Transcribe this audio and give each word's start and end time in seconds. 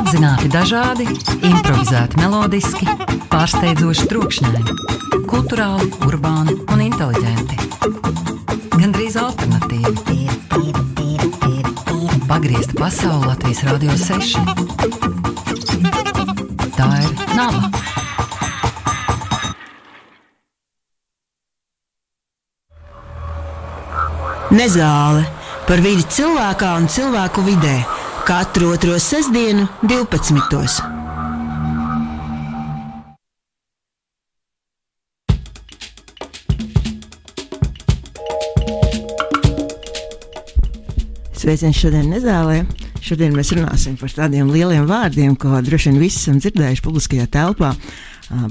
Apzināti 0.00 0.48
dažādi, 0.48 1.04
improvizēti 1.44 2.16
melodiski, 2.22 2.86
pārsteidzoši 3.28 4.06
trokšņaini, 4.08 4.62
kultūrāli, 5.28 5.90
urbāni 6.06 6.54
un 6.72 6.80
inteliģenti. 6.86 7.58
Gan 8.78 8.94
drīz 8.96 9.18
alternatīvi. 9.20 9.92
Pagriezta 12.30 12.78
pasaule 12.78 13.28
Latvijas 13.28 13.60
Rādio 13.68 13.92
6. 14.00 14.40
Tā 16.78 16.88
ir 17.04 17.12
nava. 17.36 17.68
Nezāle 24.56 25.28
par 25.68 25.78
vidi 25.84 26.08
cilvēkā 26.16 26.76
un 26.80 26.88
cilvēku 26.88 27.44
vidē 27.44 27.99
katru 28.30 28.68
otro 28.70 28.98
sestdienu, 28.98 29.66
12. 29.82 30.82
Sveiciens 41.34 41.74
šodien 41.74 42.06
Nezālē. 42.06 42.62
Šodien 43.02 43.34
mēs 43.34 43.50
runāsim 43.50 43.98
par 43.98 44.14
tādiem 44.14 44.46
lieliem 44.54 44.86
vārdiem, 44.86 45.34
ko 45.34 45.58
droši 45.66 45.90
vien 45.90 45.98
visi 45.98 46.22
esam 46.22 46.38
dzirdējuši 46.38 46.86
publiskajā 46.86 47.26
telpā. 47.34 47.74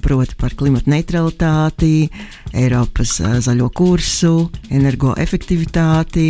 Proti 0.03 0.35
par 0.35 0.51
klimatu 0.59 0.91
neutralitāti, 0.91 2.09
Eiropas 2.51 3.13
zaļo 3.45 3.69
kursu, 3.71 4.49
energoefektivitāti. 4.75 6.25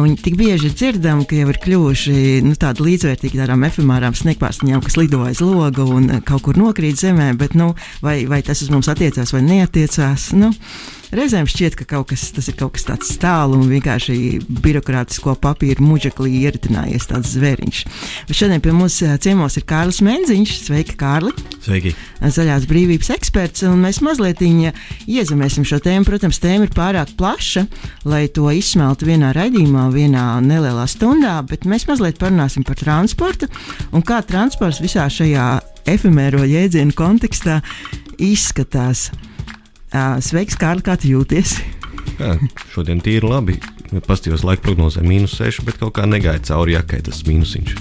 Un 0.00 0.18
tik 0.20 0.36
bieži 0.36 0.68
dzirdam, 0.74 1.22
ka 1.24 1.38
jau 1.38 1.48
ir 1.48 1.60
kļuvuši 1.64 2.16
nu, 2.44 2.52
tādi 2.60 2.84
līdzvērtīgi 2.90 3.40
tādām 3.40 3.64
efemērām 3.70 4.16
sniegpārstiņām, 4.18 4.84
kas 4.84 4.98
lido 5.00 5.22
aiz 5.24 5.40
loga 5.40 5.88
un 5.88 6.10
kaut 6.28 6.44
kur 6.44 6.60
nokrīt 6.60 7.00
zemē, 7.00 7.32
bet 7.40 7.56
nu, 7.56 7.72
vai, 8.04 8.20
vai 8.28 8.42
tas 8.44 8.60
uz 8.60 8.72
mums 8.72 8.90
attiecās 8.92 9.32
vai 9.32 9.46
neatiecās? 9.48 10.32
Nu, 10.36 10.52
Reizēm 11.10 11.48
šķiet, 11.50 11.74
ka 11.74 11.84
kaut 11.90 12.12
kas, 12.12 12.28
tas 12.30 12.46
ir 12.46 12.54
kaut 12.54 12.76
kas 12.76 12.84
tāds 12.86 13.08
tālu 13.18 13.56
un 13.58 13.66
vienkārši 13.66 14.14
birokrātisko 14.62 15.32
papīru 15.42 15.82
muģeklī 15.82 16.44
ieritinājies 16.44 17.08
tāds 17.10 17.32
zvēriņš. 17.34 17.80
Bet 18.28 18.38
šodien 18.38 18.62
pie 18.62 18.74
mums 18.76 19.00
ciemos 19.24 19.58
ir 19.58 19.64
Kārlis 19.66 19.98
Menziņš. 20.06 20.52
Sveiki, 20.68 20.94
Kārli! 21.00 21.32
Sveiki! 21.64 21.96
Zaļās 22.22 22.68
brīvības 22.70 23.10
eksperts, 23.16 23.64
un 23.66 23.82
mēs 23.82 23.98
mazliet 24.06 24.38
iezemēsim 24.44 25.66
šo 25.66 25.80
tēmu. 25.82 26.06
Protams, 26.06 26.38
tēma 26.42 26.68
ir 26.68 26.74
pārāk 26.76 27.10
plaša, 27.18 27.64
lai 28.06 28.28
to 28.30 28.46
izsmeltu 28.54 29.08
vienā 29.08 29.32
raidījumā, 29.34 29.88
vienā 29.94 30.26
nelielā 30.44 30.86
stundā, 30.90 31.40
bet 31.48 31.66
mēs 31.66 31.88
mazliet 31.90 32.20
parunāsim 32.22 32.62
par 32.66 32.78
transportu 32.78 33.50
un 33.90 34.06
kā 34.06 34.22
transports 34.26 34.78
visā 34.84 35.08
šajā 35.10 35.50
efemēro 35.90 36.46
jēdzienu 36.46 36.94
kontekstā 36.94 37.58
izskatās. 38.20 39.08
Sveiks, 39.90 40.54
Kārli, 40.60 40.84
kā 40.86 40.94
tu 41.00 41.10
jūties? 41.10 41.56
Jā, 42.20 42.36
šodien 42.70 43.00
tīri 43.02 43.26
labi. 43.26 43.56
Pastījos 44.06 44.44
laika 44.46 44.62
prognozē 44.68 45.02
mīnus 45.02 45.34
6, 45.40 45.64
bet 45.66 45.80
kaut 45.80 45.96
kā 45.96 46.04
negāja 46.06 46.38
cauri 46.52 46.76
jakai 46.76 47.00
tas 47.02 47.24
mīnusiņš. 47.26 47.74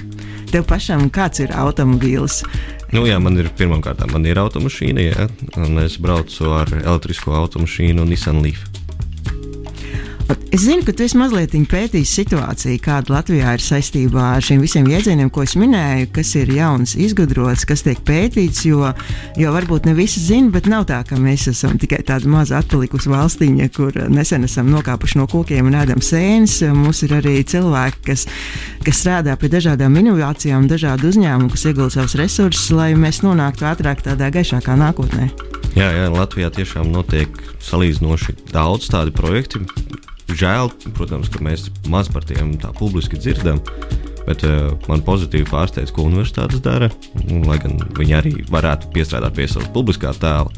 Tev 0.50 0.66
pašam 0.66 1.06
kāds 1.14 1.44
ir 1.44 1.54
automobīls? 1.54 2.42
Nu, 2.90 3.04
jā, 3.06 3.20
man 3.22 3.38
ir 3.38 3.52
pirmkārt, 3.54 4.02
man 4.10 4.26
ir 4.26 4.42
automašīna, 4.42 5.04
jā, 5.06 5.28
un 5.62 5.78
es 5.84 6.00
braucu 6.02 6.50
ar 6.58 6.72
elektrisko 6.80 7.36
automašīnu 7.44 8.08
Nissan 8.10 8.42
Leaf. 8.42 8.66
Es 10.30 10.62
zinu, 10.62 10.84
ka 10.86 10.94
tu 10.94 11.02
esi 11.06 11.18
mazliet 11.18 11.56
pētījis 11.70 12.12
situāciju, 12.20 12.80
kāda 12.86 13.14
Latvijā 13.16 13.52
ir 13.54 13.62
saistībā 13.62 14.24
ar 14.36 14.44
šiem 14.46 14.62
visiem 14.62 14.86
jēdzieniem, 14.90 15.30
ko 15.34 15.42
es 15.46 15.56
minēju, 15.58 16.08
kas 16.14 16.36
ir 16.38 16.52
jauns, 16.54 16.94
izgudrots, 16.98 17.66
kas 17.70 17.82
tiek 17.86 18.02
pētīts. 18.06 18.64
Jo, 18.66 18.92
jo 19.38 19.54
varbūt 19.56 19.86
ne 19.90 19.96
visi 19.98 20.22
zina, 20.22 20.52
bet 20.54 20.70
nav 20.70 20.86
tā, 20.90 21.00
ka 21.06 21.18
mēs 21.22 21.48
esam 21.50 21.78
tikai 21.82 22.02
tāda 22.06 22.30
maza 22.30 22.60
atpalikusi 22.62 23.10
valstiņa, 23.10 23.70
kur 23.74 23.98
nesen 24.10 24.46
esam 24.46 24.70
nokāpuši 24.74 25.22
no 25.22 25.26
kokiem 25.30 25.70
un 25.70 25.78
ēdam 25.82 26.02
sēnes. 26.06 26.60
Mums 26.78 27.02
ir 27.06 27.16
arī 27.18 27.40
cilvēki, 27.50 28.04
kas, 28.12 28.28
kas 28.86 29.02
strādā 29.02 29.38
pie 29.38 29.50
dažādām 29.54 29.98
inovācijām, 30.02 30.70
dažādu 30.70 31.10
uzņēmumu, 31.10 31.54
kas 31.56 31.66
iegulda 31.72 31.96
savus 31.98 32.18
resursus, 32.22 32.70
lai 32.74 32.92
mēs 32.98 33.24
nonāktu 33.26 33.70
ātrāk 33.70 34.06
tādā 34.06 34.30
gaišākā 34.34 34.78
nākotnē. 34.78 35.32
Jā, 35.78 35.90
jā, 35.94 36.06
Latvijā 36.14 36.50
tiešām 36.54 36.90
notiek 36.94 37.42
salīdzinoši 37.66 38.40
daudz 38.54 38.90
tādu 38.90 39.14
projektu 39.14 39.66
žēl, 40.38 40.72
protams, 40.98 41.32
ka 41.32 41.42
mēs 41.46 41.70
maz 41.90 42.10
par 42.12 42.26
tiem 42.28 42.56
tā 42.62 42.72
publiski 42.76 43.20
dzirdam. 43.20 43.62
Bet 44.28 44.44
uh, 44.46 44.76
man 44.92 45.02
pozitīvi 45.06 45.48
pārsteidz, 45.50 45.94
ko 45.96 46.06
universitātes 46.10 46.62
dara. 46.62 46.92
Lai 47.48 47.58
gan 47.62 47.80
viņi 47.98 48.18
arī 48.18 48.34
varētu 48.52 48.92
piestrādāt 48.94 49.38
pie 49.40 49.48
savas 49.50 49.72
publiskā 49.74 50.14
tēla. 50.22 50.52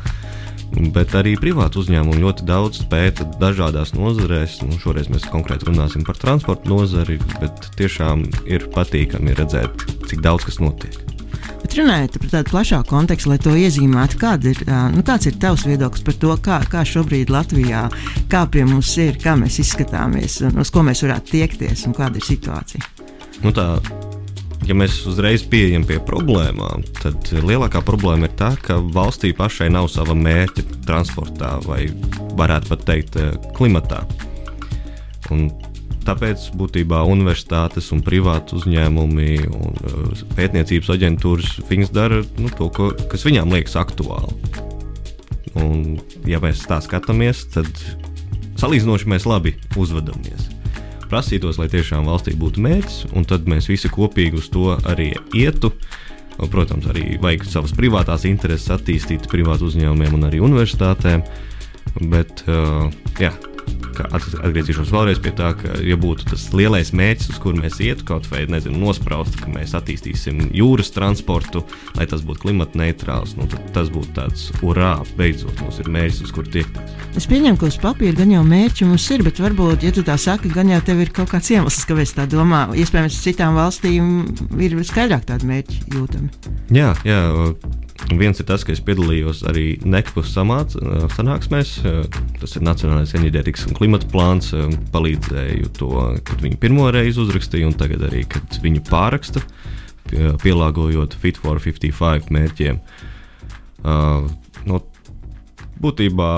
Bet 0.95 1.15
arī 1.19 1.35
privāti 1.39 1.81
uzņēmumi 1.81 2.23
ļoti 2.23 2.47
daudz 2.47 2.85
pēta 2.91 3.27
dažādās 3.41 3.91
nozarēs. 3.95 4.61
Nu, 4.63 4.79
šoreiz 4.79 5.11
mēs 5.11 5.27
konkrēti 5.31 5.67
runāsim 5.67 6.07
par 6.07 6.19
transporta 6.19 6.71
nozari, 6.71 7.19
bet 7.41 7.71
tiešām 7.79 8.23
ir 8.47 8.69
patīkami 8.75 9.35
redzēt, 9.39 9.87
cik 10.07 10.23
daudz 10.23 10.47
kas 10.47 10.61
notiek. 10.63 11.10
Bet 11.61 11.75
runājot 11.77 12.17
par 12.19 12.31
tādu 12.33 12.51
plašāku 12.51 12.89
kontekstu, 12.89 13.31
lai 13.31 13.39
to 13.41 13.53
iezīmētu, 13.57 14.17
kāda 14.21 14.51
ir, 14.51 14.61
nu, 14.95 15.03
kāds 15.05 15.29
ir 15.29 15.37
tavs 15.41 15.65
viedoklis 15.69 16.05
par 16.07 16.17
to, 16.23 16.35
kā, 16.43 16.61
kā 16.71 16.85
šobrīd 16.87 17.31
Latvijā, 17.33 17.85
kā 18.31 18.45
pie 18.51 18.65
mums 18.67 18.91
ir, 19.01 19.19
kā 19.21 19.35
mēs 19.39 19.61
izskatāmies, 19.63 20.41
uz 20.49 20.73
ko 20.73 20.85
mēs 20.87 21.03
varētu 21.05 21.35
tiekties 21.37 21.85
un 21.89 21.97
kāda 21.97 22.17
ir 22.17 22.27
situācija? 22.27 22.81
Nu 23.45 23.53
tā, 23.55 23.67
ja 24.67 24.77
mēs 24.77 24.99
uzreiz 25.09 25.45
pieejam 25.49 25.85
pie 25.87 25.99
problēmām, 26.05 26.85
tad 27.01 27.31
lielākā 27.37 27.83
problēma 27.85 28.29
ir 28.29 28.35
tā, 28.41 28.51
ka 28.65 28.79
valstī 28.93 29.33
pašai 29.37 29.69
nav 29.73 29.89
sava 29.93 30.17
mērķa 30.17 30.65
transportā 30.87 31.55
vai 31.65 31.85
varētu 32.39 32.73
pat 32.73 32.87
teikt 32.89 33.19
klimatā. 33.57 34.03
Un 35.31 35.47
Tāpēc 36.01 36.47
būtībā 36.57 37.03
universitātes 37.05 37.91
un 37.93 38.01
privāti 38.01 38.55
uzņēmumi 38.57 39.29
un 39.53 39.75
uh, 39.85 40.23
pētniecības 40.33 40.89
aģentūras 40.95 41.59
dara 41.93 42.23
nu, 42.39 42.49
to, 42.57 42.71
ko, 42.73 42.89
kas 43.11 43.25
viņām 43.27 43.53
liekas 43.53 43.77
aktuāli. 43.77 44.33
Un, 45.61 45.99
ja 46.25 46.39
mēs 46.41 46.63
tā 46.65 46.79
skatāmies, 46.81 47.43
tad 47.53 47.69
salīdzinoši 48.61 49.11
mēs 49.13 49.27
labi 49.29 49.53
uzvedamies. 49.77 50.49
Prasītos, 51.11 51.59
lai 51.59 51.67
tiešām 51.69 52.07
valstī 52.07 52.33
būtu 52.39 52.63
mērķis, 52.63 53.01
un 53.19 53.27
tad 53.27 53.49
mēs 53.51 53.67
visi 53.69 53.91
kopīgi 53.91 54.39
uz 54.39 54.47
to 54.53 54.71
arī 54.87 55.11
ietu. 55.37 55.73
Protams, 56.41 56.87
arī 56.89 57.19
vajag 57.21 57.43
savas 57.45 57.73
privātās 57.77 58.23
intereses 58.25 58.71
attīstīt 58.73 59.27
privātu 59.29 59.67
uzņēmumiem 59.69 60.15
un 60.17 60.29
arī 60.31 60.39
universitātēm. 60.41 61.21
Bet, 62.09 62.45
uh, 62.47 62.87
jā, 63.19 63.33
atgriezīšos 64.09 64.91
vēlreiz 64.93 65.19
pie 65.21 65.33
tā, 65.35 65.51
ka, 65.57 65.75
ja 65.85 65.97
būtu 65.99 66.27
tas 66.31 66.47
lielais 66.55 66.91
mērķis, 66.95 67.31
uz 67.33 67.39
kuru 67.43 67.61
mēs 67.61 67.79
ietu, 67.83 68.05
kaut 68.07 68.27
vai 68.31 68.43
nezinu, 68.49 68.79
nospraust, 68.81 69.37
ka 69.41 69.51
mēs 69.51 69.75
attīstīsim 69.77 70.49
jūras 70.55 70.91
transportu, 70.95 71.63
lai 71.97 72.07
tas 72.09 72.23
būtu 72.25 72.45
klimata 72.45 72.79
neitrāls, 72.81 73.35
nu, 73.39 73.47
tad 73.51 73.67
tas 73.75 73.91
būtu 73.93 74.13
tāds 74.17 74.47
urā, 74.65 74.93
beidzot, 75.19 75.53
mums 75.61 75.81
ir 75.83 75.91
mērķis, 75.93 76.23
uz 76.27 76.35
kuru 76.35 76.53
tiekties. 76.57 76.95
Es 77.19 77.27
pieņemu, 77.29 77.59
ka 77.59 77.67
uz 77.67 77.77
papīra 77.81 78.21
gan 78.21 78.33
jau 78.33 78.45
mērķi 78.47 78.87
mums 78.87 79.09
ir, 79.11 79.25
bet 79.27 79.41
varbūt, 79.43 79.85
ja 79.87 79.93
tu 79.95 80.05
tā 80.07 80.17
saki, 80.21 80.51
gan 80.53 80.71
jau 80.71 80.81
tev 80.87 81.03
ir 81.03 81.13
kaut 81.15 81.31
kāds 81.33 81.51
iemesls, 81.51 81.85
kāpēc 81.89 82.15
tā 82.17 82.27
domā. 82.31 82.63
Iespējams, 82.79 83.21
citām 83.25 83.59
valstīm 83.59 84.11
ir 84.61 84.79
skaidrāk 84.87 85.27
tādi 85.27 85.51
mērķi 85.51 85.83
jūtami. 85.97 86.31
Jā, 86.71 86.93
jā. 87.07 87.21
Viens 88.09 88.39
ir 88.41 88.47
tas, 88.49 88.63
ka 88.65 88.73
es 88.73 88.81
piedalījos 88.83 89.43
arī 89.47 89.65
NECPUS 89.87 90.33
sanāksmēs. 91.13 91.73
Tas 92.41 92.55
ir 92.57 92.65
Nacionālais 92.65 93.13
enerģētikas 93.17 93.67
un 93.69 93.77
klimata 93.77 94.09
plāns. 94.11 94.51
Palīdzēju 94.91 95.71
to, 95.77 95.91
kad 96.27 96.43
viņi 96.43 96.59
pirmo 96.61 96.89
reizi 96.91 97.21
uzrakstīja, 97.23 97.69
un 97.69 97.77
tagad 97.77 98.03
arī, 98.09 98.25
kad 98.31 98.57
viņi 98.63 98.83
pāraksta, 98.89 99.43
pielāgojot 100.43 101.15
Fit 101.21 101.39
for 101.39 101.61
55 101.61 102.33
mērķiem. 102.35 102.81
No, 104.67 104.81
būtībā 105.81 106.31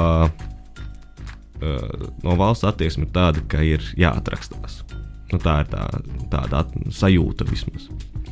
no 2.24 2.38
valsts 2.40 2.68
attieksme 2.68 3.08
ir 3.08 3.14
tāda, 3.16 3.44
ka 3.50 3.64
ir 3.66 3.84
jāatrakstās. 3.98 4.84
Nu, 5.34 5.40
tā 5.42 5.64
ir 5.64 5.70
tā, 5.72 5.86
tāda 6.30 6.66
sajūta 6.94 7.48
vismaz. 7.50 7.88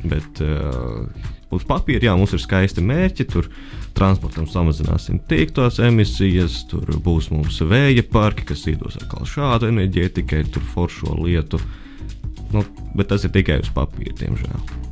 Bet 0.06 0.42
uh, 0.44 1.08
uz 1.52 1.66
papīra, 1.68 2.08
jā, 2.08 2.16
mums 2.18 2.34
ir 2.36 2.42
skaisti 2.42 2.84
mērķi. 2.84 3.28
Tur 3.32 3.48
transportam 3.96 4.48
samazināsim 4.50 5.20
tīktos 5.30 5.80
emisijas, 5.84 6.62
tur 6.70 6.88
būs 7.04 7.30
mums 7.32 7.60
vēja 7.60 8.04
parki, 8.12 8.46
kas 8.52 8.66
iedos 8.70 8.98
atkal 9.00 9.28
šādu 9.28 9.70
enerģētikai, 9.72 10.46
tur 10.52 10.64
foršo 10.74 11.18
lietu. 11.20 11.60
Nu, 12.52 12.64
bet 12.96 13.12
tas 13.12 13.24
ir 13.24 13.32
tikai 13.32 13.62
uz 13.64 13.70
papīra, 13.72 14.16
diemžēl. 14.20 14.90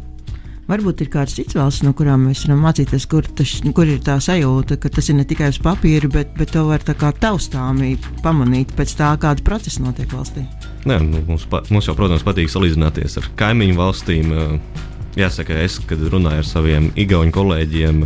Varbūt 0.70 1.00
ir 1.02 1.08
kāds 1.10 1.32
cits 1.34 1.56
valsts, 1.58 1.82
no 1.82 1.90
kurām 1.98 2.28
mēs 2.28 2.44
varam 2.44 2.60
mācīties, 2.62 3.04
kur, 3.10 3.26
tas, 3.36 3.56
kur 3.74 3.88
ir 3.90 3.98
tā 4.06 4.20
sajūta, 4.22 4.76
ka 4.78 4.92
tas 4.94 5.08
ir 5.10 5.16
ne 5.18 5.24
tikai 5.26 5.48
uz 5.50 5.58
papīra, 5.58 6.06
bet, 6.14 6.30
bet 6.38 6.52
to 6.54 6.62
var 6.68 6.84
tā 6.86 6.94
kā 6.98 7.10
taustāmī 7.10 7.96
pamanīt 8.22 8.70
pēc 8.78 8.94
tā, 9.00 9.08
kāda 9.18 9.42
procesa 9.46 9.82
notiek 9.82 10.12
valstī. 10.14 10.44
Nē, 10.86 11.00
nu, 11.08 11.24
mums, 11.26 11.48
pa, 11.50 11.64
mums 11.74 11.90
jau, 11.90 11.96
protams, 11.98 12.22
patīk 12.22 12.52
salīdzināties 12.52 13.18
ar 13.18 13.26
kaimiņu 13.40 13.76
valstīm. 13.80 14.30
Jāsaka, 15.18 15.56
es, 15.64 15.80
kad 15.88 16.02
runāju 16.12 16.44
ar 16.44 16.46
saviem 16.46 16.90
igauņu 16.98 17.34
kolēģiem, 17.34 18.04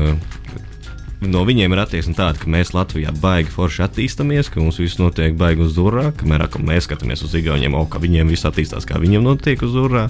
no 1.29 1.45
viņiem 1.49 1.75
ir 1.75 1.83
attieksme 1.83 2.17
tāda, 2.17 2.39
ka 2.41 2.51
mēs 2.53 2.75
Latvijā 2.77 3.13
baigi 3.21 3.53
forši 3.53 3.85
attīstāmies, 3.87 4.51
ka 4.53 4.63
mums 4.63 4.81
viss 4.81 5.01
notiek 5.01 5.37
baigi 5.39 5.65
uz 5.67 5.79
urā, 5.81 6.11
kamēr 6.17 6.47
mēs 6.65 6.89
skatāmies 6.89 7.25
uz 7.27 7.37
Igauniem, 7.39 7.77
o, 7.77 7.85
ka 7.89 8.01
viņiem 8.03 8.33
viss 8.33 8.49
attīstās, 8.49 8.89
kā 8.89 9.01
viņiem 9.03 9.25
notiek 9.25 9.63
uz 9.65 9.77
urā. 9.79 10.09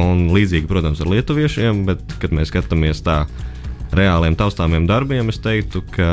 Un 0.00 0.26
līdzīgi, 0.34 0.66
protams, 0.66 1.02
ar 1.04 1.10
lietuviešiem, 1.12 1.84
bet, 1.86 2.02
kad 2.22 2.32
mēs 2.34 2.50
skatāmies 2.50 3.04
tā 3.06 3.24
reāliem 3.94 4.34
taustāmiem 4.34 4.88
darbiem, 4.90 5.30
es 5.30 5.38
teiktu, 5.42 5.84
ka 5.94 6.08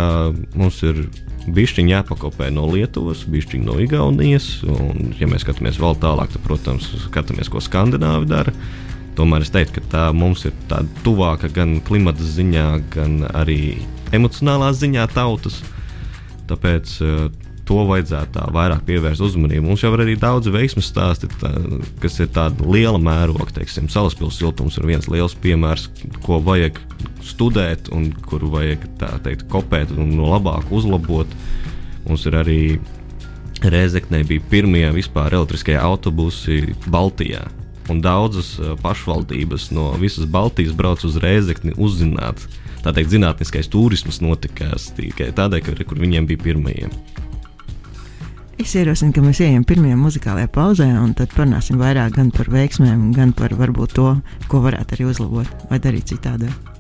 mums 0.54 0.84
ir 0.86 1.08
bišķiņi 1.50 1.96
jāpakopē 1.96 2.52
no 2.54 2.68
Lietuvas, 2.70 3.24
bišķiņi 3.26 3.66
no 3.66 3.80
Igaunijas, 3.82 4.60
un, 4.70 5.16
ja 5.18 5.30
mēs 5.30 5.46
skatāmies 5.46 5.82
vēl 5.82 5.98
tālāk, 6.04 6.30
tad, 6.36 6.44
protams, 6.46 6.92
skatāmies, 7.08 7.50
ko 7.50 7.64
Skandināvi 7.64 8.30
dara. 8.30 8.54
Tomēr 9.18 9.44
es 9.44 9.52
teiktu, 9.52 9.82
ka 9.82 9.92
tā 9.92 10.04
mums 10.16 10.46
ir 10.48 10.56
tāda 10.70 11.04
tuvāka 11.06 11.52
gan 11.52 11.80
klimata 11.84 12.24
ziņā, 12.24 12.68
gan 12.94 13.22
arī 13.36 13.82
emocionālā 14.16 14.72
ziņā 14.76 15.08
tautas. 15.12 15.60
Tāpēc 16.48 16.94
uh, 17.04 17.26
to 17.68 17.84
vajadzētu 17.88 18.36
tā 18.36 18.46
vairāk 18.56 18.86
pievērst 18.88 19.24
uzmanību. 19.24 19.66
Mums 19.68 19.84
jau 19.84 19.92
ir 19.96 20.04
arī 20.06 20.16
daudz 20.20 20.50
veiksmju 20.52 20.84
stāsti, 20.84 21.30
tā, 21.42 21.52
kas 22.04 22.20
ir 22.24 22.32
tāda 22.36 22.68
liela 22.68 23.00
mēroga. 23.02 23.52
Teiksim, 23.60 23.88
Salaspils 23.92 24.40
siltums 24.40 24.80
ir 24.80 24.88
viens 24.90 25.08
liels 25.12 25.36
piemērs, 25.44 25.90
ko 26.26 26.42
vajag 26.44 26.80
studēt 27.26 27.92
un 27.96 28.10
kuru 28.28 28.52
vajag 28.56 28.88
teikt, 29.28 29.48
kopēt 29.52 29.94
un 29.96 30.16
no 30.18 30.32
labāk 30.34 30.72
uzlabot. 30.72 31.40
Mums 32.08 32.28
ir 32.28 32.40
arī 32.42 32.62
Rēzeknē 33.62 34.24
bija 34.26 34.42
pirmie 34.50 34.88
vispār 34.96 35.36
elektriskie 35.38 35.76
autobusi 35.78 36.64
Baltijā 36.90 37.46
un 37.90 38.02
daudzas 38.04 38.54
uh, 38.60 38.76
pašvaldības 38.82 39.72
no 39.76 39.92
visas 40.02 40.28
Baltijas 40.30 40.76
brauc 40.78 41.04
uz 41.08 41.18
Rēzekni 41.22 41.74
uzzināt. 41.78 42.46
Tā 42.82 42.94
teikt, 42.94 43.14
zinātniskais 43.14 43.70
turisms 43.70 44.22
notikās 44.22 44.90
tikai 44.98 45.30
tādēļ, 45.38 45.66
ka 45.66 45.90
kur 45.90 46.02
viņiem 46.02 46.30
bija 46.30 46.46
pirmajiem. 46.50 46.94
Es 48.62 48.76
ierosinu, 48.78 49.14
ka 49.16 49.24
mēs 49.26 49.40
ejam 49.42 49.64
pirmajā 49.66 49.98
muzikālajā 49.98 50.50
pauzē, 50.54 50.90
un 51.02 51.16
tad 51.18 51.34
parunāsim 51.34 51.82
vairāk 51.82 52.14
gan 52.18 52.30
par 52.36 52.50
veiksmēm, 52.54 53.08
gan 53.16 53.34
par 53.38 53.56
varbūt 53.58 53.96
to, 53.98 54.12
ko 54.52 54.62
varētu 54.66 54.98
arī 54.98 55.10
uzlabot 55.10 55.70
vai 55.72 55.82
darīt 55.82 56.14
citādāk. 56.14 56.71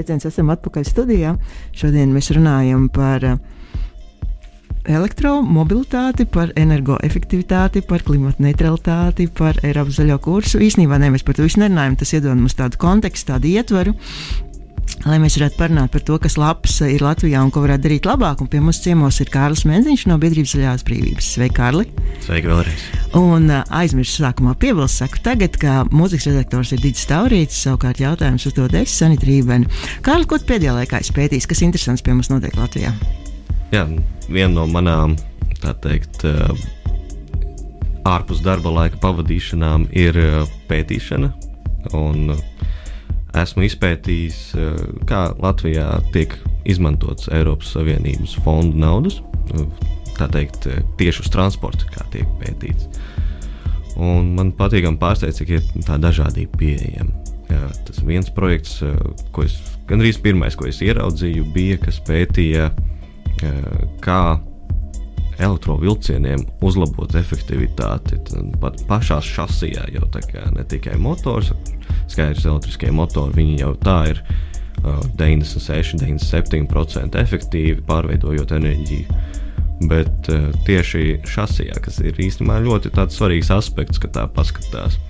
Sveiciens, 0.00 0.24
esam 0.24 0.48
atpakaļ 0.54 0.84
studijā. 0.88 1.34
Šodien 1.76 2.14
mēs 2.14 2.30
runājam 2.32 2.86
par 2.88 3.24
uh, 3.28 3.34
elektromobilitāti, 4.88 6.24
par 6.24 6.54
energoefektivitāti, 6.56 7.82
par 7.84 8.00
klimatu 8.06 8.46
neutralitāti, 8.46 9.26
par 9.28 9.60
Eiropas 9.60 9.98
zaļo 10.00 10.16
kursu. 10.24 10.62
Īsnībā 10.64 10.96
ne, 11.02 11.10
mēs 11.12 11.26
par 11.26 11.36
to 11.36 11.44
visu 11.44 11.60
nerunājam. 11.60 11.98
Tas 12.00 12.14
iedod 12.16 12.40
mums 12.40 12.56
tādu 12.56 12.80
kontekstu, 12.80 13.34
tādu 13.34 13.52
ietvaru. 13.52 13.92
Lai 15.06 15.16
mēs 15.22 15.38
varētu 15.38 15.56
parunāt 15.56 15.92
par 15.94 16.02
to, 16.04 16.16
kas 16.20 16.36
labs 16.36 16.74
ir 16.84 17.00
Latvijā 17.00 17.40
un 17.40 17.50
ko 17.54 17.62
varētu 17.64 17.86
darīt 17.86 18.06
labāk. 18.08 18.42
Un 18.44 18.50
pie 18.52 18.60
mums 18.60 18.82
ciemos 18.84 19.16
ir 19.22 19.30
Kārlis 19.32 19.64
Menziņš 19.68 20.04
no 20.10 20.18
Biedrības 20.20 20.52
Zaļās 20.56 20.84
brīvības. 20.88 21.28
Sveiki, 21.36 21.54
Kārli! 21.56 21.86
Sveiki 22.26 22.50
vēlreiz! 22.50 22.84
Un 23.16 23.48
uh, 23.48 23.62
aizmirsu 23.80 24.20
sākumā 24.20 24.52
piebilst, 24.60 25.00
saku, 25.00 25.22
tagad, 25.24 25.56
kā 25.62 25.78
mūzikas 25.88 26.28
redaktors 26.30 26.74
ir 26.76 26.82
Digis 26.84 27.08
Taurīts, 27.08 27.62
savukārt 27.64 28.02
jautājums 28.04 28.44
uzdod 28.50 28.76
es, 28.76 28.92
Sanita 29.00 29.28
Rībeni. 29.28 29.70
Kārli, 30.06 30.28
ko 30.28 30.40
tu 30.40 30.50
pēdējā 30.52 30.76
laikā 30.82 31.00
esi 31.00 31.16
pētījis, 31.16 31.48
kas 31.48 31.64
interesants 31.64 32.04
pie 32.04 32.14
mums 32.16 32.28
notiek 32.32 32.58
Latvijā? 32.60 32.92
Jā, 33.72 33.86
viena 34.28 34.52
no 34.58 34.68
manām, 34.68 35.16
tā 35.62 35.72
teikt, 35.80 36.26
uh, 36.28 36.52
ārpus 38.08 38.44
darba 38.44 38.72
laika 38.82 39.00
pavadīšanām 39.00 39.88
ir 39.96 40.18
pētīšana. 40.68 41.32
Un, 41.96 42.34
esmu 43.38 43.64
izpētījis, 43.66 44.38
eh, 44.58 44.82
kā 45.08 45.30
Latvijā 45.40 45.86
tiek 46.14 46.34
izmantots 46.68 47.30
Eiropas 47.32 47.72
Savienības 47.74 48.36
fondu 48.44 48.78
naudas, 48.80 49.20
tā 50.18 50.28
teikt, 50.30 50.66
eh, 50.66 50.82
tieši 50.98 51.24
uz 51.24 51.30
transportu, 51.30 51.88
kā 51.94 52.04
tiek 52.10 52.26
pētīts. 52.40 52.88
Un 53.96 54.34
man 54.34 54.52
patīkami 54.52 54.98
pārsteidz, 54.98 55.40
cik 55.40 55.50
ir 55.50 55.60
tā 55.86 55.98
dažādība 56.00 56.56
pieejama. 56.56 57.12
Jā, 57.50 57.66
tas 57.84 57.98
viens 58.06 58.30
projekts, 58.30 58.82
eh, 58.82 58.96
ko 59.32 59.42
es 59.42 59.58
gandrīz 59.86 60.20
pirmais, 60.22 60.56
ko 60.56 60.66
es 60.66 60.80
ieraudzīju, 60.80 61.52
bija, 61.52 61.80
kas 61.80 62.00
pētīja, 62.00 62.70
kā 64.00 64.40
elektrovielcieniem 65.40 66.44
uzlabot 66.64 67.14
efektivitāti. 67.18 68.20
Pat 68.60 68.80
pašā 68.88 69.20
šasijā 69.24 69.88
jau 69.94 70.06
tā 70.12 70.22
kā 70.28 70.44
ne 70.54 70.64
tikai 70.68 70.98
motors, 71.00 71.52
skaidrs, 72.10 72.46
elektriskie 72.46 72.92
motori, 72.94 73.38
viņi 73.40 73.58
jau 73.62 73.72
tā 73.82 73.98
ir 74.12 74.22
uh, 74.22 75.00
96, 75.18 76.00
97% 76.02 77.20
efektīvi 77.20 77.84
pārveidojot 77.88 78.54
enerģiju. 78.60 79.20
Bet 79.90 80.28
uh, 80.28 80.50
tieši 80.66 81.22
šasijā, 81.28 81.80
kas 81.80 82.02
ir 82.04 82.18
īstenībā 82.20 82.60
ļoti 82.66 82.92
svarīgs 83.14 83.52
aspekts, 83.54 84.00
kad 84.02 84.14
tā 84.18 84.26
paskatās. 84.28 85.00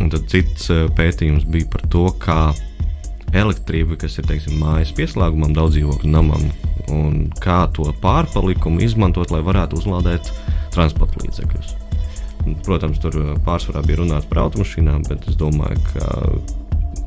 Un 0.00 0.12
tad 0.12 0.30
cits 0.32 0.70
uh, 0.70 0.86
pētījums 0.96 1.48
bija 1.50 1.68
par 1.74 1.88
to, 1.92 2.06
kā 2.22 2.40
elektrība, 3.36 3.98
kas 4.00 4.18
ir 4.18 4.26
teiksim, 4.28 4.58
mājas 4.62 4.92
pieslēgumam, 4.96 5.54
daudz 5.56 5.76
dzīvokļu 5.76 6.10
namam, 6.10 6.48
un 6.94 7.20
kā 7.42 7.62
to 7.76 7.86
pārpalikumu 8.02 8.82
izmantot, 8.84 9.30
lai 9.34 9.42
varētu 9.46 9.78
uzlādēt 9.80 10.32
transporta 10.74 11.22
līdzekļus. 11.24 11.76
Protams, 12.64 12.98
tur 13.02 13.16
uh, 13.20 13.30
pārsvarā 13.44 13.82
bija 13.84 14.00
runāts 14.00 14.28
par 14.30 14.46
automašīnām, 14.46 15.04
bet 15.10 15.28
es 15.28 15.36
domāju, 15.38 15.80
ka 15.92 16.10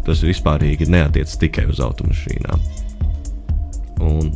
tas 0.05 0.23
vispārīgi 0.23 0.89
neatiecas 0.91 1.39
tikai 1.41 1.65
uz 1.71 1.81
automašīnām. 1.83 2.65
Un 4.03 4.33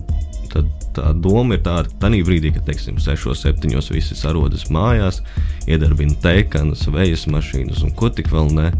tad 0.51 0.69
tā 0.95 1.11
doma 1.13 1.57
ir 1.57 1.63
tāda, 1.65 1.91
ka 1.91 2.07
tajā 2.07 2.25
brīdī, 2.25 2.53
kad 2.55 2.65
teiksim, 2.69 2.97
6, 3.03 3.29
7, 3.37 3.75
visi 3.93 4.17
sarodas 4.17 4.67
mājās, 4.73 5.21
iedarbina 5.69 6.17
tekanas, 6.23 6.87
vējas 6.91 7.27
mašīnas 7.31 7.83
un 7.85 7.93
ko 7.97 8.09
tik 8.13 8.31
vēl 8.33 8.49
ne, 8.57 8.71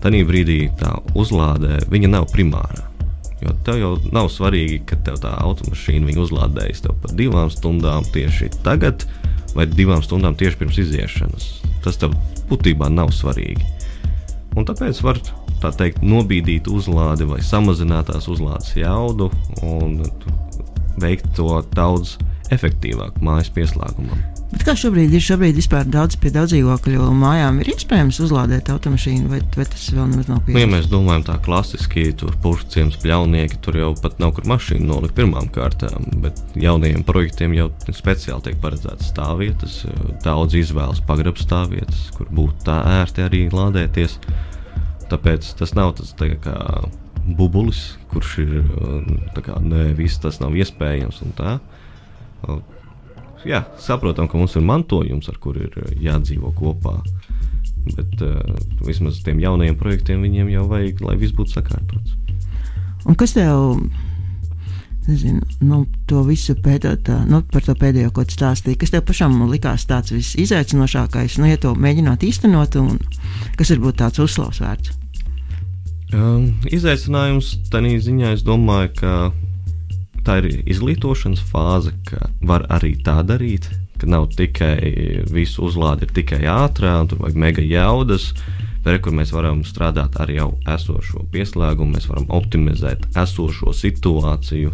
tajā 0.00 0.22
brīdī 0.28 0.60
tā 0.80 0.94
uzlādē 1.18 1.80
nav 2.08 2.28
primārā. 2.32 2.86
Jo 3.40 3.54
tev 3.64 3.78
jau 3.80 3.90
nav 4.12 4.28
svarīgi, 4.28 4.82
ka 4.84 4.98
tev 5.04 5.20
tā 5.22 5.32
automašīna 5.40 6.12
uzlādējas 6.20 6.84
par 6.84 7.14
divām 7.16 7.48
stundām 7.48 8.04
tieši 8.04 8.50
tagad, 8.64 9.06
vai 9.54 9.66
divām 9.66 10.02
stundām 10.04 10.36
tieši 10.36 10.60
pirms 10.60 10.80
iziešanas. 10.82 11.46
Tas 11.84 11.96
tev 11.96 12.12
būtībā 12.50 12.90
nav 12.92 13.14
svarīgi. 13.16 13.64
Un 14.56 14.66
tāpēc 14.68 15.00
var 15.06 15.20
tā 15.62 15.70
teikt, 15.76 16.02
nobīdīt 16.02 16.68
uzlādi 16.68 17.28
vai 17.28 17.40
samazināt 17.44 18.10
tās 18.10 18.28
uzlādes 18.28 18.74
jaudu 18.76 19.30
un 19.62 20.02
veikt 21.00 21.32
to 21.38 21.62
daudz 21.72 22.18
efektīvāk 22.52 23.20
mājas 23.24 23.52
pieslēgumam. 23.54 24.39
Bet 24.50 24.64
kā 24.66 24.72
šobrīd 24.74 25.12
ir? 25.14 25.22
Šobrīd 25.22 25.58
vispār 25.60 25.86
daudz 25.86 26.16
pie 26.18 26.32
daudz 26.34 26.50
dzīvokļu 26.50 27.04
mājām 27.14 27.60
ir 27.62 27.68
iespējams 27.70 28.18
uzlādēt 28.24 28.70
automašīnu, 28.72 29.28
vai, 29.30 29.38
vai 29.54 29.66
tas 29.70 29.84
vēl 29.94 30.08
nav 30.10 30.40
pieejams? 30.42 30.56
Nu, 30.56 30.62
ja 30.64 30.70
mēs 30.72 30.88
domājam 30.90 31.26
tā 31.28 31.36
klasiski, 31.44 32.08
tur 32.18 32.34
purciems, 32.42 32.96
pļaunieki, 33.02 33.60
tur 33.62 33.78
jau 33.78 33.92
pat 34.02 34.18
nav 34.22 34.34
kur 34.34 34.48
mašīnu 34.50 34.88
nolikt 34.88 35.14
pirmām 35.18 35.46
kārtām, 35.54 36.08
bet 36.24 36.42
jaunajiem 36.58 37.04
projektiem 37.06 37.54
jau 37.54 37.68
speciāli 37.94 38.48
tiek 38.48 38.58
paredzētas 38.64 39.12
stāvvietas, 39.12 39.76
daudz 40.26 40.58
izvēles 40.58 41.04
pagrabs 41.06 41.46
stāvvietas, 41.46 42.08
kur 42.18 42.32
būtu 42.34 42.66
tā 42.66 42.80
ērti 42.98 43.26
arī 43.28 43.44
lādēties. 43.54 44.18
Tāpēc 45.10 45.54
tas 45.62 45.76
nav 45.78 45.94
tas 46.00 46.10
tā 46.18 46.32
kā 46.42 46.58
bubulis, 47.38 47.94
kurš 48.10 48.34
ir 48.42 48.52
kā, 49.38 49.62
ne, 49.62 49.92
viss 49.94 50.18
tas 50.22 50.42
nav 50.42 50.58
iespējams 50.58 51.22
un 51.22 51.38
tā 51.38 51.56
jā, 53.48 53.64
saprotam, 53.80 54.28
ka 54.28 54.38
mums 54.38 54.56
ir 54.58 54.64
mantojums, 54.66 55.30
ar 55.30 55.38
kuru 55.42 55.66
ir 55.66 55.80
eh, 55.82 55.96
jādzīvo 56.08 56.52
kopā. 56.58 56.98
Bet 57.80 58.20
uh, 58.20 58.36
vismaz 58.84 59.22
tiem 59.24 59.38
jaunajiem 59.40 59.76
projektiem 59.80 60.20
viņiem 60.20 60.50
jau 60.52 60.66
vajag, 60.68 60.98
lai 61.00 61.14
viss 61.16 61.32
būtu 61.32 61.54
sakārtots. 61.54 62.12
Un 63.08 63.16
kas 63.16 63.32
tev, 63.32 63.78
nezinu, 65.08 65.40
nu, 65.64 65.78
to 66.10 66.20
visu 66.28 66.54
pētot, 66.60 67.08
nu, 67.30 67.40
par 67.52 67.64
to 67.64 67.74
pēdējo, 67.80 68.12
ko 68.12 68.26
tu 68.28 68.36
stāstīji, 68.36 68.76
kas 68.82 68.92
tev 68.92 69.06
pašam 69.08 69.38
likās 69.48 69.88
tāds 69.88 70.12
visizaicinošākais, 70.12 71.38
nu, 71.40 71.48
ja 71.48 71.60
to 71.60 71.72
mēģināt 71.72 72.26
īstenot, 72.28 72.76
un 72.82 73.00
kas 73.56 73.72
varbūt 73.72 74.02
tāds 74.02 74.20
uzslavs 74.20 74.60
vērts? 74.60 74.98
Um, 76.10 76.50
izaicinājums 76.68 77.54
tādā 77.70 77.94
ziņā, 78.02 78.34
es 78.36 78.44
domāju, 78.44 78.92
ka 78.98 79.14
tā 80.26 80.40
ir 80.40 80.62
izglītošanas 80.70 81.42
fāze, 81.50 81.92
ka 82.08 82.30
var 82.46 82.66
arī 82.72 82.94
tā 83.04 83.20
darīt, 83.26 83.68
ka 84.00 84.08
nav 84.08 84.30
tikai 84.36 85.24
visu 85.30 85.66
uzlāde, 85.68 86.06
ir 86.06 86.14
tikai 86.16 86.42
ātrā, 86.48 86.96
un 87.02 87.10
tur 87.10 87.22
vajag 87.24 87.38
mega 87.40 87.64
jaudas. 87.64 88.32
Bet, 88.80 89.02
kur 89.04 89.12
mēs 89.12 89.34
varam 89.36 89.60
strādāt 89.68 90.14
ar 90.22 90.30
jau 90.32 90.54
esošo 90.72 91.26
pieslēgumu, 91.34 91.98
mēs 91.98 92.08
varam 92.08 92.30
optimizēt 92.32 93.10
esošo 93.20 93.74
situāciju. 93.76 94.72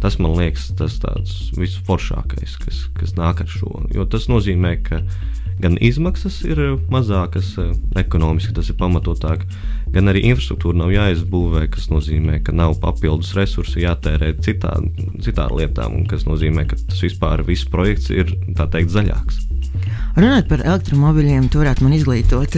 Tas 0.00 0.18
man 0.20 0.34
liekas, 0.36 0.70
tas 0.76 0.98
tāds 1.00 1.48
visforšākais, 1.56 2.58
kas, 2.60 2.82
kas 2.96 3.16
nāk 3.16 3.40
ar 3.44 3.48
šo. 3.48 3.86
Jo 3.96 4.04
tas 4.08 4.28
nozīmē, 4.32 4.74
ka 4.84 5.00
gan 5.60 5.76
izmaksas 5.80 6.40
ir 6.48 6.60
mazākas, 6.92 7.54
ekonomiski 8.00 8.54
tas 8.56 8.68
ir 8.72 8.78
pamatotāk, 8.80 9.44
gan 9.94 10.10
arī 10.12 10.24
infrastruktūra 10.30 10.78
nav 10.82 10.92
jāizbūvē, 10.94 11.66
kas 11.74 11.88
nozīmē, 11.92 12.40
ka 12.46 12.54
nav 12.56 12.76
papildus 12.82 13.34
resursi 13.38 13.84
jātērē 13.84 14.32
citā, 14.44 14.76
citām 15.24 15.56
lietām, 15.58 16.02
kas 16.10 16.26
nozīmē, 16.28 16.66
ka 16.70 16.78
tas 16.80 17.02
vispār 17.04 17.44
viss 17.46 17.68
projekts 17.70 18.10
ir 18.14 18.32
teikt 18.60 18.94
zaļāks. 18.94 19.46
Runājot 20.16 20.50
par 20.50 20.64
elektromobiļiem, 20.66 21.50
tur 21.50 21.64
varētu 21.64 21.86
man 21.86 21.96
izglītot. 21.96 22.56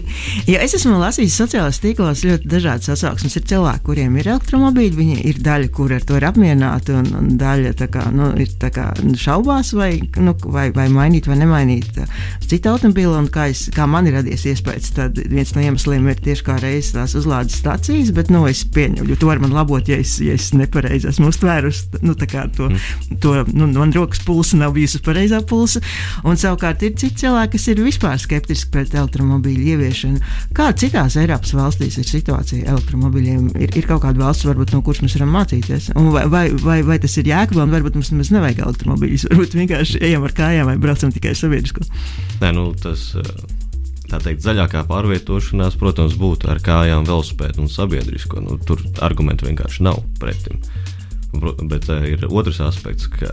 ja 0.52 0.62
es 0.64 0.74
esmu 0.76 0.98
lasījis 1.00 1.36
sociālajos 1.42 1.80
tīklos 1.82 2.24
ļoti 2.26 2.50
dažādas 2.50 2.92
atsauksmes. 2.94 3.36
Ir 3.38 3.46
cilvēki, 3.50 3.84
kuriem 3.86 4.16
ir 4.20 4.30
elektromobīļi, 4.34 4.96
viņi 4.96 5.18
ir 5.30 5.40
daļa, 5.44 5.70
kur 5.74 5.94
ar 5.96 6.06
to 6.06 6.18
ir 6.18 6.26
apmierināti, 6.28 6.94
un, 6.96 7.10
un 7.18 7.30
daļa 7.40 7.74
kā, 7.92 8.06
nu, 8.14 8.30
ir 8.40 8.52
kā, 8.72 8.88
šaubās, 9.18 9.72
vai, 9.76 9.92
nu, 10.22 10.34
vai, 10.44 10.68
vai 10.74 10.88
mainīt 10.92 11.28
vai 11.30 11.38
nemainīt 11.40 12.00
citu 12.46 12.72
automobīlu. 12.72 13.24
Kā, 13.32 13.48
es, 13.52 13.66
kā 13.74 13.86
man 13.90 14.08
ir 14.08 14.16
radies 14.18 14.44
iespējas, 14.48 14.92
tad 14.96 15.18
viens 15.30 15.54
no 15.56 15.64
iemesliem 15.64 16.08
ir 16.10 16.22
tieši 16.22 16.46
kā 16.46 16.58
reizes 16.62 16.94
tās 16.96 17.16
uzlādes 17.18 17.58
stācijas, 17.62 18.12
bet 18.16 18.32
nu, 18.32 18.44
es 18.50 18.64
pieņemu, 18.74 19.08
jo 19.12 19.18
to 19.20 19.30
var 19.30 19.42
man 19.42 19.54
labot, 19.56 19.88
ja 19.88 19.98
es, 20.02 20.16
ja 20.22 20.36
es 20.36 20.50
nepareizi 20.56 21.10
esmu 21.12 21.30
uztvērusi 21.32 22.02
nu, 22.06 22.16
to, 22.16 22.68
mm. 22.68 23.18
to 23.22 23.34
nu, 23.52 23.68
man 23.76 23.94
rokas 23.94 24.22
pulsa 24.26 24.58
nav 24.60 24.74
bijusi 24.76 25.02
pareizā 25.04 25.42
pulsa. 25.48 25.82
Un 26.28 26.38
savukārt 26.40 26.82
ir 26.86 26.94
citi 26.98 27.24
cilvēki, 27.24 27.56
kas 27.56 27.68
ir 27.72 27.82
vispār 27.84 28.20
skeptiski 28.20 28.72
pret 28.74 28.94
elektromobīļu 28.96 29.68
ieviešanu. 29.82 30.20
Kā 30.56 30.70
citās 30.78 31.16
Eiropas 31.20 31.54
valstīs 31.56 31.98
ir 32.00 32.08
situācija 32.08 32.68
elektromobīļiem? 32.72 33.48
Ir, 33.60 33.72
ir 33.78 33.88
kaut 33.88 34.04
kāda 34.04 34.22
valsts, 34.22 34.46
varbūt, 34.48 34.74
no 34.74 34.82
kuras 34.86 35.02
mēs 35.04 35.16
varam 35.18 35.34
mācīties. 35.36 35.90
Un 35.98 36.12
vai, 36.14 36.26
vai, 36.32 36.44
vai, 36.62 36.78
vai 36.86 36.98
tas 37.02 37.16
ir 37.18 37.30
jēgpilni, 37.32 37.66
un 37.66 37.74
varbūt 37.74 37.98
mums 37.98 38.12
nemaz 38.14 38.32
nevajag 38.34 38.62
elektromobīļus. 38.66 39.26
Varbūt 39.32 39.58
vienkārši 39.58 40.04
ejam 40.08 40.28
ar 40.28 40.36
kājām 40.36 40.70
vai 40.70 40.78
braucam 40.82 41.12
tikai 41.14 41.34
sabiedrisko. 41.38 41.84
Nē, 42.42 42.52
nu, 42.56 42.70
tas, 42.78 43.10
tā 44.12 44.20
teikt, 44.22 44.44
zaļākā 44.44 44.84
pārvietošanās, 44.90 45.78
protams, 45.80 46.16
būtu 46.20 46.50
ar 46.52 46.62
kājām, 46.64 47.06
velospēdu 47.08 47.64
un 47.64 47.72
sabiedrisko. 47.72 48.42
Nu, 48.44 48.58
tur 48.66 48.82
argumentu 49.04 49.48
vienkārši 49.48 49.86
nav 49.88 50.02
pretim. 50.20 50.60
Bet 51.32 51.88
uh, 51.88 52.04
ir 52.04 52.26
otrs 52.28 52.60
aspekts, 52.60 53.08
ka 53.08 53.30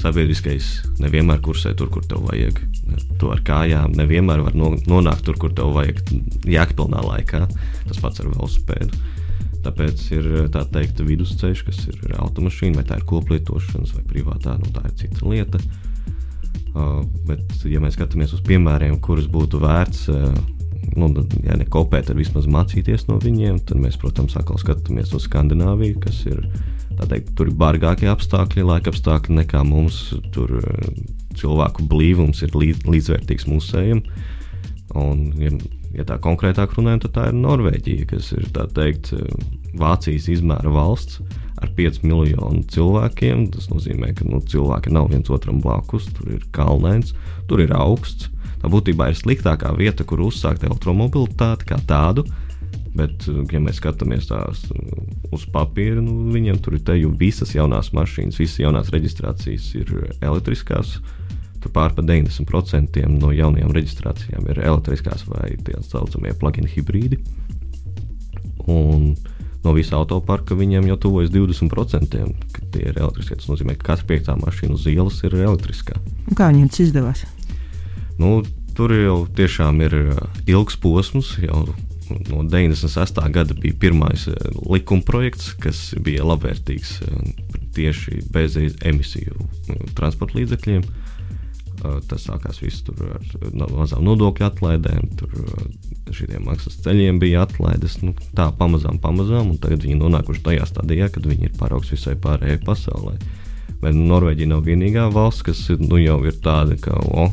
sabiedriskais 0.00 0.70
nevienmēr 1.00 1.40
kursē 1.44 1.74
tur, 1.76 1.90
kur 1.92 2.04
tev 2.08 2.24
vajag. 2.28 2.60
To 3.20 3.30
ar 3.34 3.42
kājām 3.46 3.94
nevienmēr 3.98 4.42
var 4.46 4.56
nonākt 4.56 5.24
tur, 5.26 5.38
kur 5.40 5.54
tev 5.56 5.74
vajag 5.76 6.00
jēgpilnā 6.48 7.02
laikā. 7.06 7.44
Tas 7.88 8.00
pats 8.02 8.22
ar 8.22 8.30
velospēdu. 8.32 9.00
Tāpēc 9.60 10.02
ir 10.16 10.28
tā 10.54 10.64
teikt, 10.72 11.02
vidusceļš, 11.04 11.64
kas 11.66 11.82
ir 11.90 12.14
automašīna, 12.16 12.80
vai 12.80 12.86
tā 12.88 12.96
ir 12.96 13.06
koplietošanas, 13.08 13.92
vai 13.98 14.04
privātā, 14.08 14.56
nu, 14.56 14.70
tā 14.72 14.86
ir 14.88 14.96
cita 15.02 15.28
lieta. 15.28 15.60
Uh, 16.70 17.02
bet, 17.26 17.42
ja 17.68 17.82
mēs 17.82 17.98
skatāmies 17.98 18.32
uz 18.36 18.40
piemēriem, 18.46 18.96
kurus 19.04 19.26
būtu 19.28 19.60
vērts, 19.60 20.06
uh, 20.14 20.38
nu, 20.98 21.10
ja 21.44 21.56
ne 21.58 21.66
kopēt, 21.68 22.08
tad 22.08 22.18
vismaz 22.18 22.48
mācīties 22.50 23.06
no 23.08 23.18
viņiem, 23.22 23.60
tad 23.68 23.80
mēs, 23.82 23.98
protams, 24.00 24.36
atkal 24.38 24.58
skatāmies 24.60 25.14
uz 25.16 25.26
Skandināviju, 25.28 26.00
kas 26.02 26.22
ir 26.28 26.42
teikt, 27.08 27.34
tur 27.38 27.48
ir 27.50 27.56
bargākie 27.56 28.10
apstākļi, 28.12 28.66
laika 28.66 28.92
apstākļi 28.92 29.38
nekā 29.40 29.62
mums. 29.66 30.02
Tur 30.34 30.58
eh, 30.60 30.90
cilvēku 31.40 31.86
blīvums 31.88 32.42
ir 32.44 32.56
līdz, 32.56 32.84
līdzvērtīgs 32.90 33.48
mūsējiem. 33.48 34.02
Un, 34.98 35.22
ja, 35.38 35.52
ja 35.94 36.06
tā 36.08 36.18
konkrētāk 36.22 36.74
runājam, 36.76 37.04
tad 37.04 37.14
tā 37.16 37.28
ir 37.30 37.38
Norvēģija, 37.38 38.08
kas 38.10 38.32
ir 38.34 38.48
teikt, 38.74 39.14
Vācijas 39.78 40.26
izmēra 40.32 40.72
valsts 40.74 41.20
ar 41.62 41.70
5 41.76 42.02
miljonu 42.02 42.64
cilvēkiem. 42.72 43.46
Tas 43.54 43.70
nozīmē, 43.70 44.12
ka 44.18 44.26
nu, 44.26 44.42
cilvēki 44.42 44.92
nav 44.94 45.12
viens 45.12 45.30
otram 45.30 45.60
blakus, 45.62 46.08
tur 46.16 46.34
ir 46.34 46.46
kalnains, 46.56 47.14
tur 47.50 47.62
ir 47.62 47.74
augsts. 47.76 48.30
Tā 48.60 48.68
būtībā 48.70 49.08
ir 49.10 49.18
sliktākā 49.18 49.72
vieta, 49.78 50.04
kur 50.04 50.22
uzsākt 50.26 50.64
elektromobilitāti 50.68 51.68
kā 51.70 51.80
tādu. 51.88 52.26
Bet, 52.90 53.22
ja 53.54 53.60
mēs 53.62 53.78
skatāmies 53.78 54.26
tās 54.26 54.64
uz 55.30 55.44
papīra, 55.54 56.00
nu, 56.02 56.26
viņiem 56.34 56.58
tur 56.62 56.74
ir 56.74 56.82
te 56.86 56.96
jau 56.98 57.12
visas 57.14 57.54
jaunās 57.54 57.92
mašīnas, 57.94 58.40
visas 58.40 58.58
jaunās 58.64 58.90
reģistrācijas 58.90 59.68
ir 59.78 59.92
elektriskās. 60.18 60.96
Tur 61.60 61.74
pār 61.76 61.94
par 61.94 62.06
90% 62.08 63.04
no 63.14 63.30
jaunajām 63.36 63.70
reģistrācijām 63.76 64.48
ir 64.50 64.62
elektriskās 64.64 65.26
vai 65.28 65.52
tā 65.62 65.78
saucamie 65.86 66.32
plug-in 66.40 66.66
hibrīdi. 66.66 67.20
Un 68.66 69.12
no 69.64 69.74
visa 69.76 69.98
autoparka 70.00 70.56
viņiem 70.56 70.88
jau 70.90 70.98
tuvojas 71.06 71.30
20%, 71.34 72.24
ka 72.54 72.70
tie 72.74 72.88
ir 72.90 72.96
elektriskie. 72.96 73.36
Tas 73.38 73.50
nozīmē, 73.52 73.76
ka 73.78 73.92
katra 73.92 74.08
piektā 74.14 74.36
mašīna 74.40 74.76
uz 74.78 74.88
ielas 74.90 75.20
ir 75.28 75.36
elektriskā. 75.36 76.00
Un 76.26 76.38
kā 76.38 76.50
viņiem 76.50 76.72
tas 76.72 76.88
izdevās? 76.88 77.28
Nu, 78.20 78.40
tur 78.76 78.92
jau 78.92 79.22
tiešām 79.36 79.80
ir 79.86 79.94
ilgs 80.50 80.76
posms, 80.80 81.38
jau 81.40 81.64
no 82.28 82.42
96. 82.42 83.30
gada 83.30 83.54
bija 83.54 83.74
pirmais 83.80 84.26
eh, 84.28 84.34
likuma 84.70 85.02
projekts, 85.06 85.52
kas 85.60 85.94
bija 85.98 86.24
labvēlīgs 86.26 86.92
eh, 87.06 87.30
tieši 87.76 88.22
bez 88.32 88.58
emisiju 88.58 89.36
eh, 89.36 89.86
transporta 89.96 90.40
līdzekļiem. 90.40 90.84
Tas 91.80 92.26
sākās 92.26 92.58
viss 92.60 92.84
ar 92.92 93.22
mazām 93.56 94.02
nodokļu 94.04 94.44
atlaidēm, 94.44 95.06
tur 95.16 95.30
šiem 96.12 96.42
maksas 96.44 96.74
ceļiem 96.84 97.16
bija 97.22 97.46
atlaides. 97.46 97.94
Nu, 98.04 98.12
tā 98.36 98.50
pamazām, 98.58 98.98
pamazām, 99.00 99.54
un 99.54 99.56
tagad 99.62 99.86
viņi 99.86 99.96
nonākuši 99.96 100.42
tajā 100.44 100.66
stadijā, 100.68 101.08
kad 101.08 101.24
viņi 101.24 101.48
ir 101.48 101.54
paraugs 101.56 101.94
visai 101.94 102.18
pārējai 102.20 102.60
pasaulē. 102.66 103.14
Bet 103.80 103.96
Norvēģija 103.96 104.50
nav 104.50 104.68
vienīgā 104.68 105.06
valsts, 105.14 105.46
kas 105.46 105.62
nu, 105.80 105.96
jau 106.02 106.18
ir 106.28 106.36
tāda, 106.44 106.76
ka 106.84 107.00
oh, 107.00 107.32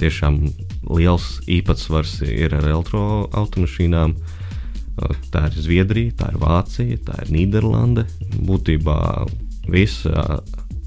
tiešām 0.00 0.40
liels 0.88 1.38
īpatsvars 1.50 2.20
ir 2.26 2.54
ar 2.56 2.66
elektroautomašīnām. 2.68 4.14
Tā 5.30 5.44
ir 5.46 5.58
Zviedrija, 5.62 6.14
tā 6.18 6.32
ir 6.32 6.40
Vācija, 6.42 6.98
tā 7.06 7.20
ir 7.22 7.32
Nīderlande. 7.34 8.04
Būtībā 8.48 8.98
visa, 9.70 10.40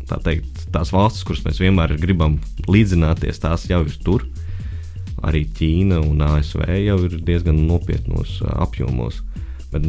tā 0.10 0.20
teikt, 0.26 0.66
tās 0.76 0.92
valstis, 0.92 1.24
kuras 1.28 1.44
mēs 1.46 1.62
vienmēr 1.64 1.96
gribam 2.02 2.40
līdzināties, 2.68 3.40
tās 3.44 3.68
jau 3.70 3.84
ir 3.86 3.98
tur. 4.04 4.28
Arī 5.22 5.46
Ķīna 5.46 6.02
un 6.02 6.24
ASV 6.26 6.66
jau 6.82 6.98
ir 7.06 7.20
diezgan 7.28 7.62
nopietnos 7.70 8.40
apjomos. 8.52 9.22
Bet 9.72 9.86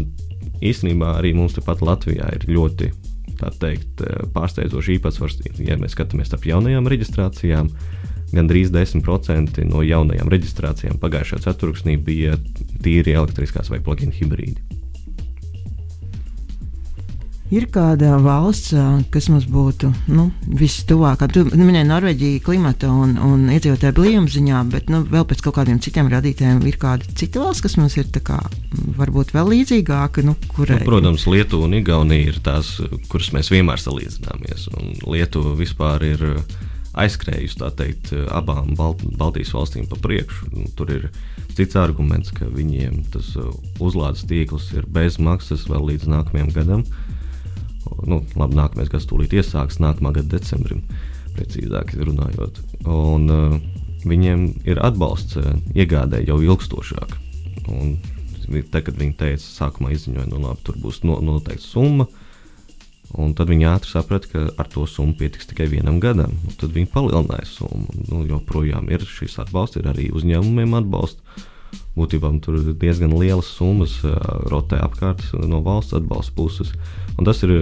īstenībā 0.63 1.17
arī 1.19 1.33
mums 1.35 1.57
tepat 1.57 1.83
Latvijā 1.83 2.29
ir 2.37 2.47
ļoti 2.53 2.93
teikt, 3.59 4.05
pārsteidzoši 4.37 5.01
īpatsvars, 5.01 5.41
ja 5.59 5.75
mēs 5.81 5.97
skatāmies 5.97 6.29
starp 6.31 6.45
jaunajām 6.47 6.87
reģistrācijām 6.93 7.73
gandrīz 8.37 8.73
10% 8.75 9.65
no 9.69 9.83
jaunajām 9.87 10.31
reģistrācijām 10.33 11.01
pagājušajā 11.03 11.47
ceturksnī 11.49 11.99
bija 12.01 12.39
tīri 12.85 13.17
elektriskās 13.17 13.73
vai 13.73 13.83
plug-in 13.85 14.15
hibrīdi. 14.17 14.81
Ir 17.53 17.67
kāda 17.69 18.15
valsts, 18.25 18.71
kas 19.13 19.27
mums 19.29 19.45
būtu 19.45 19.91
nu, 20.09 20.31
vistuvākā. 20.57 21.27
Tu 21.29 21.43
minēji 21.51 21.85
Norvēģiju 21.91 22.41
klimata 22.47 22.89
un, 22.89 23.13
un 23.21 23.43
iedzīvotāju 23.53 23.97
blīvuma 23.99 24.33
ziņā, 24.33 24.63
bet 24.73 24.89
nu, 24.89 25.03
vēl 25.05 25.27
pēc 25.29 25.43
kaut 25.45 25.59
kādiem 25.59 25.83
citiem 25.85 26.09
radītājiem 26.09 26.63
ir 26.71 26.79
kāda 26.81 27.13
cita 27.13 27.43
valsts, 27.43 27.67
kas 27.67 27.77
mums 27.77 27.99
ir 28.01 28.09
kā, 28.25 28.39
varbūt 28.97 29.35
vēl 29.37 29.53
līdzīgāka. 29.53 30.25
Nu, 30.25 30.33
kurai... 30.55 30.81
nu, 30.81 30.89
protams, 30.89 31.29
Lietuva 31.29 31.69
un 31.69 31.77
Igaunija 31.77 32.33
ir 32.33 32.41
tās, 32.41 32.79
kuras 33.13 33.29
mēs 33.37 33.53
vienmēr 33.53 33.85
salīdzināmies. 33.85 34.71
Lietuva 35.05 35.53
vispār 35.61 36.09
ir 36.09 36.25
aizskrējusi 36.99 37.71
teikt, 37.79 38.13
abām 38.35 38.75
Bal 38.77 38.99
Baltijas 39.19 39.55
valstīm 39.57 39.87
pa 39.89 39.97
priekšu. 40.03 40.51
Tur 40.77 40.93
ir 40.93 41.09
cits 41.57 41.79
arguments, 41.81 42.33
ka 42.37 42.51
viņiem 42.51 43.03
tas 43.15 43.33
uzlādes 43.81 44.27
tīkls 44.29 44.73
ir 44.77 44.89
bez 44.89 45.19
maksas 45.23 45.69
vēl 45.71 45.93
līdz 45.93 46.11
nākamajam 46.13 46.55
gadam 46.57 46.87
nu, 48.07 48.21
labi, 48.39 48.57
nākamais 48.59 48.91
gads 48.93 49.07
tūlīt 49.11 49.35
iesāks, 49.37 49.81
nākamā 49.83 50.15
gada 50.17 50.37
decembrim, 50.37 50.83
precīzāk 51.37 51.95
runājot. 51.99 52.61
Un, 52.87 53.29
uh, 53.33 53.57
viņiem 54.09 54.47
ir 54.69 54.81
atbalsts 54.85 55.39
uh, 55.41 55.53
iegādē 55.75 56.23
jau 56.27 56.41
ilgstošāk. 56.43 57.17
Un, 57.73 57.97
te, 58.47 58.83
kad 58.83 58.95
viņi 58.99 59.17
teica, 59.19 59.45
sākumā 59.45 59.93
izziņoja, 59.97 60.29
nu 60.33 60.43
labi, 60.43 60.65
tur 60.67 60.79
būs 60.83 61.03
no, 61.07 61.19
noteikta 61.25 61.65
summa, 61.65 62.09
un 63.19 63.33
tad 63.37 63.51
viņi 63.53 63.69
ātri 63.69 63.93
saprata, 63.93 64.29
ka 64.33 64.45
ar 64.61 64.69
to 64.73 64.87
summu 64.89 65.17
pietiks 65.19 65.49
tikai 65.51 65.69
vienam 65.73 66.01
gadam. 66.03 66.35
Tad 66.61 66.75
viņi 66.77 66.91
palielināja 66.93 67.49
summu. 67.51 68.05
Nu, 68.09 68.23
joprojām 68.29 68.91
ir 68.93 69.05
šis 69.09 69.39
atbalsts, 69.43 69.81
ir 69.81 69.89
arī 69.93 70.11
uzņēmumiem 70.15 70.79
atbalsts 70.81 71.49
būtībā 71.97 72.31
tur 72.45 72.59
diezgan 72.81 73.13
lielas 73.17 73.49
summas 73.53 73.99
rotē 74.53 74.81
apkārt 74.81 75.25
no 75.49 75.61
valsts 75.65 75.97
atbalsta 75.99 76.35
puses. 76.37 76.73
Un 77.21 77.29
tas 77.29 77.43
ir 77.45 77.53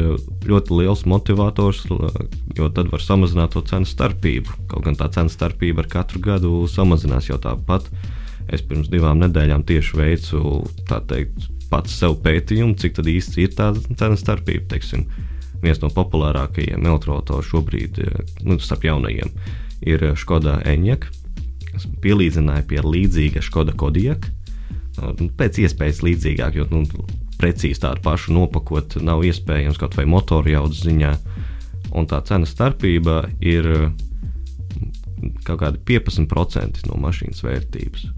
ļoti 0.47 0.77
liels 0.79 1.03
motivators, 1.11 1.83
jo 2.57 2.71
tad 2.71 2.93
var 2.93 3.03
samazināt 3.03 3.57
to 3.57 3.65
cenu 3.67 3.89
starpību. 3.89 4.55
Kaut 4.71 4.87
gan 4.87 4.99
tā 4.99 5.11
cenu 5.15 5.33
starpība 5.33 5.83
ar 5.85 5.91
katru 5.91 6.23
gadu 6.23 6.53
samazinās 6.71 7.31
jau 7.31 7.41
tāpat. 7.43 7.89
Es 8.51 8.63
pirms 8.67 8.91
divām 8.91 9.19
nedēļām 9.23 9.67
tieši 9.67 9.99
veicu 9.99 10.63
teikt, 10.87 11.51
pats 11.71 11.99
sev 11.99 12.17
pētījumu, 12.23 12.79
cik 12.79 13.03
īsti 13.03 13.47
ir 13.47 13.53
tā 13.59 13.73
cenu 13.75 14.19
starpība. 14.19 14.69
Teiksim, 14.71 15.07
viens 15.63 15.81
no 15.83 15.91
populārākajiem 15.95 16.87
elektroautoriem 16.87 17.49
šobrīd, 17.51 18.03
nu, 18.47 18.59
starp 18.63 18.87
jaunajiem, 18.89 19.33
ir 19.87 20.11
Skoda 20.21 20.61
Eņģeka 20.69 21.21
kas 21.71 21.87
pielīdzināja 22.03 22.67
pie 22.69 22.83
līdzīga 22.85 23.43
Skoda 23.45 23.75
Kodiak. 23.77 24.29
Nu, 25.01 25.31
pēc 25.39 25.63
iespējas 25.65 26.03
līdzīgāk, 26.05 26.59
jo 26.59 26.67
nu, 26.73 26.85
precīzi 27.41 27.81
tādu 27.85 28.03
pašu 28.05 28.35
nopakot 28.37 28.99
nav 29.05 29.25
iespējams 29.25 29.79
kaut 29.81 29.97
vai 29.97 30.07
motoru 30.11 30.53
jaudas 30.53 30.83
ziņā. 30.85 31.15
Un 31.97 32.07
tā 32.11 32.21
cena 32.27 32.47
starpība 32.47 33.23
ir 33.43 33.67
kaut 35.47 35.61
kādi 35.63 35.81
15% 35.89 36.85
no 36.89 36.99
mašīnas 37.01 37.43
vērtības. 37.45 38.09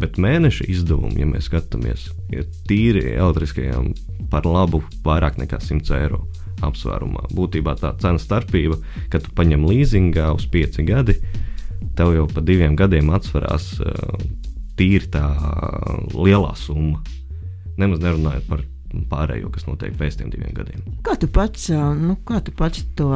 Bet 0.00 0.16
mēneša 0.22 0.64
izdevumi, 0.72 1.20
ja 1.20 1.28
mēs 1.28 1.50
skatāmies, 1.50 2.08
ir 2.32 2.46
tīri 2.68 3.10
elektriskajām 3.12 3.90
par 4.32 4.46
labu 4.48 4.80
vairāk 5.04 5.36
nekā 5.40 5.60
100 5.60 5.98
eiro 5.98 6.24
apsvērumā. 6.66 7.28
Būtībā 7.36 7.76
tā 7.80 7.92
cena 8.00 8.20
starpība, 8.20 8.78
kad 9.12 9.24
tu 9.26 9.34
paņem 9.36 9.66
līzingā 9.68 10.30
uz 10.36 10.46
5 10.50 10.82
gadi, 10.88 11.16
tev 11.98 12.14
jau 12.16 12.26
pa 12.30 12.44
diviem 12.44 12.76
gadiem 12.78 13.10
atsverās 13.14 13.72
uh, 13.80 14.20
tīri 14.80 15.10
tā 15.12 15.24
lielā 16.14 16.54
summa. 16.58 17.02
Nemaz 17.80 18.02
nerunājot 18.02 18.48
par 18.50 18.64
pārējo, 19.10 19.50
kas 19.54 19.66
notiek 19.68 19.94
pēc 19.98 20.18
tiem 20.20 20.32
diviem 20.32 20.52
gadiem. 20.56 20.82
Kā 21.06 21.16
tu 21.20 21.30
pats, 21.30 21.68
nu, 21.70 22.16
kā 22.26 22.40
tu 22.44 22.54
pats 22.56 22.82
to 22.98 23.12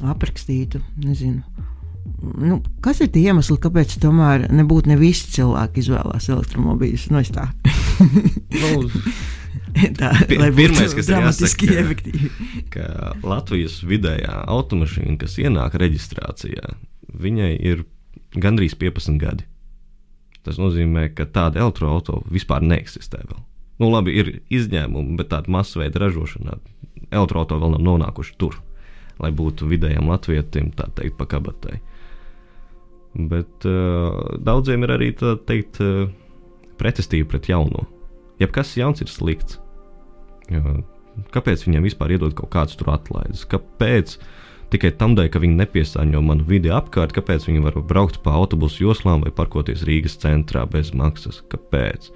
aprakstītu? 0.00 0.80
Nezinu. 1.02 1.42
Nu, 2.20 2.60
kas 2.84 3.00
ir 3.04 3.10
tie 3.12 3.26
iemesli, 3.30 3.58
kāpēc 3.60 3.96
tomēr 4.02 4.48
nebūtu 4.52 4.90
ne 4.90 4.96
visi 5.00 5.30
cilvēki 5.36 5.82
izvēlās 5.82 6.30
elektromobīļus? 6.32 7.10
No 7.12 7.20
nu, 7.20 7.34
tā. 7.34 7.50
tā 10.00 10.12
lai 10.40 10.50
Pirmais, 10.56 10.94
kas 10.96 11.10
dramatiski 11.10 11.70
efektīvi. 11.80 12.30
Ka 12.72 13.14
Latvijas 13.26 13.80
vidējā 13.86 14.44
automašīna, 14.50 15.18
kas 15.20 15.38
ienāk 15.42 15.76
reģistrācijā, 15.80 16.74
viņai 17.10 17.52
ir 17.72 17.84
gandrīz 18.36 18.76
15 18.78 19.20
gadi. 19.20 19.46
Tas 20.46 20.56
nozīmē, 20.60 21.10
ka 21.12 21.28
tāda 21.28 21.60
elektroautorāta 21.60 22.32
vispār 22.32 22.64
neeksistē 22.64 23.20
vēl. 23.26 23.40
Nu, 23.80 23.88
labi, 23.92 24.14
ir 24.20 24.32
izņēmumi, 24.52 25.16
bet 25.16 25.30
tāda 25.32 25.52
masveida 25.52 26.02
ražošanā 26.02 26.58
elektroautorāta 27.10 27.60
vēl 27.60 27.76
nav 27.76 27.84
nonākuši 27.86 28.36
tur, 28.40 28.58
lai 29.20 29.32
būtu 29.36 29.68
vidējam 29.68 30.08
latvietim 30.10 30.70
tā 30.76 30.88
teikt 30.96 31.18
pa 31.20 31.28
kabatai. 31.28 31.78
Bet 33.14 33.66
uh, 33.66 34.36
daudziem 34.38 34.86
ir 34.86 34.94
arī 34.94 35.10
tā 35.18 35.34
teikt 35.48 35.80
uh, 35.82 36.06
pretestība 36.80 37.34
pret 37.34 37.50
jauno. 37.50 37.84
Jebkas 38.40 38.76
jauns 38.78 39.02
ir 39.04 39.10
slikts. 39.12 39.59
Kāpēc 41.34 41.64
viņiem 41.66 41.88
vispār 41.88 42.14
iedod 42.16 42.34
kaut 42.38 42.52
kādas 42.54 42.78
tur 42.78 42.92
atlaides? 42.94 43.44
Kāpēc? 43.50 44.16
Tikai 44.70 44.92
tam 44.94 45.16
dēļ, 45.18 45.28
ka 45.34 45.40
viņi 45.42 45.58
nepiesāņo 45.58 46.20
manu 46.22 46.44
vidi 46.46 46.70
apkārt, 46.70 47.10
kāpēc 47.16 47.48
viņi 47.48 47.62
var 47.64 47.78
braukt 47.82 48.20
pa 48.22 48.36
autobusu 48.38 48.84
joslām 48.84 49.24
vai 49.26 49.32
parkoties 49.34 49.82
Rīgas 49.86 50.14
centrā 50.22 50.62
bez 50.70 50.92
maksas. 50.94 51.40
Kāpēc? 51.50 52.12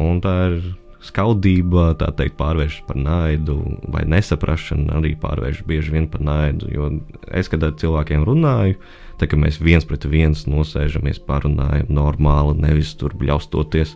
Un 0.00 0.22
tā 0.24 0.34
ir 0.46 0.62
skaudība, 1.04 1.92
tā 1.98 2.08
teikt, 2.16 2.38
pārvēršas 2.40 2.86
par 2.88 2.98
naidu, 2.98 3.58
vai 3.92 4.02
nesaprašana 4.10 4.96
arī 4.98 5.12
pārvēršas 5.20 5.66
bieži 5.68 5.94
vien 5.94 6.08
par 6.10 6.24
naidu. 6.24 6.70
Jo 6.72 6.88
es, 7.28 7.50
kad 7.52 7.66
ar 7.66 7.76
cilvēkiem 7.78 8.24
runāju, 8.26 8.78
tā 9.20 9.28
kā 9.30 9.38
mēs 9.38 9.60
viens 9.62 9.86
pret 9.88 10.08
viens 10.10 10.46
nosēžamies, 10.50 11.20
parunājam 11.28 11.92
normāli, 11.94 12.56
nevis 12.64 12.94
tur 12.98 13.14
bļaustoties, 13.18 13.94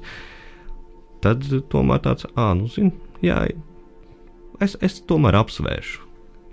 tad 1.25 1.49
tomēr 1.73 2.05
tāds, 2.07 2.29
ah, 2.37 2.53
nu, 2.59 2.71
zini, 2.71 2.93
jā, 3.25 3.39
es, 4.63 4.77
es 4.85 5.01
tomēr 5.09 5.39
apsvēršu. 5.43 6.09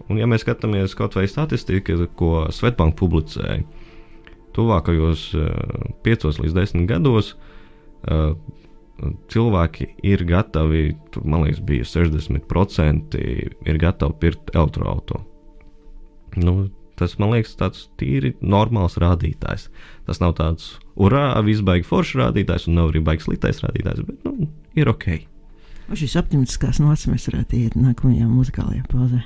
Un, 0.10 0.18
ja 0.18 0.26
mēs 0.30 0.46
skatāmies 0.46 0.96
kaut 0.98 1.18
vai 1.18 1.28
statistiku, 1.30 2.08
ko 2.18 2.48
Svetbank 2.56 2.96
publicēja, 2.98 3.62
tuvākajos 4.56 5.26
uh, 5.38 5.92
5 6.06 6.42
līdz 6.42 6.56
10 6.56 6.88
gados 6.90 7.36
uh, 7.36 8.34
cilvēki 9.32 9.88
ir 10.08 10.24
gatavi, 10.28 10.84
tur, 11.14 11.26
man 11.30 11.46
liekas, 11.46 11.62
bija 11.66 11.88
60% 11.88 13.20
ir 13.20 13.80
gatavi 13.80 14.18
pirkt 14.20 14.52
elektroautorātu. 14.56 15.24
Nu, 16.40 16.56
tas 17.00 17.16
man 17.22 17.34
liekas, 17.36 17.56
tāds 17.60 17.88
tīri 18.00 18.34
normāls 18.42 19.00
rādītājs. 19.02 19.70
Tas 20.08 20.22
nav 20.24 20.36
tāds 20.40 20.74
urā, 21.00 21.32
visbaigi 21.46 21.88
foršs 21.88 22.18
rādītājs, 22.20 22.68
un 22.70 22.80
nav 22.80 22.92
arī 22.92 23.04
baigs 23.06 23.30
sliktais 23.30 23.64
rādītājs, 23.64 24.04
bet 24.08 24.28
nu, 24.28 24.50
ir 24.78 24.92
ok. 24.92 25.29
Vai 25.89 25.97
šīs 25.97 26.19
optimistiskās 26.21 26.78
nots 26.84 27.08
mēs 27.10 27.25
varētu 27.32 27.58
iet 27.58 27.75
nākamajā 27.80 28.30
muzikālajā 28.30 28.86
pauzē? 28.91 29.23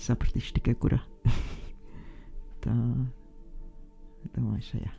sapratīšu 0.00 0.54
tikai 0.58 0.74
kurā. 0.80 1.00
Tā, 2.64 2.74
domāju, 4.34 4.62
šajā. 4.72 4.92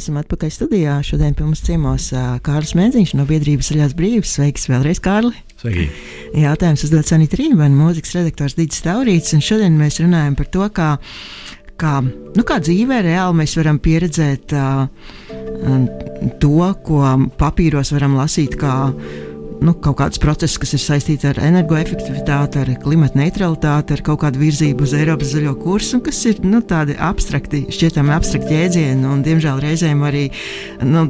Esam 0.00 0.16
atpakaļ 0.16 0.48
studijā. 0.54 0.94
Šodien 1.04 1.34
pie 1.36 1.44
mums 1.44 1.60
ciemos 1.60 2.06
uh, 2.14 2.38
Kārlis 2.40 2.72
Mēdziņš 2.78 3.10
no 3.18 3.26
biedrības 3.28 3.68
Zaļās 3.68 3.92
brīvības. 3.98 4.30
Sveiks 4.38 4.64
vēlreiz, 4.70 4.96
Kārli! 5.04 5.34
Sveiki! 5.60 5.90
Jautājums 6.40 6.86
uzdod 6.86 7.04
Sanita 7.04 7.36
Rībana, 7.36 7.76
mūzikas 7.76 8.14
redaktors 8.16 8.56
Digis 8.56 8.80
Taurīts, 8.86 9.34
un 9.36 9.44
šodien 9.44 9.76
mēs 9.76 10.00
runājam 10.00 10.38
par 10.38 10.48
to, 10.54 10.64
kā, 10.72 10.88
kā, 11.82 11.92
nu, 12.06 12.46
kā 12.48 12.56
dzīvē 12.64 13.02
reāli 13.10 13.42
mēs 13.42 13.58
varam 13.60 13.80
pieredzēt 13.84 14.56
uh, 14.56 14.86
to, 16.40 16.54
ko 16.86 17.02
papīros 17.42 17.92
varam 17.92 18.16
lasīt 18.16 18.56
kā 18.62 18.78
nu, 19.64 19.74
kaut 19.84 19.98
kāds 20.00 20.20
process, 20.22 20.58
kas 20.60 20.74
ir 20.76 20.82
saistīts 20.82 21.26
ar 21.28 21.40
energoefektivitāti, 21.44 22.62
ar 22.62 22.72
klimata 22.82 23.20
neutralitāti, 23.20 23.96
ar 23.96 24.04
kaut 24.06 24.22
kādu 24.24 24.40
virzību 24.42 24.86
uz 24.86 24.94
Eiropas 24.96 25.34
zaļo 25.34 25.54
kursu, 25.60 26.00
kas 26.04 26.22
ir 26.30 26.40
nu, 26.46 26.62
tādi 26.64 26.96
abstrakti, 26.96 27.66
šķietami 27.72 28.14
abstrakti 28.16 28.56
jēdzieni, 28.56 29.06
un 29.08 29.22
diemžēl 29.26 29.60
reizēm 29.62 30.02
arī 30.08 30.26
nu, 30.86 31.06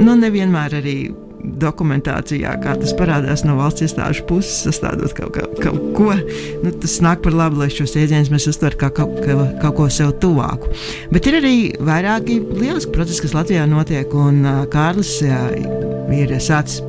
nu, 0.00 0.16
nevienmēr 0.16 0.80
arī 0.80 0.98
dokumentācijā, 1.46 2.56
kā 2.62 2.74
tas 2.80 2.92
parādās 2.96 3.44
no 3.46 3.54
valsts 3.60 3.84
iestāžu 3.86 4.24
puses, 4.26 4.64
sastādot 4.66 5.12
kaut, 5.16 5.36
kaut, 5.36 5.60
kaut 5.62 5.84
ko. 5.94 6.16
Nu, 6.64 6.72
tas 6.82 6.96
nāk 7.04 7.22
par 7.22 7.36
labu, 7.36 7.60
lai 7.62 7.70
šos 7.72 7.94
jēdzienus 7.96 8.32
mēs 8.32 8.48
uztvertu 8.50 8.80
kā 8.82 8.90
kaut, 8.98 9.20
kaut, 9.22 9.54
kaut 9.62 9.78
ko 9.78 9.88
sev 9.92 10.16
tuvāku. 10.22 10.72
Bet 11.12 11.28
ir 11.30 11.38
arī 11.38 11.54
vairāki 11.78 12.40
lieliski 12.40 12.94
procesi, 12.96 13.22
kas 13.26 13.36
Latvijā 13.36 13.68
notiek, 13.70 14.10
un 14.18 14.42
uh, 14.42 14.66
Kārlis 14.72 15.18
jā, 15.22 15.40
ir 16.16 16.36
sācis 16.42 16.82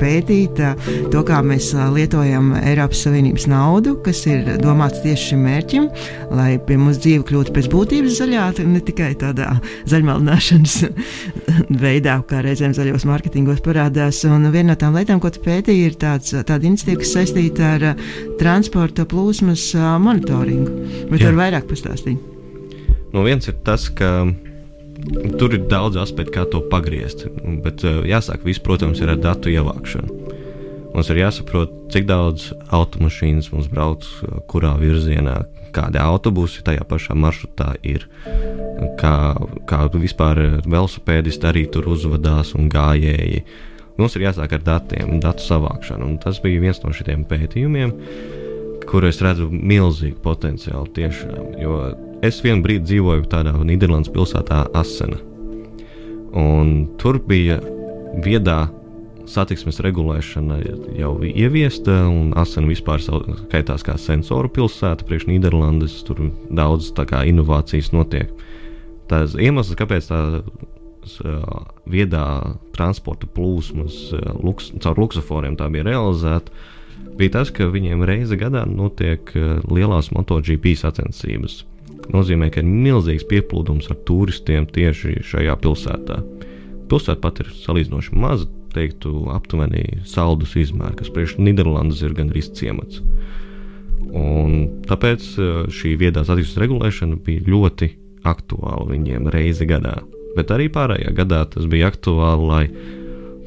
pētīt 0.00 0.60
to, 1.12 1.22
kā 1.26 1.40
mēs 1.44 1.70
lietojam 1.94 2.52
Eiropas 2.58 3.02
Savienības 3.04 3.48
naudu, 3.50 3.96
kas 4.04 4.24
ir 4.30 4.46
domāts 4.62 5.02
tieši 5.04 5.32
šim 5.32 5.44
mērķim, 5.46 5.88
lai 6.34 6.50
pie 6.62 6.78
mums 6.80 7.00
dzīve 7.02 7.26
kļūtu 7.28 7.54
pēc 7.56 7.68
būtības 7.72 8.18
zaļāka, 8.20 8.66
ne 8.68 8.82
tikai 8.84 9.12
tādā 9.20 9.50
zaļmalināšanas 9.90 10.76
veidā, 11.84 12.18
kā 12.28 12.42
reizēm 12.46 12.74
zaļos 12.76 13.06
mārketingos 13.08 13.62
parādās. 13.64 14.22
Un 14.28 14.48
viena 14.54 14.72
no 14.72 14.80
tām 14.80 14.98
lietām, 14.98 15.22
ko 15.22 15.32
tu 15.34 15.42
pētīji, 15.44 15.92
ir 15.92 16.00
tāds, 16.00 16.34
tāda 16.34 16.68
iniciatīva, 16.68 17.02
kas 17.04 17.14
saistīta 17.18 17.72
ar 17.76 17.86
transporta 18.40 19.06
plūsmas 19.08 19.70
monitoringu. 20.02 21.06
Bet 21.12 21.24
var 21.26 21.40
vairāk 21.44 21.70
pastāstīt. 21.70 22.20
Nu, 23.12 23.22
viens 23.24 23.48
ir 23.48 23.56
tas, 23.64 23.88
ka 23.88 24.28
Tur 25.38 25.54
ir 25.54 25.66
daudz 25.70 25.98
aspektu, 26.00 26.34
kā 26.34 26.44
to 26.50 26.62
pagriezt. 26.72 27.26
Bet 27.64 27.84
uh, 27.86 28.02
jāsāk, 28.08 28.42
viss, 28.46 28.62
protams, 28.62 29.00
ir 29.02 29.12
ar 29.12 29.20
datu 29.22 29.52
ievākšanu. 29.52 30.18
Mums 30.94 31.10
ir 31.12 31.20
jāsaprot, 31.20 31.72
cik 31.92 32.08
daudz 32.08 32.48
automašīnas 32.74 33.52
mums 33.52 33.68
brauc, 33.70 34.06
kurā 34.50 34.72
virzienā, 34.80 35.36
kādi 35.76 36.00
autobusi 36.02 36.64
tajā 36.66 36.82
pašā 36.88 37.14
maršrutā 37.14 37.74
ir. 37.86 38.08
Kā, 38.98 39.14
kā 39.68 39.80
vispār 39.94 40.40
velosipēdisti 40.66 41.48
arī 41.50 41.66
tur 41.70 41.90
uzvedās 41.92 42.54
un 42.58 42.70
gājēji. 42.72 43.44
Mums 43.98 44.14
ir 44.16 44.28
jāsāk 44.28 44.56
ar 44.56 44.64
datiem, 44.66 45.18
datu 45.22 45.44
savākšanu. 45.44 46.06
Un 46.06 46.18
tas 46.22 46.40
bija 46.42 46.62
viens 46.62 46.82
no 46.84 46.92
šiem 46.94 47.24
pētījumiem, 47.28 47.94
kur 48.88 49.04
es 49.08 49.20
redzu 49.24 49.48
milzīgu 49.52 50.18
potenciālu 50.24 50.88
tiešām. 50.96 51.52
Jo 51.60 51.78
es 52.24 52.40
vienu 52.44 52.64
brīdi 52.64 52.86
dzīvoju 52.88 53.28
tādā 53.30 53.52
Nīderlandes 53.56 54.12
pilsētā 54.14 54.64
Asena. 54.76 55.20
Un 56.38 56.88
tur 57.00 57.20
bija 57.24 57.58
viedā 58.24 58.66
satiksmes 59.28 59.80
regulēšana 59.84 60.58
jau 60.96 61.12
ieviesta, 61.24 62.00
un 62.08 62.32
Asena 62.40 62.70
vispār 62.70 63.02
skaitās 63.04 63.84
kā 63.84 63.98
sensoru 64.00 64.48
pilsēta 64.52 65.04
priekš 65.08 65.28
Nīderlandes. 65.28 66.00
Tur 66.08 66.30
daudz 66.48 66.90
kā, 66.96 67.24
inovācijas 67.28 67.92
notiek. 67.92 68.32
Tas 69.08 69.36
iemesls, 69.36 69.76
kāpēc 69.76 70.08
tā 70.08 70.22
viedā 71.88 72.24
transporta 72.76 73.28
plūsmas 73.32 74.10
luks, 74.42 74.72
caur 74.82 75.00
luksusforiem 75.00 75.56
tā 75.56 75.68
bija 75.72 75.86
realizēta, 75.88 76.52
bija 77.18 77.38
tas, 77.38 77.50
ka 77.54 77.70
viņiem 77.72 78.04
reizi 78.06 78.38
gadā 78.40 78.64
notiek 78.68 79.32
uh, 79.36 79.58
lielās 79.70 80.12
MotoGP 80.14 80.76
sacensības 80.78 81.62
nozīmē, 82.12 82.50
ka 82.52 82.62
ir 82.62 82.68
milzīgs 82.68 83.26
pieplūdums 83.28 83.90
ar 83.92 83.98
turistiem 84.08 84.68
tieši 84.70 85.18
šajā 85.28 85.56
pilsētā. 85.62 86.20
Pilsēta 86.88 87.20
pat 87.24 87.42
ir 87.42 87.50
salīdzinoši 87.52 88.16
maza, 88.16 88.48
teiktu, 88.72 89.28
aptuveni 89.32 90.00
saldus 90.08 90.54
izmērs, 90.60 90.96
kas 91.00 91.12
priekš 91.12 91.38
Nīderlandes 91.40 92.02
ir 92.04 92.14
gandrīz 92.16 92.50
ciemats. 92.56 93.02
Un 94.08 94.84
tāpēc 94.88 95.24
e, 95.36 95.48
šī 95.74 95.96
viedā 96.00 96.22
satiksmes 96.24 96.60
regulēšana 96.62 97.18
bija 97.24 97.44
ļoti 97.48 97.90
aktuāla 98.28 98.86
viņiem 98.88 99.28
reizi 99.32 99.68
gadā. 99.68 99.98
Bet 100.36 100.52
arī 100.54 100.68
pārējā 100.72 101.12
gadā 101.16 101.42
tas 101.50 101.66
bija 101.68 101.90
aktuāli, 101.90 102.48
lai 102.48 102.64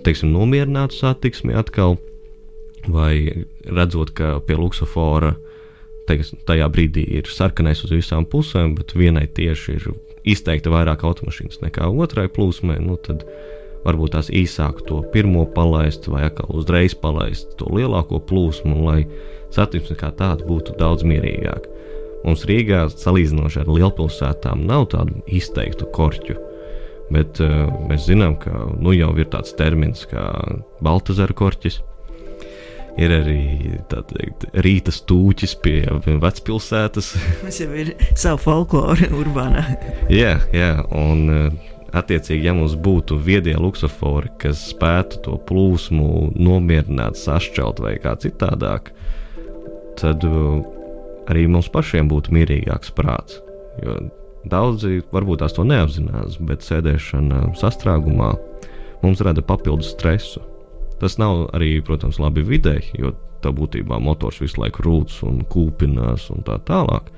teiksim, 0.05 0.33
nomierinātu 0.33 0.97
satiksmi 0.97 1.55
atkal, 1.57 1.97
vai 2.89 3.45
redzot, 3.67 4.13
ka 4.17 4.39
pie 4.45 4.57
Luksofora 4.57 5.35
teiks, 6.09 6.33
tajā 6.47 6.67
brīdī 6.73 7.05
ir 7.19 7.29
sarkanais 7.29 7.83
uz 7.85 7.93
visām 7.93 8.25
pusēm, 8.29 8.75
bet 8.77 8.95
vienai 8.97 9.27
tieši 9.27 9.77
ir 9.77 9.89
izteikti 10.27 10.71
vairāk 10.71 11.05
automašīnas 11.07 11.61
nekā 11.63 11.89
otrai 11.89 12.27
plūsmai, 12.31 12.79
nu 12.83 12.97
tad 13.01 13.25
varbūt 13.85 14.15
tās 14.15 14.29
īsāk 14.29 14.83
to 14.89 15.01
pirmo 15.13 15.45
palaist, 15.55 16.07
vai 16.11 16.27
atkal 16.27 16.51
uzreiz 16.57 16.95
palaist 16.97 17.55
to 17.57 17.69
lielāko 17.73 18.21
plūsmu, 18.29 18.77
lai 18.85 19.05
satiksme 19.53 19.97
kā 19.99 20.11
tāda 20.17 20.45
būtu 20.47 20.77
daudz 20.79 21.05
mierīgāka. 21.07 21.77
Mums 22.21 22.45
Rīgā 22.45 22.83
salīdzinoši 22.93 23.63
ar 23.63 23.69
lielpilsētām 23.71 24.65
nav 24.69 24.91
tādu 24.93 25.23
izteiktu 25.25 25.87
korķu. 25.95 26.37
Bet 27.11 27.41
uh, 27.43 27.65
mēs 27.89 28.05
zinām, 28.07 28.37
ka 28.39 28.67
nu 28.79 28.93
jau 28.95 29.09
ir 29.19 29.27
tāds 29.33 29.55
termins 29.57 30.05
kā 30.07 30.27
Baltazara 30.85 31.33
korķis, 31.35 31.81
ir 32.99 33.13
arī 33.15 33.41
teikt, 33.91 34.47
rīta 34.65 34.93
stūķis 34.93 35.55
pie 35.63 35.77
vecpilsētas. 36.21 37.13
Mums 37.43 37.59
jau 37.61 37.69
ir 37.83 37.93
savu 38.19 38.41
folkloru 38.45 39.11
urbānā. 39.21 39.63
jā, 40.11 40.37
jā, 40.55 40.71
un 40.97 41.23
eh, 41.35 41.71
attiecīgi, 41.97 42.47
ja 42.47 42.55
mums 42.55 42.77
būtu 42.79 43.17
viedie 43.19 43.57
luksofori, 43.59 44.31
kas 44.41 44.61
spētu 44.71 45.21
to 45.25 45.37
plūsmu 45.49 46.31
nomierināt, 46.39 47.19
sašķelt 47.19 47.81
vai 47.83 47.97
kā 48.03 48.15
citādāk, 48.21 48.93
tad 49.99 50.23
eh, 50.27 50.61
arī 51.31 51.47
mums 51.51 51.71
pašiem 51.71 52.11
būtu 52.11 52.35
mierīgāks 52.35 52.95
prāts. 52.97 53.39
Jo 53.83 53.99
daudzi 54.49 55.01
varbūt 55.13 55.43
tās 55.43 55.55
to 55.55 55.65
neapzinās, 55.67 56.39
bet 56.41 56.65
sēdēšana 56.65 57.51
sastrēgumā 57.59 58.31
mums 59.03 59.21
rada 59.25 59.43
papildus 59.45 59.93
stresu. 59.95 60.41
Tas 61.01 61.17
nav 61.17 61.47
arī, 61.57 61.79
protams, 61.81 62.19
labi 62.21 62.43
videi, 62.45 62.83
jo 62.93 63.15
tā 63.41 63.49
būtībā 63.57 63.97
motors 63.97 64.37
visu 64.41 64.61
laiku 64.61 64.83
rūc 64.85 65.15
un 65.25 65.41
kūpinās 65.49 66.27
un 66.29 66.45
tā 66.45 66.59
tālāk. 66.67 67.09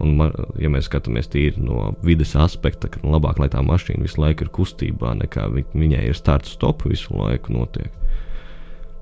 Un, 0.00 0.20
ja 0.60 0.68
mēs 0.72 0.88
skatāmies 0.88 1.28
tīri 1.32 1.60
no 1.60 1.94
vidas 2.04 2.34
aspekta, 2.36 2.88
tad 2.88 3.04
labāk, 3.04 3.40
lai 3.40 3.50
tā 3.52 3.60
mašīna 3.64 4.04
visu 4.04 4.20
laiku 4.20 4.44
ir 4.44 4.52
kustībā, 4.56 5.14
nekā 5.22 5.46
vi, 5.54 5.64
viņai 5.72 6.06
ir 6.08 6.16
starts 6.16 6.52
stop 6.56 6.84
visu 6.88 7.16
laiku 7.16 7.56
notiek. 7.56 7.96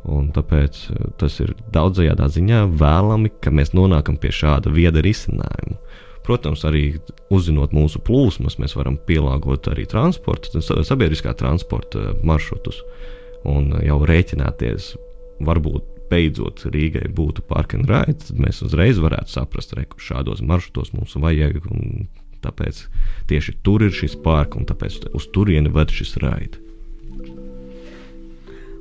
Un 0.08 0.30
tāpēc 0.34 0.80
eh, 0.94 1.04
tas 1.18 1.38
ir 1.42 1.54
daudzajā 1.74 2.14
ziņā 2.38 2.64
vēlami, 2.78 3.34
ka 3.42 3.54
mēs 3.54 3.74
nonākam 3.74 4.18
pie 4.22 4.30
šāda 4.34 4.70
vieda 4.74 5.02
risinājuma. 5.02 5.78
Protams, 6.26 6.62
arī 6.68 6.98
uzzinot 7.32 7.74
mūsu 7.74 8.02
plūsmas, 8.04 8.58
mēs 8.62 8.74
varam 8.78 8.98
pielāgot 9.08 9.70
arī 9.70 9.86
transporta, 9.88 10.62
sabiedriskā 10.62 11.32
transporta 11.38 12.12
maršrutus. 12.26 12.82
Uh, 12.82 13.17
un 13.48 13.72
jau 13.84 13.98
rēķināties, 14.08 14.92
varbūt 15.46 15.94
beidzot 16.08 16.64
Rīgai 16.72 17.08
būtu 17.14 17.44
park 17.48 17.74
and 17.76 17.88
ride, 17.90 18.18
tad 18.24 18.40
mēs 18.40 18.62
uzreiz 18.64 19.00
varētu 19.02 19.34
saprast, 19.34 19.74
ka 19.76 20.00
šādos 20.02 20.40
maršrutos 20.44 20.94
mums 20.96 21.16
vajag. 21.20 21.60
Tāpēc 22.38 22.84
tieši 23.26 23.56
tur 23.66 23.82
ir 23.82 23.94
šis 23.94 24.14
parks, 24.22 24.60
un 24.60 24.66
tāpēc 24.68 25.08
uz 25.10 25.26
turieni 25.34 25.72
ved 25.74 25.90
šis 25.90 26.14
raids. 26.22 26.60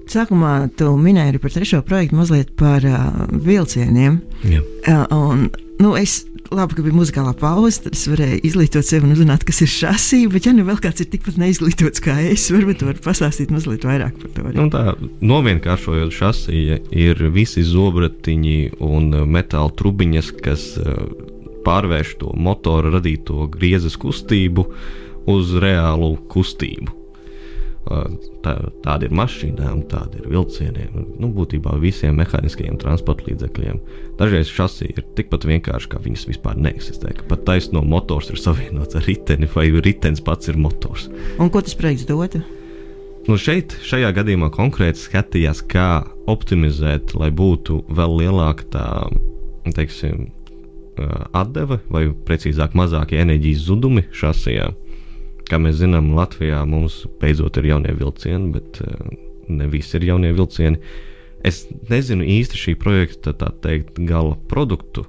Sākumā 0.08 0.70
tu 0.80 0.94
minēji 0.96 1.42
par 1.44 1.52
trešo 1.52 1.82
projektu, 1.84 2.16
mazliet 2.16 2.54
par 2.60 2.86
uh, 2.88 3.26
vilcieniem. 3.44 4.22
Jā. 4.48 4.62
Uh, 4.88 5.02
un, 5.12 5.42
nu, 5.84 5.96
es 6.00 6.22
labi, 6.54 6.78
ka 6.78 6.84
bija 6.86 6.96
muzikālā 6.98 7.34
pauze, 7.38 7.82
tad 7.86 7.98
es 7.98 8.06
varēju 8.10 8.42
izglītot 8.48 8.88
sevi 8.88 9.08
un 9.08 9.16
uzzināt, 9.16 9.46
kas 9.48 9.62
ir 9.66 9.72
šasī. 9.72 10.20
Bet, 10.32 10.48
ja 10.48 10.54
nu 10.56 10.66
vēl 10.68 10.80
kāds 10.84 11.04
ir 11.04 11.10
tikpat 11.12 11.40
neizglītots 11.42 12.04
kā 12.04 12.18
es, 12.30 12.48
varbūt 12.54 12.82
tu 12.82 12.90
vari 12.90 13.04
pastāstīt 13.04 13.54
mazliet 13.54 13.88
vairāk 13.88 14.18
par 14.22 14.34
to. 14.36 14.46
Nu, 14.58 14.68
tā 14.74 14.84
novienkāršojot 15.22 16.14
šasija, 16.18 16.82
ir 16.92 17.24
visi 17.36 17.66
zobratiņi 17.68 18.60
un 18.88 19.12
metāla 19.30 19.74
trubiņas, 19.80 20.32
kas 20.44 20.70
eh, 20.82 21.02
pārvērš 21.68 22.16
to 22.22 22.36
motoru 22.38 22.96
radīto 22.98 23.50
griezes 23.54 24.00
kustību 24.00 24.70
uz 25.28 25.58
reālu 25.62 26.16
kustību. 26.32 26.97
Tā, 28.44 28.54
tāda 28.84 29.08
ir 29.08 29.16
mašīnām, 29.16 29.84
tāda 29.92 30.20
ir 30.20 30.28
vilcieniem, 30.32 31.08
nu, 31.22 31.30
būtībā 31.36 31.76
visiem 31.82 32.18
mehāniskajiem 32.20 32.80
transporta 32.82 33.28
līdzekļiem. 33.30 33.80
Dažreiz 34.20 34.52
šasī 34.52 34.92
ir 34.94 35.06
tikpat 35.18 35.48
vienkārši, 35.48 35.92
ka 35.92 36.02
viņas 36.04 36.28
vispār 36.30 36.60
neeksistē. 36.60 37.14
Pat 37.30 37.46
taisno 37.48 37.84
motors 37.86 38.32
ir 38.34 38.42
savienots 38.42 38.98
ar 38.98 39.08
riteni, 39.08 39.50
vai 39.56 39.70
ritenis 39.74 40.24
pats 40.24 40.52
ir 40.52 40.60
motors. 40.62 41.08
Un 41.42 41.52
ko 41.54 41.64
tas 41.64 41.78
projekts 41.78 42.08
dotu? 42.10 42.44
Nu 43.28 43.36
šeit, 43.36 43.76
šajā 43.84 44.14
gadījumā, 44.16 44.48
konkrēti 44.56 45.02
skatījās, 45.04 45.60
kā 45.68 46.06
optimizēt, 46.32 47.12
lai 47.20 47.28
būtu 47.36 47.82
vēl 47.92 48.22
lielāka 48.22 48.68
tā, 48.72 48.88
teiksim, 49.76 50.30
atdeve, 51.36 51.80
vai 51.92 52.08
precīzāk, 52.28 52.76
mazākie 52.78 53.20
enerģijas 53.22 53.66
zudumi 53.68 54.06
šasijā. 54.16 54.72
Kā 55.48 55.60
mēs 55.64 55.78
zinām, 55.80 56.12
Latvijā 56.18 56.64
mums 56.68 57.06
beidzot 57.22 57.60
ir 57.62 57.70
jaunie 57.70 57.94
vilcieni, 57.96 58.52
bet 58.52 58.82
ne 59.48 59.68
visi 59.72 59.96
ir 59.96 60.10
jaunie 60.10 60.34
vilcieni. 60.36 60.82
Es 61.48 61.62
nezinu 61.88 62.26
īsti 62.28 62.60
šī 62.60 62.74
projekta 62.82 63.32
teikt, 63.34 64.02
gala 64.10 64.36
produktu, 64.52 65.06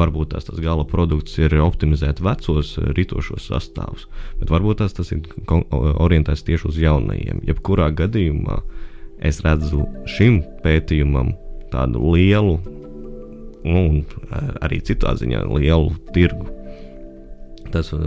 Varbūt 0.00 0.30
tās 0.34 0.46
tas 0.46 0.60
gala 0.62 0.84
produkts 0.88 1.34
ir 1.40 1.54
optimizēt 1.60 2.22
vecos 2.24 2.76
eh, 2.78 2.90
ritošos 2.96 3.48
sastāvus, 3.50 4.06
bet 4.40 4.52
varbūt 4.52 4.80
tās 4.82 4.94
tas 4.96 5.10
ir 5.12 5.26
orientēts 5.80 6.46
tieši 6.46 6.68
uz 6.70 6.78
jaunajiem. 6.80 7.42
Jebkurā 7.48 7.90
gadījumā 7.98 8.60
es 9.26 9.42
redzu 9.44 9.84
šim 10.08 10.40
pētījumam 10.64 11.34
tādu 11.72 12.14
lielu, 12.14 12.56
nu, 13.66 13.82
un 13.82 14.00
eh, 14.00 14.54
arī 14.62 14.80
citā 14.86 15.16
ziņā 15.18 15.44
lielu 15.50 15.92
tirgu. 16.14 16.59
Tas, 17.72 17.92
eh, 17.94 17.98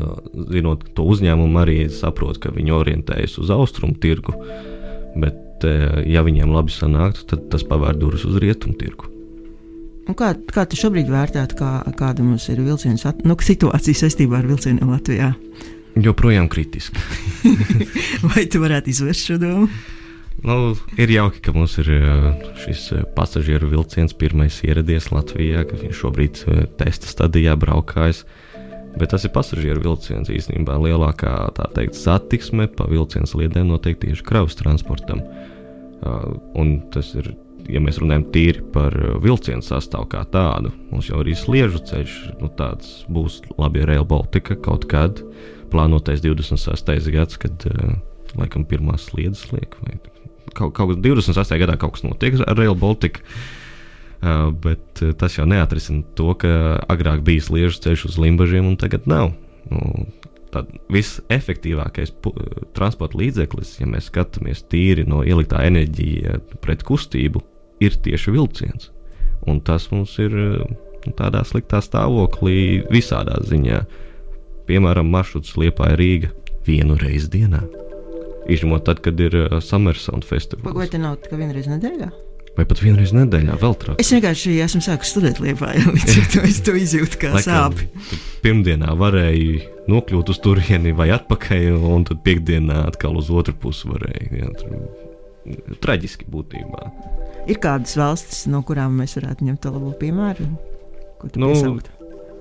zinot 0.54 0.86
to 0.98 1.06
uzņēmumu, 1.08 1.60
arī 1.62 1.78
saprot, 1.92 2.40
ka 2.44 2.52
viņi 2.56 2.76
orientējas 2.76 3.40
uz 3.40 3.54
austrumu 3.54 3.98
tirgu, 4.00 4.36
bet, 5.16 5.40
ja 6.10 6.20
viņiem 6.26 6.52
labi 6.52 6.74
sanāktu, 6.76 7.24
tad 7.30 7.46
tas 7.54 7.64
pavēr 7.64 7.96
durvis 7.96 8.26
uz 8.28 8.36
rietumu 8.42 8.76
tirgu. 8.76 9.08
Un 10.04 10.18
kā, 10.20 10.34
kā 10.36 10.66
tu 10.68 10.76
šobrīd 10.76 11.08
vērtētu, 11.08 11.56
kā, 11.56 11.72
kāda 11.96 12.26
mums 12.26 12.50
ir 12.52 12.60
vilciens, 12.60 13.06
nu, 13.24 13.38
situācija 13.40 14.02
saistībā 14.02 14.42
ar 14.42 14.50
vilcieniem 14.50 14.92
Latvijā? 14.92 15.32
Joprojām 15.96 16.50
kritiski. 16.52 17.00
Vai 18.34 18.48
tu 18.52 18.60
varētu 18.64 18.92
izvērst 18.92 19.30
šo 19.30 19.38
domu? 19.40 19.70
Nu, 20.44 20.74
ir 21.00 21.12
jauki, 21.14 21.40
ka 21.46 21.54
mums 21.56 21.78
ir 21.80 21.88
šis 22.66 22.90
pasažieru 23.16 23.70
vilciens 23.72 24.16
pirmais 24.18 24.58
ieradies 24.66 25.08
Latvijā, 25.14 25.64
ka 25.70 25.80
viņš 25.80 26.02
šobrīd 26.02 26.42
testa 26.82 27.08
stadijā 27.08 27.56
braukājas. 27.60 28.26
Bet 29.00 29.10
tas 29.10 29.24
ir 29.26 29.34
pasažieru 29.34 29.82
vilciens 29.82 30.30
īstenībā 30.30 30.76
lielākā 30.78 31.34
teikt, 31.74 31.98
satiksme 31.98 32.68
pa 32.78 32.86
vilcienu 32.92 33.30
sliedēm 33.30 33.72
notiek 33.72 33.98
tieši 34.02 34.26
kravas 34.28 34.58
transportam. 34.60 35.24
Uh, 36.04 36.36
un 36.60 36.76
tas 36.94 37.14
ir 37.18 37.32
ja 37.72 37.80
mēs 37.82 37.98
runājam 38.02 38.26
tīri 38.36 38.62
par 38.76 38.94
uh, 39.00 39.16
vilcienu 39.24 39.64
sastāvu 39.66 40.10
kā 40.12 40.24
tādu, 40.34 40.74
mums 40.92 41.10
jau 41.10 41.22
arī 41.24 41.36
sliežu 41.38 41.82
ceļš, 41.90 42.18
nu, 42.42 42.52
tāds 42.60 43.02
būs 43.14 43.40
labi 43.56 43.86
Rail 43.88 44.06
Baltica 44.06 44.58
kaut 44.60 44.86
kad, 44.92 45.24
plānotais 45.72 46.22
26. 46.22 47.10
gads, 47.16 47.40
kad 47.42 47.68
uh, 47.72 47.96
laikam 48.38 48.68
pirmās 48.68 49.08
sliedas 49.10 49.48
liek, 49.56 49.80
vai 49.86 49.98
kaut, 50.54 50.76
kaut 50.76 51.00
28. 51.00 51.58
gadā 51.64 51.80
kaut 51.82 51.98
kas 51.98 52.06
notiek 52.06 52.38
ar 52.44 52.60
Rail 52.60 52.78
Baltica. 52.78 53.24
Uh, 53.24 53.63
bet 54.64 55.02
uh, 55.04 55.14
tas 55.20 55.38
jau 55.38 55.46
neatrisina 55.50 56.04
to, 56.18 56.34
ka 56.40 56.80
agrāk 56.92 57.24
bija 57.28 57.44
sliežu 57.44 57.82
ceļš 57.84 58.06
uz 58.12 58.20
limbažiem, 58.22 58.68
un 58.70 58.78
tagad 58.80 59.08
nav. 59.10 59.34
Nu, 59.72 60.06
tad 60.54 60.70
visefektīvākais 60.94 62.14
transporta 62.78 63.18
līdzeklis, 63.18 63.78
ja 63.82 63.90
mēs 63.90 64.12
skatāmies 64.12 64.64
tīri 64.70 65.06
no 65.10 65.24
ieliktā 65.26 65.64
enerģija 65.66 66.38
pret 66.62 66.86
kustību, 66.86 67.42
ir 67.84 67.98
tieši 68.06 68.34
vilciens. 68.36 68.92
Un 69.50 69.60
tas 69.66 69.90
mums 69.92 70.14
ir 70.22 70.36
tādā 71.18 71.42
sliktā 71.48 71.82
stāvoklī 71.84 72.84
visādā 72.94 73.40
ziņā. 73.44 73.82
Piemēram, 74.70 75.10
maršruts 75.12 75.58
Liepā 75.60 75.90
ir 75.96 76.00
Rīga 76.00 76.30
vienu 76.68 76.96
reizi 77.02 77.34
dienā. 77.34 77.64
Izņemot 78.52 78.86
tad, 78.88 79.02
kad 79.04 79.20
ir 79.24 79.36
Summer 79.64 79.98
Sound 80.00 80.28
festivāls. 80.28 80.92
Te 80.92 81.02
nav 81.02 81.18
tikai 81.24 81.42
vienreiz 81.42 81.68
nedēļā? 81.72 82.12
Vai 82.54 82.68
pat 82.70 82.84
vienreiz 82.84 83.10
nedēļā 83.18 83.56
vēl 83.62 83.74
trāk? 83.82 84.02
Es 84.02 84.12
vienkārši 84.14 84.60
esmu 84.62 84.84
sācis 84.86 85.14
studēt 85.16 85.40
Liepā, 85.42 85.72
jau 85.80 85.94
to 86.36 86.44
es 86.46 86.60
to 86.66 86.76
izjūtu 86.78 87.22
kā 87.24 87.32
sāpes. 87.42 88.20
Pirmdienā 88.44 88.94
varēja 89.00 89.72
nokļūt 89.90 90.30
uz 90.30 90.42
turieni 90.44 90.94
vai 90.94 91.10
atpakaļ, 91.16 91.72
un 91.96 92.06
tad 92.10 92.22
piekdienā 92.26 92.84
atkal 92.92 93.18
uz 93.18 93.32
otru 93.34 93.56
pusi 93.64 93.90
varēja. 93.90 94.28
Jā, 94.38 94.52
tur 94.60 95.80
traģiski 95.84 96.28
būtībā. 96.32 96.92
Ir 97.50 97.60
kādas 97.64 97.98
valstis, 98.00 98.46
no 98.52 98.62
kurām 98.64 99.02
mēs 99.02 99.18
varētu 99.18 99.50
ņemt 99.50 99.66
labo 99.68 99.92
piemēru? 100.00 100.46
Nu, 101.40 101.50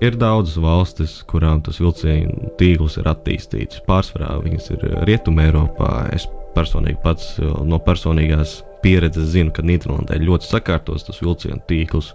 ir 0.03 0.17
daudzas 0.19 0.59
valstis, 0.61 1.15
kurām 1.27 1.63
tas 1.65 1.79
vilcienu 1.81 2.51
tīkls 2.59 2.99
ir 3.01 3.09
attīstīts. 3.11 3.81
Pārsvarā 3.87 4.35
viņas 4.43 4.69
ir 4.75 4.85
Rietumē, 5.07 5.49
Eiropā. 5.49 5.91
Es 6.15 6.27
personīgi 6.55 6.99
pats 7.03 7.33
no 7.41 7.79
personīgās 7.83 8.61
pieredzes 8.83 9.31
zinu, 9.33 9.53
ka 9.55 9.65
Nīderlandē 9.65 10.19
ļoti 10.21 10.49
sakārtos 10.49 11.07
tas 11.07 11.21
vilcienu 11.23 11.61
tīkls. 11.69 12.13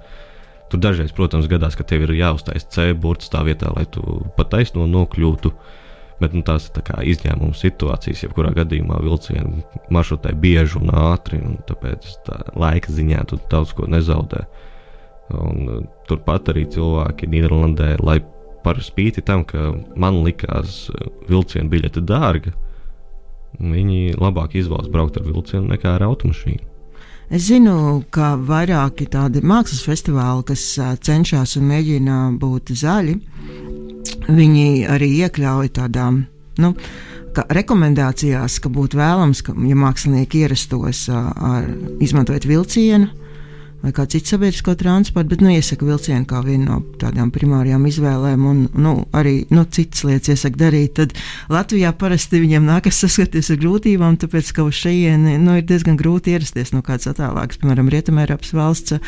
Tur 0.68 0.83
dažreiz, 0.85 1.14
protams, 1.16 1.48
gadās, 1.48 1.76
ka 1.78 1.87
tev 1.88 2.04
ir 2.04 2.16
jāuztais 2.18 2.68
C 2.68 2.92
burts 2.92 3.33
tā 3.33 3.40
vietā, 3.46 3.72
lai 3.72 3.87
tu 3.88 4.02
pa 4.37 4.44
taisno 4.44 4.85
nokļūtu. 4.87 5.52
Uh, 5.52 5.76
Bet 6.18 6.35
nu, 6.35 6.42
tās 6.42 6.66
ir 6.66 6.83
tā 6.83 7.02
izņēmuma 7.07 7.54
situācijas, 7.54 8.24
jebkurā 8.24 8.50
gadījumā 8.57 8.98
vilcienu 9.04 9.62
maršrutē 9.94 10.33
bieži 10.42 10.81
un 10.81 10.90
ātri, 10.90 11.38
un 11.38 11.61
tāpēc 11.68 12.09
tā 12.26 12.40
laika 12.59 12.90
ziņā 12.94 13.22
tu 13.31 13.38
daudz 13.52 13.74
ko 13.78 13.87
nezaudē. 13.90 14.42
Un, 15.38 15.61
uh, 15.68 15.85
turpat 16.11 16.50
arī 16.50 16.64
cilvēki 16.72 17.28
Nīderlandē, 17.31 17.92
lai 18.02 18.18
par 18.64 18.81
spīti 18.83 19.22
tam, 19.22 19.44
ka 19.46 19.70
man 19.94 20.22
likās 20.24 20.88
uh, 20.90 21.07
vilcienu 21.31 21.70
biļete 21.70 22.02
dārga, 22.09 22.54
viņi 23.58 24.16
labāk 24.18 24.56
izvēlas 24.58 24.90
braukt 24.92 25.18
ar 25.20 25.26
vilcienu 25.28 25.68
nekā 25.72 25.96
ar 25.96 26.06
automašīnu. 26.08 26.64
Es 27.28 27.44
zinu, 27.50 28.04
ka 28.08 28.32
vairāki 28.40 29.04
tādi 29.12 29.42
mākslas 29.44 29.82
festivāli, 29.84 30.46
kas 30.48 30.62
cenšas 31.04 31.58
un 31.61 31.66
mēģina 31.68 32.16
būt 32.40 32.72
zaļi, 32.72 33.18
viņi 34.32 34.68
arī 34.88 35.11
iekļauj 35.26 35.72
tādām. 35.76 36.22
Nu, 36.58 36.72
rekomendācijās, 37.37 38.56
ka 38.64 38.72
būtu 38.72 38.98
vēlams, 38.98 39.42
ka 39.44 39.52
ja 39.68 39.76
mākslinieki 39.78 40.44
ierastos 40.46 41.04
ar, 41.12 41.68
izmantojot 42.00 42.48
vilcienu, 42.48 43.12
vai 43.82 43.92
kā 43.94 44.06
citu 44.10 44.32
sabiedrisko 44.34 44.74
transportu, 44.78 45.30
bet 45.32 45.42
nu, 45.44 45.52
iesaka 45.54 45.86
vilcienu 45.86 46.26
kā 46.28 46.40
vienu 46.44 46.66
no 46.66 46.78
tādām 46.98 47.30
primārajām 47.34 47.86
izvēlēm, 47.88 48.46
un 48.50 48.62
nu, 48.74 48.94
arī 49.16 49.40
nu, 49.54 49.64
citas 49.70 50.04
lietas 50.08 50.34
iesaka 50.34 50.62
darīt. 50.64 50.96
Tad 50.98 51.14
Latvijā 51.52 51.92
parasti 51.98 52.42
viņiem 52.42 52.66
nākas 52.66 52.98
saskarties 53.04 53.52
ar 53.54 53.60
grūtībām, 53.62 54.18
tāpēc 54.18 54.50
ka 54.56 54.66
uz 54.66 54.80
šejieni 54.82 55.36
nu, 55.42 55.58
ir 55.60 55.68
diezgan 55.68 55.98
grūti 56.00 56.34
ierasties 56.34 56.74
no 56.74 56.82
kādas 56.86 57.12
attālākas, 57.12 57.60
piemēram, 57.62 57.92
Rietumēropas 57.94 58.56
valsts. 58.56 58.98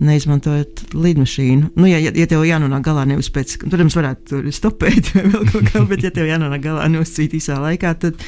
Neizmantojot 0.00 0.94
lidmašīnu. 0.96 1.74
Nu, 1.76 1.84
ja, 1.84 1.98
ja, 2.00 2.08
ja 2.16 2.24
tev 2.24 2.46
jānonāk 2.48 2.86
galā 2.86 3.02
nevis 3.04 3.28
pēc, 3.34 3.58
protams, 3.66 3.98
varētu 3.98 4.40
stopēt 4.56 5.10
vai 5.12 5.26
vēl 5.26 5.44
kaut 5.50 5.68
kā, 5.68 5.82
bet, 5.90 6.06
ja 6.08 6.10
tev 6.16 6.24
jānonāk 6.24 6.64
galā 6.64 6.86
nevis 6.88 7.12
cīt 7.18 7.36
īsā 7.36 7.58
laikā, 7.60 7.92
tad, 8.00 8.24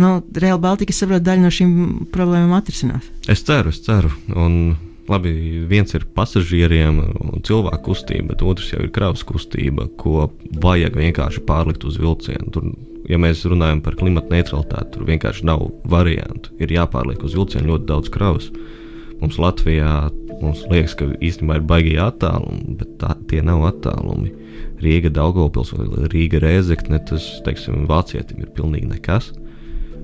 nu, 0.00 0.14
Real 0.40 0.56
Baltica, 0.64 0.96
saprot, 0.96 1.20
daļu 1.26 1.44
no 1.44 1.52
šīm 1.52 1.74
problēmām 2.14 2.56
atrisinās. 2.56 3.12
Es 3.28 3.44
ceru, 3.44 3.68
es 3.68 3.84
ceru. 3.84 4.08
Un 4.32 4.56
labi, 5.10 5.32
viens 5.70 5.92
ir 5.96 6.06
pasažieriem 6.16 7.00
un 7.20 7.42
cilvēku 7.46 7.90
kustība, 7.90 8.32
bet 8.32 8.44
otrs 8.46 8.70
jau 8.72 8.82
ir 8.84 8.92
kravas 8.94 9.24
kustība, 9.26 9.88
ko 10.00 10.30
vajag 10.62 10.98
vienkārši 11.00 11.44
pārlikt 11.48 11.86
uz 11.88 11.98
vilcienu. 12.00 12.50
Tur, 12.54 12.70
ja 13.10 13.18
mēs 13.20 13.44
runājam 13.48 13.82
par 13.84 13.98
klimatu 14.00 14.32
neutralitāti, 14.34 14.94
tur 14.94 15.08
vienkārši 15.08 15.46
nav 15.50 15.66
variantu. 15.90 16.54
Ir 16.62 16.72
jāpārliek 16.74 17.22
uz 17.26 17.36
vilcienu 17.38 17.74
ļoti 17.74 17.90
daudz 17.90 18.12
kravas. 18.14 18.50
Mums 19.20 19.36
Latvijā 19.36 20.08
mums 20.40 20.62
liekas, 20.70 20.96
ka 20.96 21.10
īstenībā 21.20 21.58
ir 21.58 21.66
baigi 21.68 21.96
attālumi, 22.00 22.76
bet 22.80 22.96
tā, 23.02 23.12
tie 23.28 23.42
nav 23.44 23.66
attālumi. 23.68 24.32
Rīga, 24.80 25.12
Daugopils 25.12 25.74
vai 25.76 26.08
Rīga 26.08 26.40
Rēzekne, 26.40 27.02
tas, 27.08 27.26
teiksim, 27.44 27.84
vācietim 27.90 28.40
ir 28.40 28.52
pilnīgi 28.56 28.88
nekas. 28.94 29.30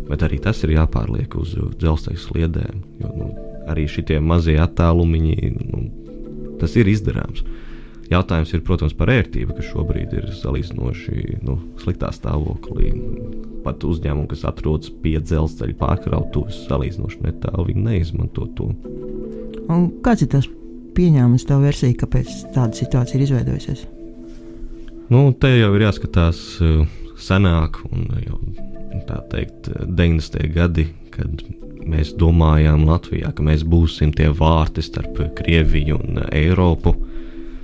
Bet 0.07 0.23
arī 0.23 0.39
tas 0.43 0.61
ir 0.63 0.77
jāpārliek 0.77 1.33
uz 1.41 1.57
dzelzceļa 1.81 2.23
sliedēm. 2.23 2.83
Jo, 3.01 3.13
nu, 3.17 3.31
arī 3.71 3.87
šie 3.91 4.21
mazie 4.23 4.57
attālumiņi, 4.63 5.53
nu, 5.71 5.87
tas 6.61 6.77
ir 6.79 6.91
izdarāms. 6.91 7.45
Jautājums 8.07 8.53
ir, 8.55 8.63
protams, 8.63 8.95
par 8.95 9.11
ērtību, 9.11 9.57
kas 9.57 9.67
šobrīd 9.73 10.13
ir 10.15 10.29
salīdzinoši 10.39 11.41
nu, 11.43 11.57
sliktā 11.83 12.13
stāvoklī. 12.15 12.93
Pat 13.65 13.83
uzņēmumi, 13.83 14.29
kas 14.31 14.45
atrodas 14.47 14.93
pie 15.03 15.17
dzelzceļa 15.19 15.75
pārkrautuves, 15.81 16.61
salīdzinoši 16.69 17.25
netālu, 17.25 17.67
viņi 17.73 17.83
neizmanto 17.89 18.47
to. 18.59 18.71
Un 19.67 19.89
kāds 20.07 20.23
ir 20.23 20.31
tas 20.37 20.47
pieņēmums, 20.97 21.49
tā 21.49 21.59
versija, 21.59 21.99
kāpēc 22.05 22.31
tāda 22.55 22.79
situācija 22.79 23.19
ir 23.19 23.27
izveidojusies? 23.27 23.83
Nu, 25.11 25.27
te 25.35 25.51
jau 25.57 25.75
ir 25.75 25.87
jāskatās 25.89 26.41
uh, 26.63 26.87
senāk, 27.19 27.83
un 27.91 28.07
jau 28.23 28.39
tā 29.07 29.19
teikt, 29.33 29.71
90. 29.83 30.47
gadi, 30.55 30.87
kad 31.15 31.43
mēs 31.87 32.15
domājām 32.19 32.87
Latvijā, 32.89 33.33
ka 33.35 33.45
mēs 33.47 33.65
būsim 33.67 34.13
tie 34.17 34.29
vārti 34.35 34.85
starp 34.85 35.21
Krieviju 35.39 35.99
un 36.01 36.23
Eiropu. 36.31 36.95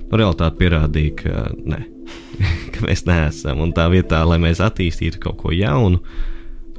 Nu, 0.09 0.19
realitāte 0.19 0.59
pierādīja, 0.59 1.15
ka, 1.19 1.47
ne, 1.65 1.81
ka 2.73 2.85
mēs 2.87 3.05
neesam. 3.09 3.63
Un 3.65 3.73
tā 3.75 3.87
vietā, 3.93 4.21
lai 4.27 4.39
mēs 4.41 4.61
attīstītu 4.63 5.21
kaut 5.23 5.39
ko 5.41 5.53
jaunu, 5.55 6.01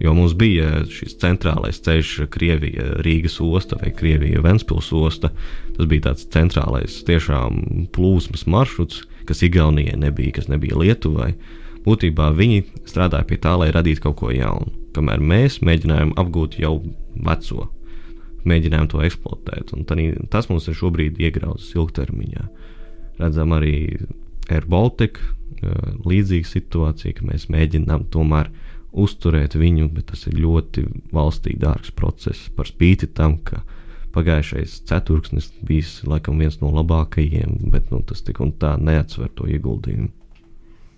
jo 0.03 0.15
mums 0.17 0.35
bija 0.39 0.85
šis 0.91 1.17
centrālais 1.23 1.81
ceļš, 1.85 2.15
Krievija, 2.35 2.93
Rīgas 3.07 3.41
osta 3.43 3.79
vai 3.81 3.93
Krievija, 3.95 4.43
Ventspils 4.45 4.93
osta. 4.95 5.33
Tas 5.75 5.91
bija 5.91 6.11
tāds 6.11 6.29
centrālais, 6.31 7.03
tiešām 7.09 7.89
plūsmas 7.95 8.47
maršruts, 8.51 9.03
kas 9.29 9.43
Igaunijai 9.47 9.99
nebija, 9.99 10.39
kas 10.39 10.51
nebija 10.53 10.79
Lietuvai. 10.79 11.33
Būtībā 11.85 12.31
viņi 12.37 12.65
strādāja 12.89 13.29
pie 13.29 13.39
tā, 13.43 13.59
lai 13.61 13.73
radītu 13.75 14.07
kaut 14.07 14.19
ko 14.23 14.33
jaunu 14.33 14.85
kamēr 14.95 15.23
mēs 15.23 15.61
mēģinājām 15.65 16.15
apgūt 16.21 16.59
jau 16.63 16.77
veco, 17.27 17.69
mēģinājām 18.49 18.91
to 18.93 19.03
eksploatēt. 19.07 19.73
Tani, 19.89 20.11
tas 20.33 20.51
mums 20.51 20.69
ir 20.71 20.79
šobrīd 20.79 21.21
iegrauzis 21.23 21.75
ilgtermiņā. 21.79 22.47
Redzam 23.21 23.55
arī 23.57 23.77
Air 24.53 24.67
Baltica 24.69 25.23
līdzīga 26.05 26.51
situācija, 26.51 27.19
ka 27.19 27.29
mēs 27.31 27.49
mēģinām 27.53 28.09
tomēr 28.13 28.51
uzturēt 29.05 29.57
viņu, 29.59 29.89
bet 29.95 30.11
tas 30.13 30.27
ir 30.29 30.37
ļoti 30.39 30.85
valstī 31.15 31.55
dārgs 31.59 31.95
process. 31.97 32.51
Par 32.55 32.69
spīti 32.71 33.09
tam, 33.11 33.39
ka 33.43 33.63
pagājušais 34.15 34.83
ceturksnis 34.87 35.49
bija 35.67 36.11
laikam 36.11 36.39
viens 36.39 36.61
no 36.61 36.71
labākajiem, 36.75 37.57
bet 37.73 37.91
nu, 37.91 38.03
tas 38.07 38.23
tik 38.23 38.39
un 38.45 38.53
tā 38.61 38.77
neatsver 38.79 39.33
to 39.35 39.49
ieguldījumu. 39.51 40.13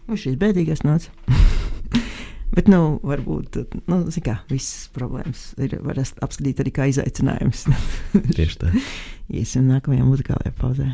Nu, 0.07 0.15
šis 0.19 0.37
bēdīgais 0.39 0.85
nāca. 0.87 1.11
Bet, 2.57 2.71
nu, 2.73 2.97
varbūt 3.05 3.59
nu, 3.91 3.99
kā, 4.25 4.39
visas 4.49 4.87
problēmas 4.95 5.51
ir 5.61 5.75
apskatīt 5.83 6.63
arī 6.63 6.73
kā 6.73 6.87
izaicinājums. 6.93 7.67
Tieši 8.15 8.61
tā. 8.63 8.71
Iesim 9.37 9.67
nākamajā 9.69 10.07
muzikālajā 10.07 10.55
pauzē. 10.61 10.87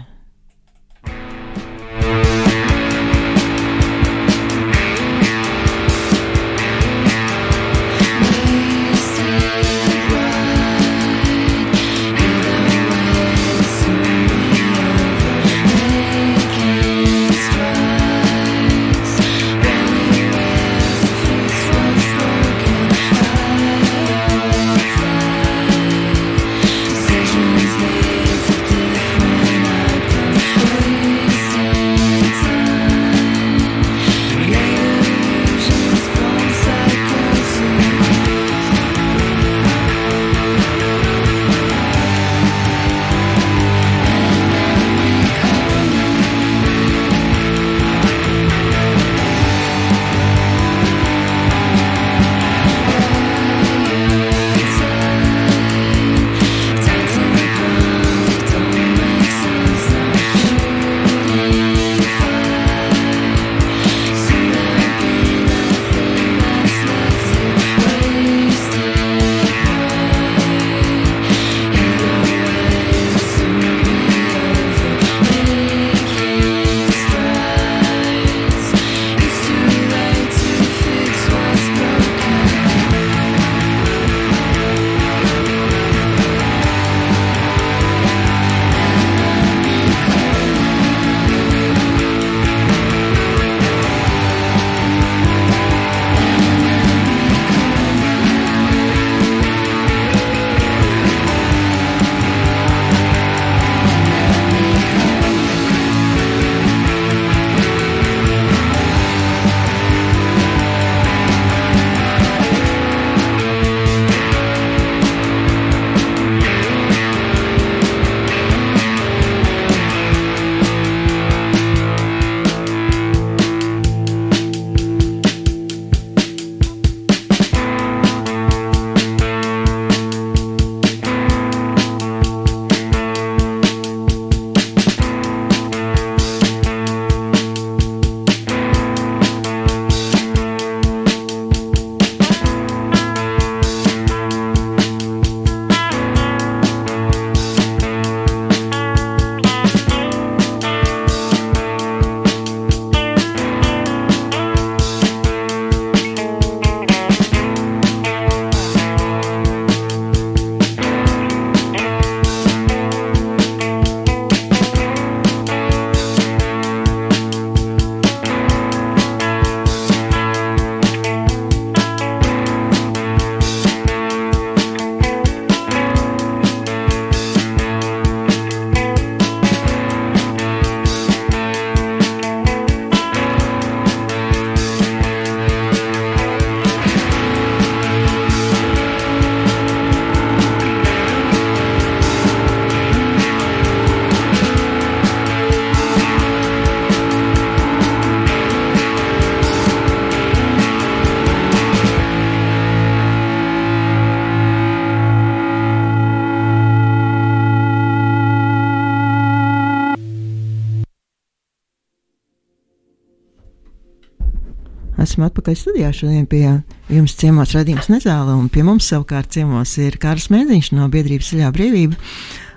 Atpakaļ 215.42 215.58
studijā. 215.58 215.90
Šodien 215.90 216.26
pie 216.30 216.44
jums 216.92 217.16
ciemos 217.18 217.52
redzījums 217.56 217.90
Nezāle, 217.90 218.34
un 218.38 218.48
pie 218.52 218.62
mums 218.62 218.86
savukārt 218.92 219.32
ciemos 219.34 219.74
ir 219.82 219.98
Kārs 219.98 220.30
Mēdziņš 220.30 220.72
no 220.76 220.86
biedrības 220.92 221.32
Ceļā 221.32 221.50
brīvība. 221.52 221.98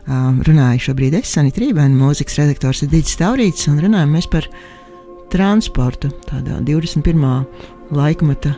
Uh, 0.06 0.38
runāju 0.46 0.92
šobrīd 0.92 1.18
es, 1.18 1.32
Sanita 1.34 1.64
Rībēna, 1.64 1.98
mūzikas 1.98 2.38
redaktors 2.38 2.84
ir 2.86 2.92
Digis 2.92 3.18
Taurīts, 3.18 3.66
un 3.72 3.82
runājam 3.82 4.14
mēs 4.14 4.30
par 4.30 4.46
transportu 5.34 6.12
tādā 6.30 6.60
21. 6.62 7.26
laikmeta, 7.90 8.54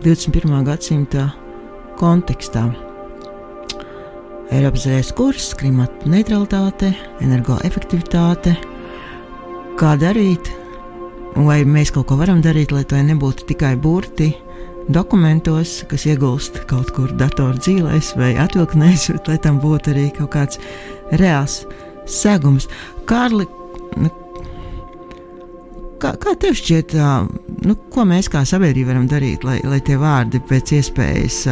21. 0.00 0.56
gadsimta 0.64 1.28
kontekstā. 2.00 2.70
Eiropas 4.48 4.86
zaļais 4.86 5.12
kurs, 5.18 5.50
klimata 5.60 6.08
neutralitāte, 6.08 6.94
energoefektivitāte, 7.20 8.56
kā 9.76 9.92
darīt, 10.00 10.48
vai 11.44 11.60
mēs 11.68 11.92
kaut 11.92 12.08
ko 12.10 12.16
varam 12.20 12.40
darīt, 12.44 12.72
lai 12.72 12.84
to 12.88 12.98
nebūtu 13.02 13.46
tikai 13.50 13.74
burti 13.76 14.32
dokumentos, 14.92 15.80
kas 15.90 16.06
iegulst 16.06 16.62
kaut 16.70 16.92
kur 16.96 17.12
datoru 17.18 17.58
dzīvēs 17.58 18.12
vai 18.18 18.34
atvilknēs, 18.40 19.10
bet 19.16 19.30
lai 19.32 19.38
tam 19.42 19.58
būtu 19.62 19.92
arī 19.92 20.06
kaut 20.16 20.32
kāds 20.36 20.60
reāls 21.20 21.64
segums. 22.06 22.68
Kārli, 23.10 23.48
nu, 23.98 24.12
kā, 26.02 26.14
kā 26.22 26.36
tev 26.40 26.54
šķiet, 26.58 26.94
nu, 27.66 27.78
ko 27.92 28.06
mēs 28.08 28.30
kā 28.32 28.44
sabiedrība 28.46 28.94
varam 28.94 29.10
darīt, 29.10 29.46
lai, 29.46 29.58
lai 29.66 29.82
tie 29.84 29.98
vārdi 30.00 30.42
pēc 30.48 30.76
iespējas 30.78 31.42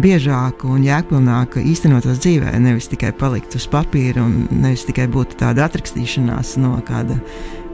biežāk 0.00 0.64
un 0.68 0.84
jēgpilnāk 0.86 1.58
īstenotos 1.60 2.20
dzīvē, 2.22 2.54
nevis 2.62 2.88
tikai 2.92 3.12
palikt 3.16 3.56
uz 3.58 3.66
papīra 3.70 4.24
un 4.24 4.46
nevis 4.50 4.86
tikai 4.88 5.08
būt 5.12 5.36
tāda 5.40 5.66
atrakstīšanās 5.68 6.56
no 6.62 6.78
kāda 6.86 7.18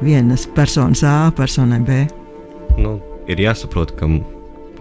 vienas 0.03 0.47
personas 0.55 1.05
A 1.07 1.31
personai 1.37 1.81
B. 1.85 2.03
Nu, 2.79 2.99
ir 3.31 3.41
jāsaprot, 3.43 3.95
ka 3.99 4.11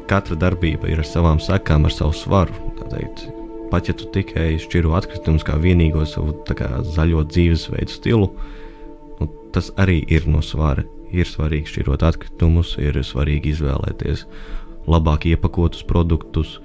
katra 0.09 0.37
darbība 0.39 0.89
ir 0.91 1.01
ar 1.03 1.07
savām 1.07 1.41
sekām, 1.43 1.85
ar 1.87 1.93
savu 1.93 2.15
svaru. 2.15 2.55
Tādēļ, 2.79 3.25
pat 3.71 3.89
ja 3.89 3.95
tu 3.97 4.09
tikai 4.13 4.55
šķiro 4.61 4.95
atkritumus 4.97 5.45
kā 5.45 5.57
vienīgo 5.61 6.05
savu 6.09 6.35
kā, 6.57 6.69
zaļo 6.95 7.25
dzīvesveidu 7.29 7.93
stilu, 7.93 8.29
nu, 9.19 9.29
tas 9.53 9.71
arī 9.77 10.01
ir 10.07 10.29
no 10.29 10.43
svara. 10.45 10.85
Ir 11.07 11.23
svarīgi 11.23 11.71
šķirot 11.71 12.01
atkritumus, 12.03 12.73
ir 12.83 12.97
svarīgi 12.99 13.53
izvēlēties 13.53 14.25
labāk 14.91 15.29
iepakotus 15.29 15.85
produktus. 15.87 16.57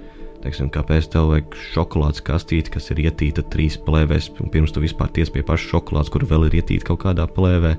Teiksim, 0.43 0.67
kāpēc 0.73 1.07
tev 1.13 1.29
vajag 1.31 1.53
šokolādes 1.71 2.23
kastīti, 2.27 2.73
kas 2.73 2.89
ir 2.91 3.05
ietīta 3.05 3.45
trīs 3.53 3.77
plēvēs, 3.79 4.27
pirms 4.51 4.73
tu 4.75 4.81
vispār 4.83 5.11
tiec 5.15 5.31
pie 5.31 5.43
pašas 5.45 5.71
šokolādes, 5.71 6.11
kur 6.11 6.25
vēl 6.27 6.49
ir 6.49 6.57
ietīta 6.59 6.89
kaut 6.89 7.05
kādā 7.05 7.29
plēvē. 7.31 7.77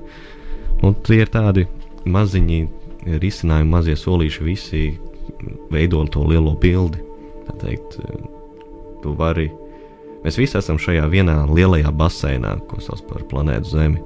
Nu, 0.80 0.94
tie 1.04 1.20
ir 1.20 1.32
tādi 1.32 1.66
maziņi 2.08 2.62
risinājumi, 3.20 3.70
mazie 3.70 3.96
solīši, 4.00 4.46
visi 4.46 4.84
veido 5.72 6.00
to 6.08 6.24
lielo 6.28 6.54
bildi. 6.60 7.02
Tā 7.44 7.58
teikt, 7.60 7.98
tu 9.04 9.12
vari. 9.18 9.50
Mēs 10.24 10.40
visi 10.40 10.56
esam 10.56 10.80
šajā 10.80 11.04
vienā 11.12 11.42
lielajā 11.50 11.92
baseinā, 11.92 12.56
ko 12.70 12.80
sauc 12.80 13.02
par 13.10 13.26
planētu 13.28 13.74
Zemi. 13.74 14.00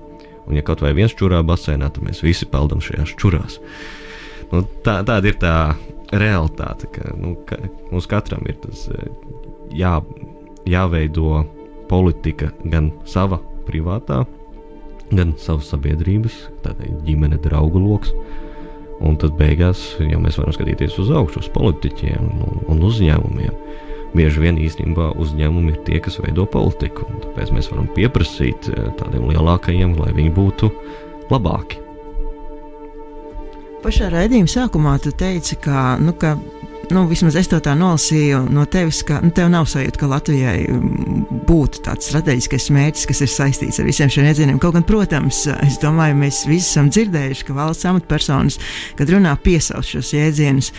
Un, 0.48 0.56
ja 0.56 0.64
kaut 0.66 0.82
vai 0.82 0.90
viens 0.96 1.14
čurā 1.14 1.44
baseinā, 1.46 1.92
tad 1.92 2.02
mēs 2.02 2.24
visi 2.24 2.48
peldam 2.50 2.82
šajās 2.82 3.14
čurās. 3.20 3.60
Nu, 4.50 4.64
tā, 4.82 4.98
tāda 5.06 5.30
ir 5.30 5.38
tā 5.38 5.54
realitāte, 6.12 6.88
ka, 6.94 7.12
nu, 7.18 7.34
ka 7.48 7.60
mums 7.90 8.08
katram 8.08 8.46
ir 8.48 8.56
tas 8.62 8.86
jā, 9.74 9.98
jāveido 10.68 11.44
politika 11.90 12.50
gan 12.64 12.90
sava 13.08 13.40
privātā, 13.68 14.22
gan 15.12 15.34
savas 15.40 15.70
sabiedrības, 15.72 16.36
tāda 16.64 16.88
ģimene, 17.04 17.40
draugu 17.44 17.80
lokus 17.80 18.14
Un 18.98 19.14
tad 19.18 19.36
beigās, 19.38 19.80
ja 20.02 20.18
mēs 20.18 20.40
varam 20.40 20.54
skatīties 20.54 20.96
uz 20.98 21.12
augšu, 21.14 21.44
uz 21.44 21.50
politiķiem 21.54 22.30
un, 22.42 22.62
un 22.66 22.80
uzņēmumiem, 22.88 23.54
bieži 24.18 24.42
vien 24.42 24.58
īstenībā 24.58 25.12
uzņēmumi 25.22 25.74
ir 25.74 25.82
tie, 25.86 26.00
kas 26.02 26.18
veido 26.24 26.48
politiku. 26.50 27.06
Tāpēc 27.22 27.52
mēs 27.54 27.70
varam 27.70 27.86
pieprasīt 27.94 28.70
eh, 28.72 28.88
tādiem 28.98 29.28
lielākajiem, 29.30 29.94
lai 30.00 30.10
viņi 30.16 30.34
būtu 30.34 30.72
labāki. 31.30 31.84
Pašā 33.78 34.08
raidījuma 34.10 34.50
sākumā 34.50 34.96
tu 35.02 35.12
teici, 35.14 35.54
ka, 35.62 35.96
nu, 36.02 36.10
ka 36.18 36.32
nu, 36.90 37.04
vismaz 37.06 37.36
es 37.38 37.46
to 37.50 37.60
tā 37.62 37.76
nolasīju 37.78 38.40
no 38.50 38.64
tevis, 38.70 39.04
ka 39.06 39.20
nu, 39.22 39.30
tev 39.34 39.50
nav 39.52 39.68
sajūta, 39.70 40.00
ka 40.00 40.08
Latvijai 40.10 40.64
mm, 40.72 41.42
būtu 41.46 41.84
tāds 41.86 42.08
strateģiskais 42.10 42.66
mērķis, 42.74 43.06
kas 43.10 43.22
ir 43.22 43.30
saistīts 43.32 43.78
ar 43.78 43.86
visiem 43.86 44.10
šiem 44.10 44.26
iedzieniem. 44.30 44.58
Kaut 44.62 44.74
gan, 44.74 44.86
protams, 44.88 45.44
es 45.62 45.78
domāju, 45.82 46.18
mēs 46.18 46.42
visi 46.50 46.66
esam 46.72 46.90
dzirdējuši, 46.90 47.46
ka 47.46 47.56
valsts 47.60 47.86
amatpersonas, 47.92 48.58
kad 48.98 49.14
runā, 49.14 49.36
piesauc 49.46 49.86
šos 49.86 50.10
jēdzienus. 50.16 50.72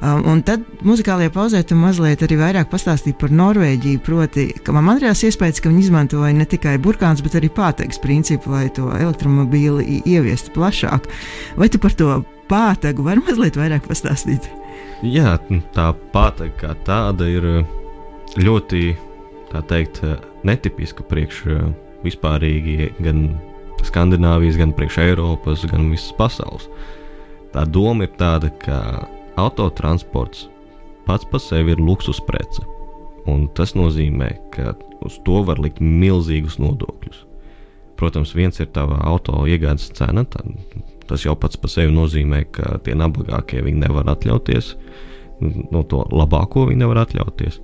Um, 0.00 0.22
un 0.32 0.38
tad 0.40 0.62
muzikālajā 0.86 1.28
pauzē 1.34 1.60
tu 1.68 1.76
mazliet 1.76 2.22
arī 2.24 2.38
vairāk 2.40 2.70
pastāstīji 2.72 3.18
par 3.20 3.34
Norvēģiju. 3.36 4.00
Proti, 4.06 4.46
ka 4.64 4.72
man 4.72 4.94
radījās 4.94 5.26
iespējas, 5.28 5.60
ka 5.60 5.68
viņi 5.68 5.84
izmantoja 5.90 6.32
ne 6.32 6.46
tikai 6.48 6.78
burkāns, 6.80 7.20
bet 7.20 7.36
arī 7.36 7.50
pāteiks 7.52 8.00
principu, 8.00 8.54
lai 8.54 8.70
to 8.72 8.88
elektromobīli 8.96 10.00
ieviestu 10.08 10.54
plašāk. 10.56 11.10
Vai 11.60 11.68
tu 11.68 11.82
par 11.82 11.92
to 11.98 12.22
pātagu 12.48 13.04
vari 13.04 13.20
mazliet 13.26 13.60
vairāk 13.60 13.84
pastāstīt? 13.90 14.48
Jā, 15.04 15.36
tā 15.76 15.90
pāta 16.14 16.48
kā 16.56 16.72
tāda 16.88 17.28
ir 17.28 17.44
eh, 17.52 17.76
ļoti 18.40 18.82
teikt, 19.68 20.02
eh, 20.04 20.18
netipiska 20.48 21.04
priekš 21.08 21.44
eh, 21.48 21.70
vispārīgi 22.04 22.90
gan 23.04 23.24
Skandināvijas, 23.84 24.58
gan 24.60 24.74
priekš 24.76 24.98
Eiropas, 25.04 25.64
gan 25.68 25.88
visas 25.92 26.12
pasaules. 26.16 26.66
Tā 27.52 27.64
doma 27.64 28.04
ir 28.04 28.12
tāda, 28.20 28.50
ka 28.60 28.80
autotransports 29.40 30.48
pats 31.08 31.26
par 31.30 31.42
sevi 31.42 31.74
ir 31.74 31.82
luksus 31.82 32.20
prece. 32.26 32.64
Un 33.28 33.48
tas 33.56 33.74
nozīmē, 33.76 34.30
ka 34.54 34.74
uz 35.04 35.18
to 35.26 35.42
var 35.46 35.60
likt 35.60 35.80
milzīgus 35.82 36.58
nodokļus. 36.62 37.26
Protams, 38.00 38.32
viens 38.36 38.56
ir 38.62 38.70
tava 38.72 38.96
auto 39.04 39.42
iegādes 39.44 39.90
cena, 39.96 40.24
tas 40.24 41.24
jau 41.26 41.34
pats 41.36 41.58
par 41.60 41.72
sevi 41.72 41.92
nozīmē, 41.92 42.46
ka 42.54 42.78
tie 42.84 42.96
nabagākie 42.96 43.60
viņi 43.66 43.82
nevar 43.84 44.08
atļauties 44.14 44.74
no 45.40 45.82
to 45.88 46.04
labāko 46.12 46.66
viņi 46.68 46.82
nevar 46.84 47.04
atļauties. 47.04 47.60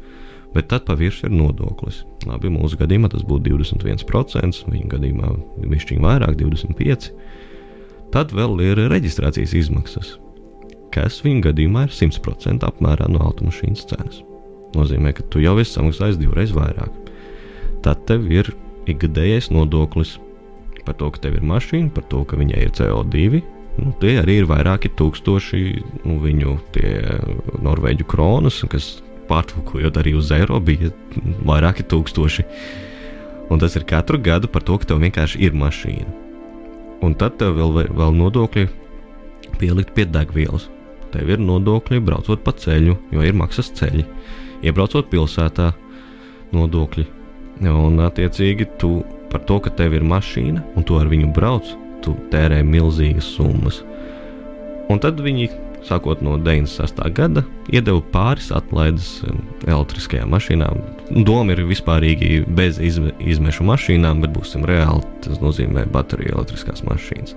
Bet 0.55 0.71
tad 0.73 0.87
pavisam 0.89 1.29
ir 1.29 1.37
nodoklis. 1.37 2.03
Labi, 2.27 2.49
mūsu 2.53 2.79
gadījumā 2.81 3.11
tas 3.13 3.25
būtu 3.29 3.53
21%, 3.53 4.63
viņa 4.73 4.93
gadījumā 4.95 5.33
višķiņa 5.73 6.05
vairāk, 6.05 6.39
25%. 6.41 7.11
Tad 8.15 8.33
vēl 8.33 8.63
ir 8.65 8.81
reģistrācijas 8.89 9.53
izmaksas, 9.59 10.15
kas 10.95 11.19
viņa 11.25 11.49
gadījumā 11.49 11.87
ir 11.87 11.97
100% 11.97 12.67
apmērā 12.67 13.09
no 13.13 13.25
automašīnas 13.27 13.87
cenas. 13.91 14.23
Nozīmē, 14.77 15.15
ka 15.17 15.25
tu 15.33 15.41
jau 15.41 15.57
esi 15.63 15.77
samaksājis 15.77 16.21
divreiz 16.21 16.53
vairāk. 16.57 16.93
Tad 17.85 18.05
tev 18.09 18.27
ir 18.33 18.51
ikgadējais 18.91 19.51
nodoklis 19.55 20.17
par 20.87 20.95
to, 21.01 21.11
ka 21.11 21.27
tev 21.27 21.39
ir 21.39 21.47
mašīna, 21.47 21.91
par 21.95 22.05
to, 22.11 22.23
ka 22.29 22.39
viņai 22.39 22.67
ir 22.67 22.75
CO2 22.77 23.43
Nu, 23.77 23.93
tie 24.01 24.17
arī 24.23 24.41
ir 24.41 24.49
vairāki 24.49 24.89
tūkstoši 24.97 25.61
nu, 26.07 26.17
viņu 26.23 26.55
norvēģu 27.65 28.07
kronas, 28.09 28.63
kas 28.73 29.03
pārtulkojot 29.29 29.99
arī 30.01 30.15
uz 30.17 30.31
eiro, 30.33 30.61
bija 30.65 30.93
vairāki 31.45 31.85
tūkstoši. 31.91 32.47
Un 33.53 33.61
tas 33.63 33.77
ir 33.79 33.85
katru 33.87 34.19
gadu 34.19 34.49
par 34.51 34.65
to, 34.67 34.79
ka 34.81 34.89
tev 34.91 35.03
vienkārši 35.05 35.43
ir 35.45 35.59
mašīna. 35.59 36.09
Un 37.05 37.13
tad 37.21 37.37
tev 37.41 37.59
vēl, 37.59 37.85
vēl 37.93 38.17
nodokļi 38.17 38.65
pielikt 39.61 39.93
pie 39.95 40.09
degvielas. 40.09 40.71
Tev 41.17 41.31
ir 41.33 41.41
nodokļi 41.41 42.03
braucot 42.05 42.43
pa 42.45 42.53
ceļu, 42.53 42.93
jo 43.15 43.23
ir 43.25 43.37
maksas 43.37 43.71
ceļi. 43.79 44.05
Iebraucot 44.69 45.09
pilsētā, 45.09 45.71
nodokļi. 46.53 47.07
Un, 47.65 48.03
attiecīgi, 48.05 48.67
tu 48.77 48.99
par 49.33 49.47
to, 49.49 49.57
ka 49.65 49.73
tev 49.79 49.97
ir 49.97 50.05
mašīna 50.05 50.61
un 50.77 50.85
tu 50.85 50.99
ar 51.01 51.09
viņu 51.09 51.31
brauc, 51.37 51.71
tu 52.05 52.13
tērē 52.33 52.61
milzīgas 52.67 53.31
summas. 53.39 53.81
Un 54.93 55.01
tad 55.01 55.23
viņi, 55.25 55.49
sākot 55.87 56.21
no 56.21 56.37
96. 56.43 57.01
gada, 57.17 57.47
iedeva 57.73 58.03
pāris 58.13 58.51
atlaides 58.55 59.09
um, 59.25 59.41
elektriskajām 59.65 60.37
mašīnām. 60.37 60.85
Doma 61.25 61.57
ir 61.57 61.65
vispārīgi 61.71 62.45
bez 62.59 62.77
izme, 62.83 63.15
izmešu 63.25 63.65
mašīnām, 63.67 64.21
bet 64.27 64.37
būsim 64.37 64.69
reāli. 64.69 65.01
Tas 65.25 65.41
nozīmē 65.41 65.89
bateriju 65.97 66.37
elektriskās 66.37 66.85
mašīnas. 66.85 67.33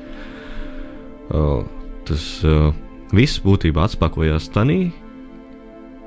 Uh, 1.30 1.64
tas 2.10 2.28
uh, 2.44 2.74
viss 3.16 3.42
būtībā 3.44 3.88
atspēkojās 3.88 4.50
tanī, 4.54 4.92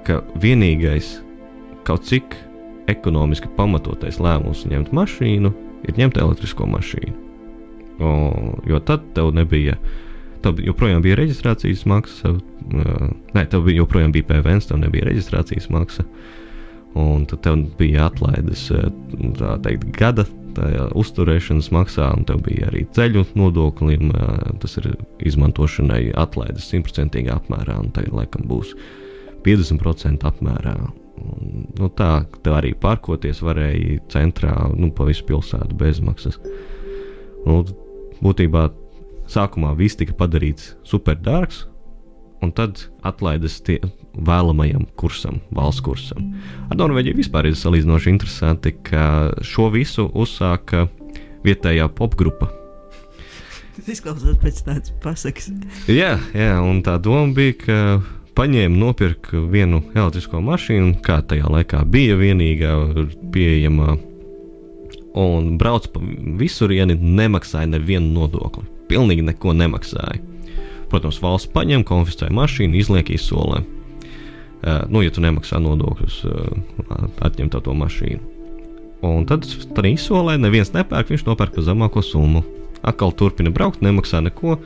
ka 0.07 0.21
vienīgais 0.43 1.19
kaut 1.87 2.07
cik 2.07 2.37
ekonomiski 2.91 3.51
pamatotais 3.57 4.19
lēmums 4.23 4.65
ņemt 4.71 4.93
mašīnu 4.95 5.53
ir 5.89 5.99
ņemt 5.99 6.19
elektrisko 6.23 6.67
mašīnu. 6.71 7.15
O, 8.03 8.13
jo 8.67 8.81
tad 8.83 9.05
tev 9.17 9.31
nebija. 9.37 9.77
Tev 10.43 10.59
joprojām 10.59 11.03
bija 11.05 11.21
reģistrācijas 11.21 11.85
maksa. 11.87 12.33
Nē, 13.37 13.45
tev 13.51 13.69
joprojām 13.71 14.15
bija 14.15 14.27
PVN, 14.27 14.63
tev 14.67 14.81
nebija 14.83 15.07
reģistrācijas 15.07 15.69
maksa. 15.71 16.07
Un 16.99 17.27
tad 17.31 17.45
tev 17.47 17.61
bija 17.79 18.09
atlaides 18.11 18.67
teikt, 19.63 19.87
gada 19.95 20.27
uzturēšanas 20.99 21.71
maksā, 21.75 22.09
un 22.17 22.27
tev 22.29 22.43
bija 22.47 22.69
arī 22.71 22.85
ceļu 22.97 23.25
nodoklim. 23.39 24.13
Tas 24.63 24.77
ir 24.81 24.93
izmantošanai 25.25 26.13
atlaides 26.19 26.69
simtprocentīgā 26.73 27.39
apmērā, 27.41 27.79
un 27.83 27.93
tagad 27.95 28.17
laikam 28.21 28.47
būs 28.51 28.75
50% 29.47 30.27
apmērā. 30.29 30.77
Un, 31.23 31.67
nu, 31.79 31.89
tā 31.93 32.25
tā 32.43 32.55
arī 32.59 32.73
pārkoties 32.79 33.43
varēja 33.45 34.01
centrā, 34.13 34.55
nu, 34.75 34.91
pa 34.95 35.07
visu 35.07 35.27
pilsētu 35.29 35.77
bezmaksas. 35.79 36.39
Nu, 37.47 37.61
būtībā 38.23 38.69
sākumā 39.31 39.75
viss 39.79 39.99
tika 39.99 40.17
padarīts 40.19 40.73
super 40.89 41.19
dārgs, 41.21 41.67
un 42.43 42.53
tad 42.55 42.81
atlaides 43.07 43.61
tie 43.67 43.79
vēlamajam 44.13 44.85
kursam, 44.99 45.41
valsts 45.55 45.85
kursam. 45.85 46.33
Ar 46.69 46.79
Norvēģiju 46.81 47.21
vispār 47.21 47.49
ir 47.49 47.59
salīdzinoši 47.59 48.13
interesanti, 48.13 48.75
ka 48.85 49.33
šo 49.47 49.71
visu 49.73 50.09
uzsāka 50.13 50.89
vietējā 51.47 51.89
popgrupa. 51.97 52.51
Tas 53.73 53.89
izklausās 53.95 54.37
pēc 54.43 54.59
tādas 54.67 54.93
pasakas. 55.03 55.49
Jā, 55.89 56.19
jā, 56.37 56.51
un 56.61 56.83
tā 56.85 56.99
doma 57.01 57.33
bija, 57.37 57.57
ka 57.63 57.79
paņēma, 58.37 58.77
nopirka 58.79 59.41
vienu 59.53 59.81
elektrisko 59.95 60.43
mašīnu, 60.45 60.99
kā 61.05 61.23
tajā 61.29 61.49
laikā 61.53 61.81
bija 61.89 62.19
vienīgā 62.21 62.75
pieejamā, 63.33 63.97
un 65.23 65.57
brauc 65.61 65.89
pa 65.93 66.05
visurieni, 66.41 66.99
nemaksāja 67.01 67.73
nevienu 67.73 68.13
nodokli. 68.13 68.69
Pilnīgi 68.93 69.25
neko 69.25 69.57
nemaksāja. 69.57 70.21
Protams, 70.93 71.23
valsts 71.25 71.49
paņem, 71.55 71.87
konfiscē 71.89 72.29
mašīnu, 72.29 72.77
izliek 72.77 73.09
izsolē. 73.15 73.63
Uh, 74.63 74.85
nu, 74.93 75.01
ja 75.03 75.11
tu 75.11 75.25
nemaksā 75.25 75.57
nodokļus, 75.63 76.19
uh, 76.29 77.09
atņem 77.25 77.49
tā 77.51 77.63
to 77.65 77.73
mašīnu. 77.75 78.21
Un 79.03 79.25
tad 79.27 79.49
tā 79.75 79.83
izsolē 79.89 80.37
neviens 80.39 80.71
nepērk, 80.77 81.11
viņš 81.11 81.25
nopērk 81.27 81.57
par 81.57 81.65
zemāko 81.67 82.05
summu. 82.07 82.45
Atkal 82.87 83.11
turpina 83.19 83.51
braukt, 83.55 83.81
nemaksā 83.83 84.21
neko, 84.23 84.59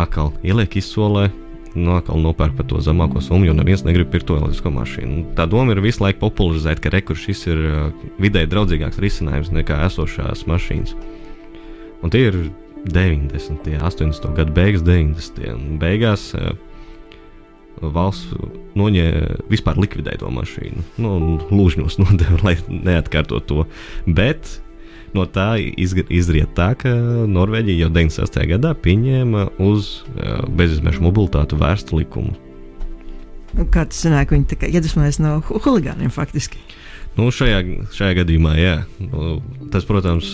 atkal 0.00 0.30
ieliek 0.46 0.78
izsolē, 0.80 1.26
nu, 1.74 1.92
atkal 1.98 2.22
nopērk 2.22 2.56
par 2.56 2.68
to 2.70 2.80
zemāko 2.84 3.20
summu, 3.24 3.50
jo 3.50 3.56
neviens 3.58 3.84
negrib 3.84 4.08
pirkt 4.12 4.30
to 4.30 4.38
elektrisko 4.38 4.72
mašīnu. 4.78 5.26
Tā 5.36 5.44
doma 5.50 5.74
ir 5.74 5.82
visu 5.84 6.04
laiku 6.04 6.22
popularizēt, 6.22 6.80
ka 6.80 6.94
rekurss 6.94 7.26
šis 7.28 7.46
ir 7.50 7.60
uh, 7.66 8.08
vidēji 8.22 8.52
draudzīgāks 8.54 9.02
risinājums 9.02 9.52
nekā 9.58 9.82
esošās 9.90 10.46
mašīnas. 10.48 10.96
Un 12.00 12.14
tie 12.14 12.28
ir 12.30 12.40
90. 12.88 13.68
un 13.76 13.86
80. 13.86 14.32
gadu 14.36 14.56
beigas, 14.56 14.84
90. 14.86 15.46
un 15.54 15.78
beigās. 15.82 16.30
Uh, 16.34 16.54
valsts 17.80 18.34
noņēma, 18.76 19.44
vispār 19.50 19.78
likvidēja 19.80 20.22
to 20.22 20.32
mašīnu. 20.34 20.84
Nu, 21.00 21.38
Lūžņos 21.50 21.98
nodeva, 22.02 22.40
lai 22.44 22.56
neatkārtotu 22.68 23.46
to. 23.48 23.64
Bet 24.06 24.58
no 25.16 25.26
tā 25.26 25.54
izriet 25.58 26.54
tā, 26.58 26.72
ka 26.78 26.92
Norvēģija 27.30 27.86
jau 27.86 27.90
96. 27.94 28.44
gadā 28.52 28.74
pieņēma 28.84 29.48
uz 29.64 29.96
bezizmešu 30.56 31.06
mobilitāti 31.06 31.58
vērstu 31.60 32.02
likumu. 32.02 32.36
Kā 33.74 33.82
tas 33.90 34.04
sanāk, 34.04 34.30
viņi 34.30 34.60
kā 34.60 34.68
iedvesmojas 34.70 35.18
no 35.18 35.40
huligāniem 35.42 36.12
faktiski? 36.14 36.60
Nu, 37.16 37.32
šajā, 37.34 37.64
šajā 37.90 38.20
gadījumā, 38.20 38.52
jā. 38.60 38.76
Nu, 39.02 39.40
tas, 39.74 39.82
protams, 39.88 40.30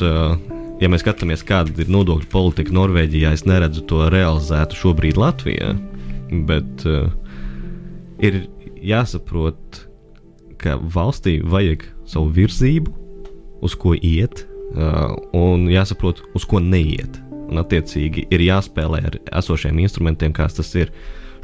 ja 0.80 0.90
mēs 0.90 1.04
skatāmies, 1.04 1.44
kāda 1.46 1.72
ir 1.82 1.90
nodokļu 1.92 2.28
politika 2.32 2.74
Norvēģijā, 2.76 3.32
es 3.36 3.46
neredzu 3.48 3.84
to 3.88 4.06
realizētu 4.12 4.78
šobrīd 4.78 5.20
Latvijā. 5.20 5.72
Bet 6.48 6.86
uh, 6.88 7.08
ir 8.24 8.44
jāsaprot, 8.82 9.82
ka 10.60 10.76
valstī 10.92 11.38
vajag 11.44 11.86
savu 12.08 12.32
virzību, 12.36 12.94
uz 13.64 13.76
ko 13.78 13.94
iet, 13.96 14.44
uh, 14.74 15.14
un 15.36 15.68
jāsaprot, 15.72 16.24
uz 16.36 16.48
ko 16.48 16.60
neiet. 16.62 17.20
Un, 17.46 17.60
attiecīgi, 17.62 18.26
ir 18.34 18.42
jāspēlē 18.42 19.04
ar 19.06 19.20
esošiem 19.38 19.78
instrumentiem, 19.84 20.34
kāds 20.36 20.58
tas 20.58 20.72
ir. 20.78 20.90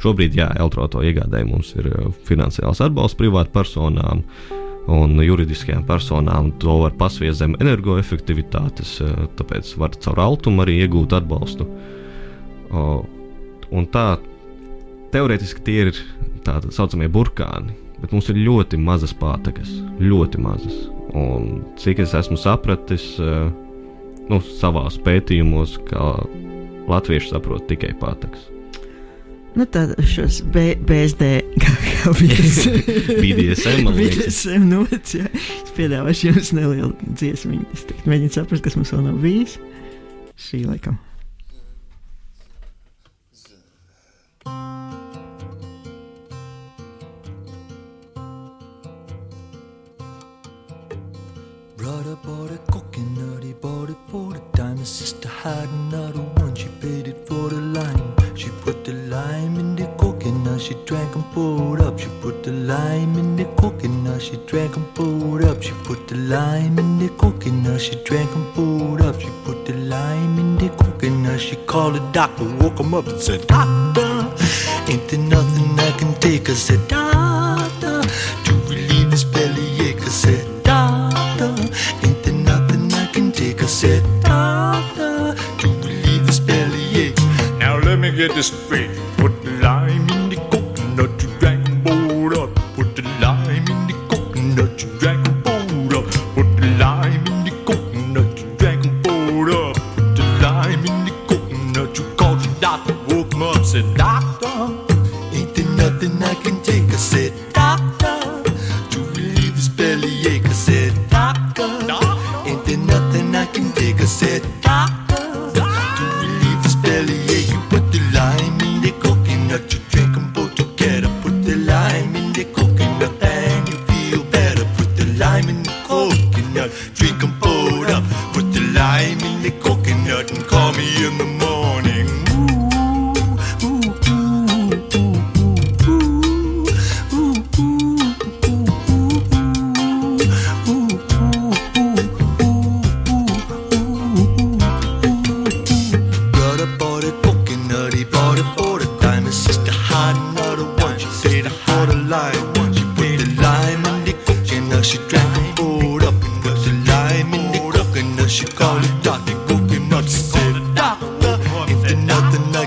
Šobrīd, 0.03 0.33
jā, 0.35 0.49
Eltroto 0.59 0.99
iegādēji 1.05 1.47
mums 1.47 1.69
ir 1.79 1.87
uh, 1.87 2.09
finansiāls 2.27 2.81
atbalsts 2.83 3.15
privātpersonām 3.21 4.25
un 4.91 5.15
juridiskajām 5.23 5.85
personām. 5.87 6.51
To 6.63 6.81
var 6.83 6.95
pasviest 6.99 7.39
zem 7.39 7.55
energoefektivitātes, 7.59 8.97
uh, 9.05 9.25
tāpēc 9.39 9.75
var 9.79 9.95
caur 10.03 10.23
altumu 10.27 10.65
arī 10.65 10.81
iegūt 10.83 11.15
atbalstu. 11.19 11.69
Un 12.73 13.85
tā 13.93 14.05
teorētiski 15.13 15.61
tie 15.65 15.79
ir 15.85 15.91
tā 16.45 16.57
saucamie 16.73 17.09
burkāni, 17.11 17.75
bet 18.01 18.13
mums 18.13 18.29
ir 18.31 18.41
ļoti 18.41 18.79
mazas 18.81 19.13
pātagas, 19.17 19.71
ļoti 20.01 20.41
mazas. 20.41 20.87
Un 21.17 21.61
cik 21.79 22.01
es 22.03 22.15
esmu 22.17 22.37
sapratis, 22.39 23.05
eh, 23.21 23.49
nu, 24.29 24.41
savā 24.61 24.87
pētījumos, 25.05 25.77
ka 25.89 26.15
latvieši 26.89 27.33
saprot 27.35 27.67
tikai 27.69 27.93
pātagas. 28.01 28.52
Nu, 29.53 29.67
B, 30.53 30.73
BSD 30.87 31.29
kā, 31.61 31.73
BDSM, 33.21 33.85
BDSM 33.93 34.65
nots, 34.71 35.13
jā. 35.19 35.29
Es 35.35 35.73
piedāvāšu 35.77 36.31
jums 36.31 36.51
nelielu 36.57 36.91
dziesmiņu. 37.05 37.69
Es 37.75 37.85
mēģinu 38.09 38.33
saprast, 38.33 38.65
kas 38.65 38.77
mums 38.79 38.93
vēl 38.95 39.05
nav 39.05 39.21
bijis. 39.21 39.59
Šī 40.41 40.65
laikam. 40.65 40.97
Brother 51.83 52.15
bought 52.23 52.49
a 52.49 52.57
coconut, 52.71 53.43
he 53.43 53.51
bought 53.51 53.89
it 53.89 53.97
for 54.07 54.31
the 54.31 54.39
time. 54.55 54.77
His 54.77 54.87
sister 54.87 55.27
had 55.27 55.67
another 55.67 56.21
one, 56.41 56.55
she 56.55 56.69
paid 56.79 57.09
it 57.09 57.27
for 57.27 57.49
the 57.49 57.59
lime. 57.59 58.15
She 58.37 58.47
put 58.61 58.85
the 58.85 58.93
lime 58.93 59.59
in 59.59 59.75
the 59.75 59.87
coconut, 59.97 60.61
she 60.61 60.75
drank 60.85 61.13
and 61.13 61.25
poured 61.33 61.81
up. 61.81 61.99
She 61.99 62.07
put 62.21 62.41
the 62.41 62.53
lime 62.53 63.17
in 63.17 63.35
the 63.35 63.43
coconut, 63.59 64.21
she 64.21 64.37
drank 64.47 64.77
and 64.77 64.95
poured 64.95 65.43
up. 65.43 65.61
She 65.61 65.73
put 65.83 66.07
the 66.07 66.15
lime 66.15 66.79
in 66.79 66.99
the 66.99 67.09
coconut, 67.17 67.81
she 67.81 67.95
drank 68.05 68.33
and 68.33 68.53
poured 68.53 69.01
up. 69.01 69.19
She 69.19 69.27
put 69.43 69.65
the 69.65 69.73
lime 69.73 70.39
in 70.39 70.57
the 70.57 70.69
coconut, 70.69 71.41
she 71.41 71.57
called 71.65 71.95
the 71.95 72.11
doctor, 72.13 72.45
woke 72.61 72.79
him 72.79 72.93
up 72.93 73.07
and 73.07 73.19
said, 73.19 73.45
Doctor, 73.45 74.31
ain't 74.89 75.05
there 75.09 75.19
nothing 75.19 75.77
I 75.77 75.91
can 75.99 76.13
take? 76.21 76.49
I 76.49 76.53
said, 76.53 76.87
Doctor, 76.87 77.12
this 88.33 88.49
bait. 88.67 88.92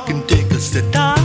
can 0.06 0.24
take 0.28 0.52
us 0.52 0.70
to 0.70 0.88
time. 0.92 1.15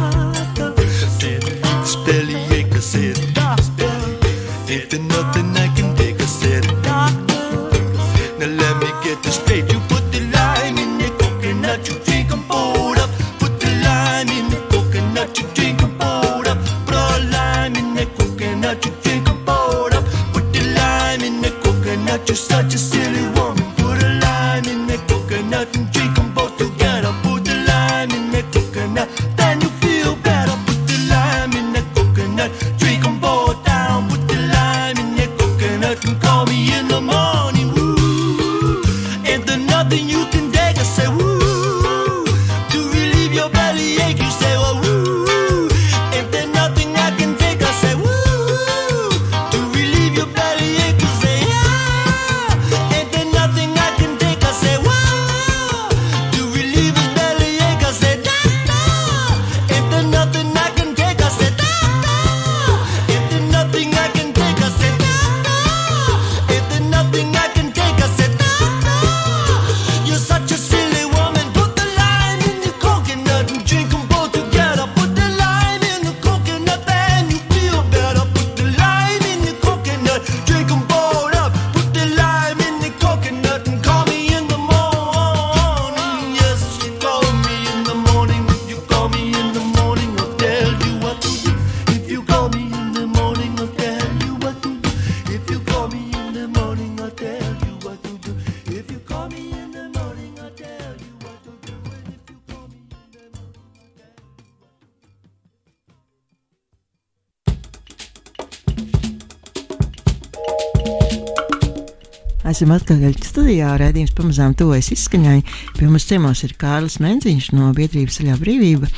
Esam 112.42 112.72
atpakaļ 112.74 113.20
studijā. 113.22 113.70
Redzījums 113.78 114.16
pamazām 114.18 114.56
tuvojas 114.58 114.88
izskaņai. 114.96 115.44
Pie 115.78 115.86
mums 115.86 116.08
ciemos 116.10 116.40
ir 116.42 116.56
Kārlis 116.58 116.98
Menziņš 117.04 117.52
no 117.54 117.68
biedrības 117.78 118.18
Ceļā 118.18 118.38
brīvība. 118.42 118.90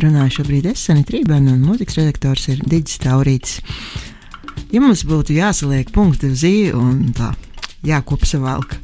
Runāju 0.00 0.38
šobrīd 0.38 0.70
es, 0.70 0.86
Sanita 0.88 1.12
Rībēna, 1.12 1.52
un 1.52 1.66
mūzikas 1.68 1.98
redaktors 2.00 2.46
ir 2.48 2.62
Digis 2.64 2.96
Taurītis. 3.02 3.58
Ja 4.72 4.80
mums 4.80 5.04
būtu 5.06 5.36
jāsaliek 5.36 5.92
punkti 5.92 6.30
uz 6.32 6.46
īju 6.48 6.80
un 6.80 7.02
tā 7.16 7.34
jākopsavalka, 7.86 8.80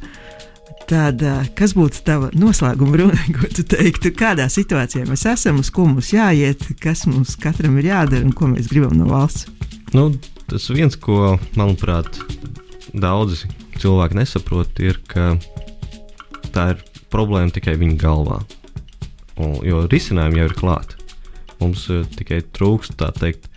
tad 0.87 1.25
kas 1.57 1.73
būtu 1.73 2.05
tava 2.05 2.29
noslēguma 2.37 3.01
runa, 3.01 3.17
ko 3.39 3.49
tu 3.49 3.65
teiktu, 3.73 4.13
kādā 4.13 4.45
situācijā 4.45 5.09
mēs 5.09 5.25
esam, 5.33 5.63
uz 5.65 5.73
ko 5.73 5.87
mums 5.89 6.13
jāiet, 6.13 6.69
kas 6.85 7.07
mums 7.09 7.33
katram 7.41 7.81
ir 7.81 7.89
jādara 7.89 8.29
un 8.29 8.37
ko 8.37 8.53
mēs 8.53 8.69
gribam 8.69 8.93
no 8.99 9.09
valsts? 9.09 9.49
Nu, 9.97 10.11
tas 10.53 10.69
viens, 10.69 11.01
ko, 11.01 11.33
manuprāt, 11.57 12.21
daudzi 12.93 13.49
cilvēki 13.81 14.19
nesaprot, 14.19 14.79
ir, 14.83 14.99
ka 15.09 15.33
tā 16.53 16.73
ir 16.73 16.83
problēma 17.13 17.53
tikai 17.53 17.77
viņa 17.79 17.97
galvā. 18.01 18.41
Un, 19.41 19.57
jo 19.65 19.85
risinājumi 19.89 20.43
jau 20.43 20.49
ir 20.49 20.57
klāti. 20.57 20.99
Mums 21.61 21.87
uh, 21.89 22.03
tikai 22.17 22.43
trūkst 22.53 22.97
tā 22.99 23.09
teikt, 23.17 23.47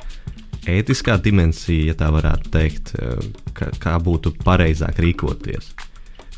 ētiskā 0.71 1.19
dimensija, 1.23 1.91
ja 1.91 1.97
tā 1.99 2.09
varētu 2.15 2.53
teikt, 2.55 2.95
uh, 2.97 3.21
ka, 3.57 3.71
kā 3.83 3.97
būtu 4.03 4.35
pareizāk 4.45 5.01
rīkoties. 5.03 5.75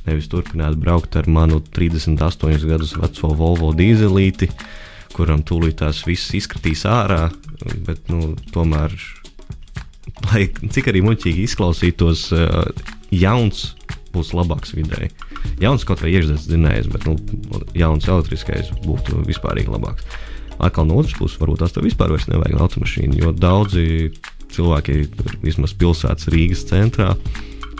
Nevis 0.09 0.31
turpināt 0.33 0.79
braukt 0.81 1.19
ar 1.21 1.29
manu 1.29 1.61
38 1.61 2.67
gadus 2.67 2.95
veco 2.97 3.33
Volvo 3.37 3.75
dīzelīti, 3.77 4.49
kuram 5.15 5.43
tūlīt 5.47 5.81
tās 5.83 6.05
viss 6.07 6.35
izkritīs 6.37 6.87
ārā, 6.89 7.29
bet 7.87 8.09
nu, 8.13 8.33
tomēr, 8.55 8.95
lai 10.31 10.47
cik 10.49 10.91
arī 10.91 11.03
muļķīgi 11.05 11.45
izklausītos, 11.45 12.29
uh, 12.35 12.97
jauns 13.15 13.73
būs 14.15 14.33
labāks 14.37 14.75
vidēji. 14.77 15.13
Jauns 15.63 15.85
kaut 15.87 16.03
vai 16.03 16.13
iekšzemes 16.15 16.49
dzinējs, 16.49 16.89
bet 16.93 17.07
nu, 17.09 17.17
jauns 17.77 18.09
elektriskais 18.09 18.73
būtu 18.85 19.23
vispārīgi 19.29 19.73
labāks. 19.73 20.07
Atkal 20.59 20.89
no 20.89 20.99
otras 20.99 21.15
puses, 21.19 21.39
varbūt 21.39 21.63
tās 21.63 21.75
tev 21.77 21.87
vispār 21.87 22.17
nevajag 22.17 22.59
automašīnu, 22.65 23.21
jo 23.21 23.35
daudzi 23.37 24.11
cilvēki, 24.55 24.97
vismaz 25.45 25.75
pilsētas 25.79 26.31
Rīgas 26.33 26.65
centrā, 26.67 27.13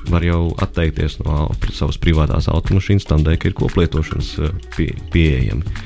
var 0.09 0.25
jau 0.25 0.43
atteikties 0.63 1.19
no 1.25 1.49
savas 1.75 1.99
privātās 2.01 2.49
automašīnas, 2.53 3.09
tam 3.09 3.25
dēļ, 3.27 3.39
ka 3.41 3.51
ir 3.51 3.57
koplietošanas 3.59 4.29
eh, 4.39 4.53
pie, 4.77 4.93
pieejami. 5.13 5.79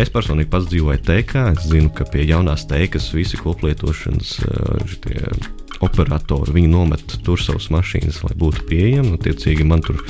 Es 0.00 0.10
personīgi 0.10 0.50
pats 0.50 0.66
dzīvoju 0.72 1.04
teikā, 1.06 1.44
es 1.52 1.68
zinu, 1.70 1.92
ka 1.94 2.06
pie 2.10 2.24
jaunās 2.26 2.64
teikas 2.66 3.12
visi 3.14 3.38
koplietošanas 3.38 4.32
uh, 4.42 4.80
operatori 5.82 6.54
viņi 6.54 6.70
nomet 6.70 7.16
tur 7.26 7.40
savas 7.40 7.70
mašīnas, 7.74 8.22
lai 8.26 8.34
būtu 8.38 8.66
pieejami. 8.68 9.16
Attiecīgi 9.18 9.66
man 9.66 9.82
tur 9.84 10.00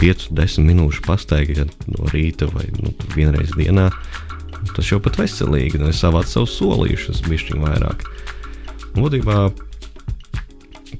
5-10 0.00 0.66
minūšu 0.66 1.04
pastaigā 1.06 1.66
no 1.92 2.08
rīta 2.12 2.48
vai 2.52 2.66
nu, 2.80 2.94
vienreiz 3.14 3.54
dienā. 3.58 3.90
Tas 4.74 4.88
jau 4.88 4.98
pat 5.04 5.18
veselīgi, 5.20 5.78
nu, 5.80 5.90
es 5.92 6.00
savācu 6.00 6.30
savus 6.30 6.56
solīšus, 6.58 7.24
bišķiņu 7.28 7.66
vairāk. 7.66 8.06
Būtībā, 8.96 9.38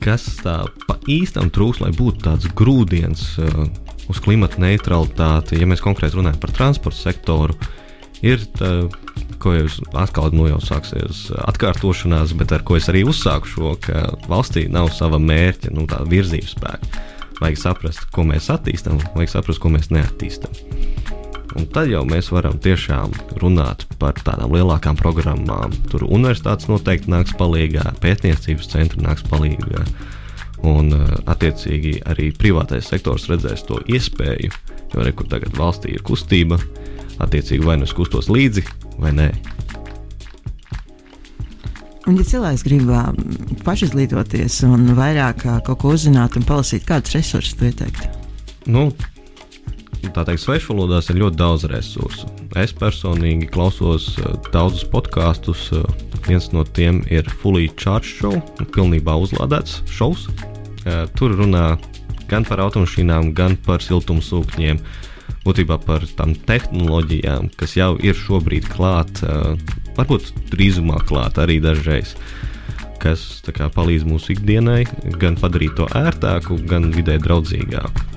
kas 0.04 0.26
tā 0.42 0.58
pa 0.88 0.98
īstam 1.10 1.48
trūks, 1.54 1.80
lai 1.80 1.90
būtu 1.96 2.26
tāds 2.26 2.50
grūdienis 2.58 3.24
uh, 3.40 3.64
uz 4.12 4.20
klimata 4.24 4.60
neutralitāti, 4.60 5.58
ja 5.60 5.68
mēs 5.70 5.82
konkrēti 5.84 6.18
runājam 6.18 6.40
par 6.42 6.52
transporta 6.56 7.00
sektoru, 7.06 7.56
ir 8.24 8.44
tā, 8.58 8.74
ko 9.44 9.52
jūs 9.52 9.78
atkal 10.00 10.32
nu 10.34 10.48
jau 10.48 10.60
sāksies 10.64 11.26
atkārtošanās, 11.44 12.32
bet 12.40 12.54
ar 12.56 12.64
ko 12.66 12.78
es 12.80 12.88
arī 12.92 13.04
uzsāku 13.08 13.50
šo, 13.50 13.74
ka 13.84 14.06
valstī 14.30 14.66
nav 14.72 14.90
sava 14.96 15.20
mērķa, 15.20 15.74
nu, 15.76 15.84
tā 15.90 16.00
virzības 16.08 16.56
spēka. 16.56 17.04
Vajag 17.42 17.60
saprast, 17.60 18.06
ko 18.14 18.24
mēs 18.28 18.48
attīstām, 18.54 19.00
vajag 19.16 19.32
saprast, 19.34 19.60
ko 19.60 19.72
mēs 19.74 19.90
neattīstām. 19.92 20.54
Un 21.54 21.66
tad 21.70 21.90
jau 21.90 22.02
mēs 22.08 22.32
varam 22.34 22.56
tiešām 22.58 23.12
runāt 23.42 23.84
par 24.00 24.16
tādām 24.26 24.54
lielākām 24.54 24.96
programmām. 24.98 25.74
Tur 25.90 26.06
universitātes 26.08 26.66
noteikti 26.70 27.12
nāks 27.12 27.34
palīdzīgā, 27.38 27.92
pētniecības 28.02 28.70
centri 28.72 29.04
nāks 29.04 29.26
palīdzīgā. 29.30 29.84
Un, 30.64 30.90
attiecīgi, 31.28 31.98
arī 32.08 32.30
privātais 32.34 32.88
sektors 32.88 33.28
redzēs 33.30 33.66
to 33.68 33.82
iespēju, 33.84 34.50
jo 34.94 35.04
rekur 35.04 35.28
tagad 35.30 35.54
valstī 35.58 35.92
ir 35.94 36.02
kustība, 36.06 36.58
attiecīgi 37.22 37.66
vai 37.66 37.78
nu 37.78 37.88
es 37.88 37.94
kustos 37.94 38.30
līdzi, 38.32 38.64
vai 39.02 39.12
nē. 39.14 39.28
Un, 42.04 42.18
ja 42.20 42.26
cilvēks 42.28 42.64
grib 42.66 42.90
pašizglītoties 43.64 44.58
un 44.68 44.90
vairāk 44.96 45.46
kaut 45.64 45.80
ko 45.80 45.94
uzzināt 45.96 46.36
un 46.36 46.44
palasīt, 46.44 46.84
kādus 46.88 47.16
resursus 47.16 47.56
tu 47.56 47.70
ieteiktu? 47.70 48.10
Nu, 48.68 48.90
tā 50.12 50.26
teikt, 50.26 50.42
svešvalodās 50.42 51.08
ir 51.08 51.22
ļoti 51.22 51.40
daudz 51.40 51.64
resursu. 51.72 52.28
Es 52.60 52.74
personīgi 52.76 53.48
klausos 53.54 54.10
daudzus 54.52 54.84
podkāstus. 54.92 55.70
Viens 56.28 56.50
no 56.52 56.64
tiem 56.64 57.02
ir 57.12 57.24
Fully 57.40 57.70
Charge 57.80 58.08
Show, 58.08 58.36
pilnībā 58.76 59.16
uzlādēts 59.24 59.80
šovs. 59.92 60.28
Tur 61.16 61.34
runā 61.40 61.74
gan 62.28 62.44
par 62.48 62.60
automašīnām, 62.64 63.32
gan 63.36 63.56
par 63.64 63.80
siltumsūkņiem. 63.84 64.76
Uh, 64.76 65.13
būtībā 65.44 65.78
par 65.84 66.04
tām 66.16 66.34
tehnoloģijām, 66.48 67.52
kas 67.60 67.76
jau 67.78 67.94
ir 68.00 68.16
šobrīd 68.18 68.68
klāt, 68.72 69.22
varbūt 69.98 70.32
drīzumā 70.52 71.02
klāt 71.08 71.38
arī 71.42 71.60
dažreiz. 71.64 72.16
Kas 73.02 73.42
kā, 73.44 73.68
palīdz 73.68 74.06
mūsu 74.08 74.32
ikdienai, 74.32 74.84
gan 75.20 75.36
padarīt 75.36 75.76
to 75.76 75.88
ērtāku, 75.92 76.56
gan 76.70 76.88
vidē 76.94 77.18
draudzīgāku. 77.20 78.10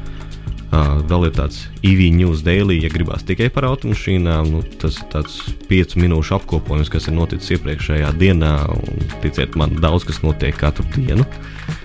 Uh, 0.67 0.99
vēl 1.07 1.29
ir 1.29 1.35
tāds 1.35 1.61
EV 1.87 2.01
News 2.11 2.41
Daily, 2.43 2.75
ja 2.83 2.89
gribās 2.91 3.23
tikai 3.23 3.47
par 3.55 3.69
automašīnām. 3.69 4.49
Nu, 4.51 4.63
tas 4.81 4.97
ir 4.99 5.07
tāds 5.13 5.37
5 5.69 5.95
minūšu 5.99 6.35
apkopojums, 6.35 6.91
kas 6.91 7.07
ir 7.07 7.15
noticis 7.15 7.55
iepriekšējā 7.55 8.09
dienā. 8.19 8.53
Un, 8.75 9.05
ticiet 9.23 9.55
man, 9.59 9.77
daudz 9.79 10.03
kas 10.09 10.19
notiek 10.25 10.59
katru 10.59 10.83
dienu. 10.91 11.23
Uh, 11.23 11.76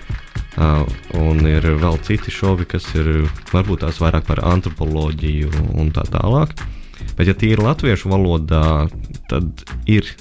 Uh, 0.53 0.83
un 1.17 1.39
ir 1.49 1.65
vēl 1.81 1.95
citi 2.05 2.29
šovi, 2.29 2.67
kas 2.69 2.85
ir 2.93 3.23
varbūt 3.49 3.81
tās 3.81 3.97
vairāk 4.03 4.27
par 4.27 4.43
antropoloģiju 4.45 5.49
un 5.81 5.89
tā 5.95 6.03
tālāk. 6.13 6.53
Bet, 7.17 7.25
ja 7.25 7.33
tie 7.33 7.55
ir 7.55 7.63
latviešu 7.63 8.11
valodā, 8.11 8.85
tad 9.31 9.63
ir 9.89 10.11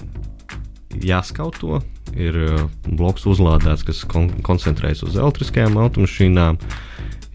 jāskauto. 1.05 1.83
Ir 2.16 2.39
uh, 2.47 2.64
bloks 2.89 3.26
uzlādēts, 3.28 3.85
kas 3.85 4.03
kon 4.09 4.30
koncentrējas 4.45 5.05
uz 5.05 5.18
elektriskajām 5.20 5.76
automašīnām. 5.85 6.57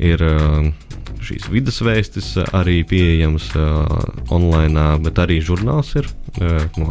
Ir 0.01 0.23
uh, 0.25 0.71
šīs 1.21 1.45
vidas 1.53 1.77
vēstis 1.85 2.33
arī 2.49 2.79
pieejamas 2.87 3.51
uh, 3.57 3.85
online, 4.33 4.89
bet 5.05 5.21
arī 5.21 5.37
žurnāls 5.45 5.93
ir, 6.01 6.09
uh, 6.41 6.65
nu, 6.81 6.89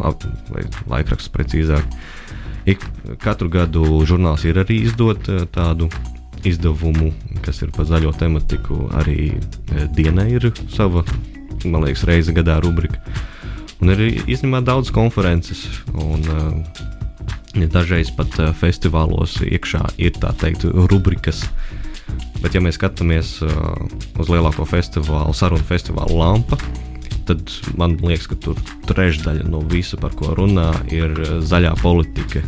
vai 0.55 0.63
laikraksts 0.87 1.35
precīzāk. 1.35 1.83
Uh, 1.83 2.26
Ik, 2.67 2.83
katru 3.23 3.47
gadu 3.47 3.85
žurnāls 4.03 4.43
ir 4.43 4.59
arī 4.59 4.81
izdot 4.89 5.29
eh, 5.31 5.45
tādu 5.55 5.87
izdevumu, 6.47 7.13
kas 7.45 7.61
ir 7.63 7.71
par 7.75 7.87
zaļo 7.87 8.11
tematiku. 8.19 8.89
Arī 8.99 9.31
eh, 9.31 9.85
dienai 9.95 10.27
ir 10.35 10.49
sava, 10.73 11.05
man 11.63 11.85
liekas, 11.85 12.03
reize 12.09 12.35
gadā 12.35 12.59
rubrika. 12.63 12.99
Un 13.79 13.93
ir 13.93 14.03
īstenībā 14.25 14.59
daudz 14.65 14.91
konferences. 14.91 15.63
Un, 15.93 16.23
uh, 16.33 17.67
dažreiz 17.73 18.09
pat 18.13 18.33
festivālos 18.57 19.37
iekšā 19.45 19.83
ir 20.01 20.17
tā 20.17 20.33
teikt, 20.41 20.65
rubrikas. 20.91 21.43
Bet, 22.41 22.53
ja 22.53 22.61
mēs 22.61 22.77
skatāmies 22.77 23.37
uz 23.41 24.29
lielāko 24.29 24.65
festivālu, 24.69 25.33
sarunu 25.33 25.65
festivālu 25.65 26.19
Lampa, 26.19 26.57
tad 27.27 27.51
man 27.79 27.97
liekas, 28.01 28.29
ka 28.31 28.39
tur 28.41 28.59
trešdaļa 28.89 29.47
no 29.51 29.61
visa, 29.71 29.99
par 30.01 30.15
ko 30.17 30.33
runā, 30.37 30.69
ir 30.93 31.13
eh, 31.13 31.33
zaļā 31.43 31.75
politika. 31.81 32.43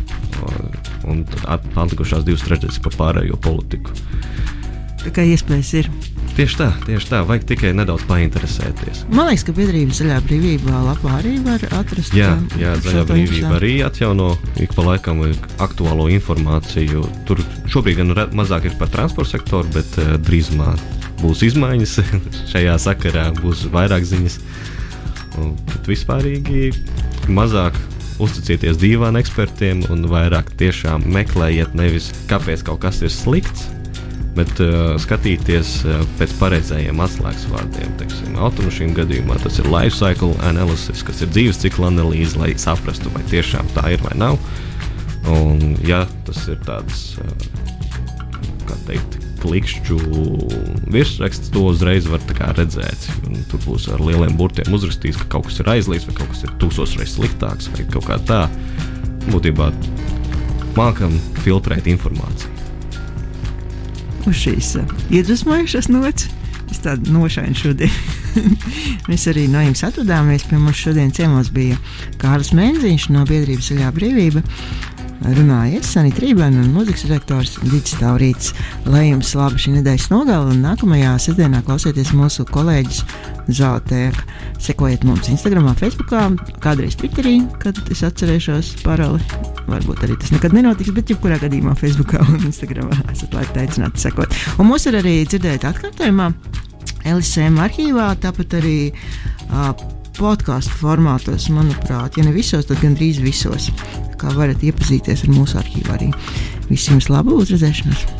Un 1.10 1.24
atlikušās 1.48 2.24
divas 2.26 2.44
trešdaļas 2.46 2.80
par 2.84 2.96
pārējo 2.96 3.36
politiku. 3.40 3.92
Tā 5.00 5.12
kā 5.16 5.24
iespējas 5.24 5.70
ir. 5.80 5.88
Tieši 6.36 6.56
tā, 6.60 6.66
tieši 6.84 7.08
tā, 7.10 7.20
vajag 7.26 7.46
tikai 7.48 7.70
nedaudz 7.76 8.04
painteresēties. 8.08 9.02
Man 9.12 9.26
liekas, 9.28 9.42
ka 9.48 9.54
biedrība 9.56 9.96
zaļā 9.96 10.20
brīvībā 10.24 10.82
lapā 10.86 11.16
arī 11.18 11.34
var 11.44 11.64
atrast. 11.80 12.14
Jā, 12.16 12.30
jā 12.60 12.74
zaļā 12.84 13.02
brīvība 13.08 13.50
arī 13.58 13.72
atjauno 13.84 14.30
ik 14.62 14.72
pa 14.76 14.84
laikam 14.86 15.24
aktuālo 15.60 16.06
informāciju. 16.12 17.02
Tur 17.28 17.42
šobrīd 17.72 18.00
gan 18.00 18.14
mazāk 18.36 18.70
ir 18.70 18.78
par 18.80 18.92
transporta 18.92 19.34
sektoru, 19.34 19.72
bet 19.74 20.00
uh, 20.00 20.14
drīzumā 20.22 20.76
būs 21.20 21.44
izmaiņas 21.50 21.96
šajā 22.52 22.76
sakarā, 22.82 23.30
būs 23.40 23.66
vairāk 23.72 24.06
ziņas. 24.08 24.40
Bet 25.40 25.88
vispārīgi 25.88 26.70
mazāk 27.30 27.76
uzticieties 28.20 28.78
divām 28.80 29.16
ekspertiem 29.20 29.84
un 29.92 30.04
vairāk 30.10 30.50
tiešām 30.60 31.06
meklējiet 31.14 31.76
nevis 31.78 32.10
kāpēc 32.30 32.64
kaut 32.66 32.82
kas 32.84 33.00
ir 33.06 33.12
slikts, 33.14 33.68
bet 34.36 34.52
uh, 34.62 34.94
skatīties 35.00 35.72
uh, 35.86 36.02
pēc 36.20 36.34
pareizajiem 36.40 37.00
atslēgas 37.02 37.46
vārdiem. 37.50 37.94
Teiksim, 38.00 38.36
automašīnu 38.40 38.96
gadījumā 38.98 39.38
tas 39.42 39.58
ir 39.62 39.70
life 39.72 39.96
cycle 39.96 40.34
analysis, 40.46 41.04
kas 41.06 41.24
ir 41.24 41.32
dzīves 41.32 41.62
cikla 41.64 41.90
analīze, 41.90 42.38
lai 42.40 42.52
saprastu, 42.60 43.12
vai 43.14 43.24
tiešām 43.32 43.72
tā 43.76 43.88
ir 43.96 44.04
vai 44.06 44.14
nav. 44.20 44.38
Un, 45.30 45.74
ja 45.84 46.04
tas 46.28 46.44
ir 46.52 46.60
tāds 46.66 47.16
uh, 47.20 47.34
kā 48.68 48.78
teikt, 48.88 49.18
klikšķu 49.40 49.98
virsraksts, 50.92 51.50
to 51.54 51.64
uzreiz 51.70 52.08
var 52.10 52.22
redzēt. 52.58 53.08
Un 53.28 53.40
tur 53.50 53.62
būs 53.66 53.88
ar 53.92 54.02
lieliem 54.04 54.36
burtiem 54.38 54.72
uzrakstīts, 54.74 55.20
ka 55.20 55.28
kaut 55.36 55.48
kas 55.48 55.60
ir 55.62 55.72
aizliegts, 55.74 56.08
vai 56.08 56.16
kaut 56.20 56.32
kas 56.34 56.44
ir 56.46 56.54
tūkstoš 56.62 56.96
reizes 57.00 57.16
sliktāks, 57.18 57.70
vai 57.74 57.86
kaut 57.90 58.08
kā 58.08 58.18
tā. 58.28 58.42
Būtībā 59.30 59.70
mākam 60.78 61.14
filtrēt 61.44 61.88
informāciju. 61.90 62.56
Uz 64.28 64.36
šīs 64.36 64.74
uh, 64.80 64.94
iedvesmojušas 65.10 65.88
nots. 65.92 66.28
Es 66.70 66.78
tādu 66.84 67.10
nošainu 67.10 67.56
šodien. 67.58 67.94
Mēs 69.10 69.26
arī 69.30 69.48
no 69.50 69.62
jums 69.64 69.82
atvadāmies. 69.88 70.44
Pie 70.46 70.58
mums 70.60 70.78
šodien 70.78 71.10
ciemos 71.14 71.50
bija 71.54 71.78
Kārlis 72.20 72.52
Menziņš 72.54 73.08
no 73.16 73.24
biedrības 73.26 73.72
Zaļā 73.72 73.90
brīvība. 73.96 74.44
Runāja 75.20 75.82
Sanita 75.84 76.22
Rībēna 76.24 76.62
un 76.62 76.70
mūzikas 76.72 77.04
redaktors 77.04 77.58
Digis 77.60 77.92
Taurīts. 78.00 78.54
Lai 78.88 79.10
jums 79.10 79.34
labi 79.36 79.60
šī 79.60 79.74
nedēļas 79.74 80.06
nogala 80.08 80.48
un 80.48 80.62
nākamajā 80.64 81.12
sestdienā 81.20 81.60
klausieties 81.66 82.14
mūsu 82.16 82.46
kolēģis 82.48 83.02
Zeltēka. 83.52 84.24
Sekojiet 84.60 85.04
mums 85.04 85.28
Instagram, 85.32 85.68
Facebook, 85.76 86.14
kādreiz 86.64 86.96
Twitterī, 87.00 87.36
kad 87.60 87.76
es 87.92 88.00
atcerēšos 88.06 88.72
paroli. 88.84 89.20
Varbūt 89.68 90.06
arī 90.06 90.16
tas 90.20 90.32
nekad 90.32 90.56
nenotiks, 90.56 90.94
bet 90.96 91.12
jebkurā 91.12 91.36
gadījumā 91.42 91.76
Facebook 91.78 92.16
un 92.22 92.40
Instagram 92.48 92.88
esat 93.12 93.36
laipni 93.36 93.66
aicināti 93.66 94.08
sekot. 94.08 94.36
Un 94.56 94.72
mūs 94.72 94.88
ir 94.88 94.96
arī 95.02 95.18
dzirdēt 95.28 95.68
atkārtojumā 95.68 96.32
LSM 97.12 97.60
arhīvā, 97.60 98.12
tāpat 98.24 98.56
arī 98.60 98.78
uh, 98.90 99.74
podkāstu 100.16 100.80
formātos, 100.80 101.50
manuprāt, 101.52 102.16
ja 102.16 102.24
ne 102.24 102.32
visos, 102.36 102.68
tad 102.68 102.80
gandrīz 102.80 103.20
visos. 103.24 103.70
Kā 104.20 104.32
varat 104.36 104.64
iepazīties 104.66 105.24
ar 105.24 105.36
mūsu 105.36 105.60
arhīvu 105.60 105.94
arī. 105.96 106.10
Visiem 106.68 107.00
labu 107.08 107.40
uzredzēšanos! 107.40 108.19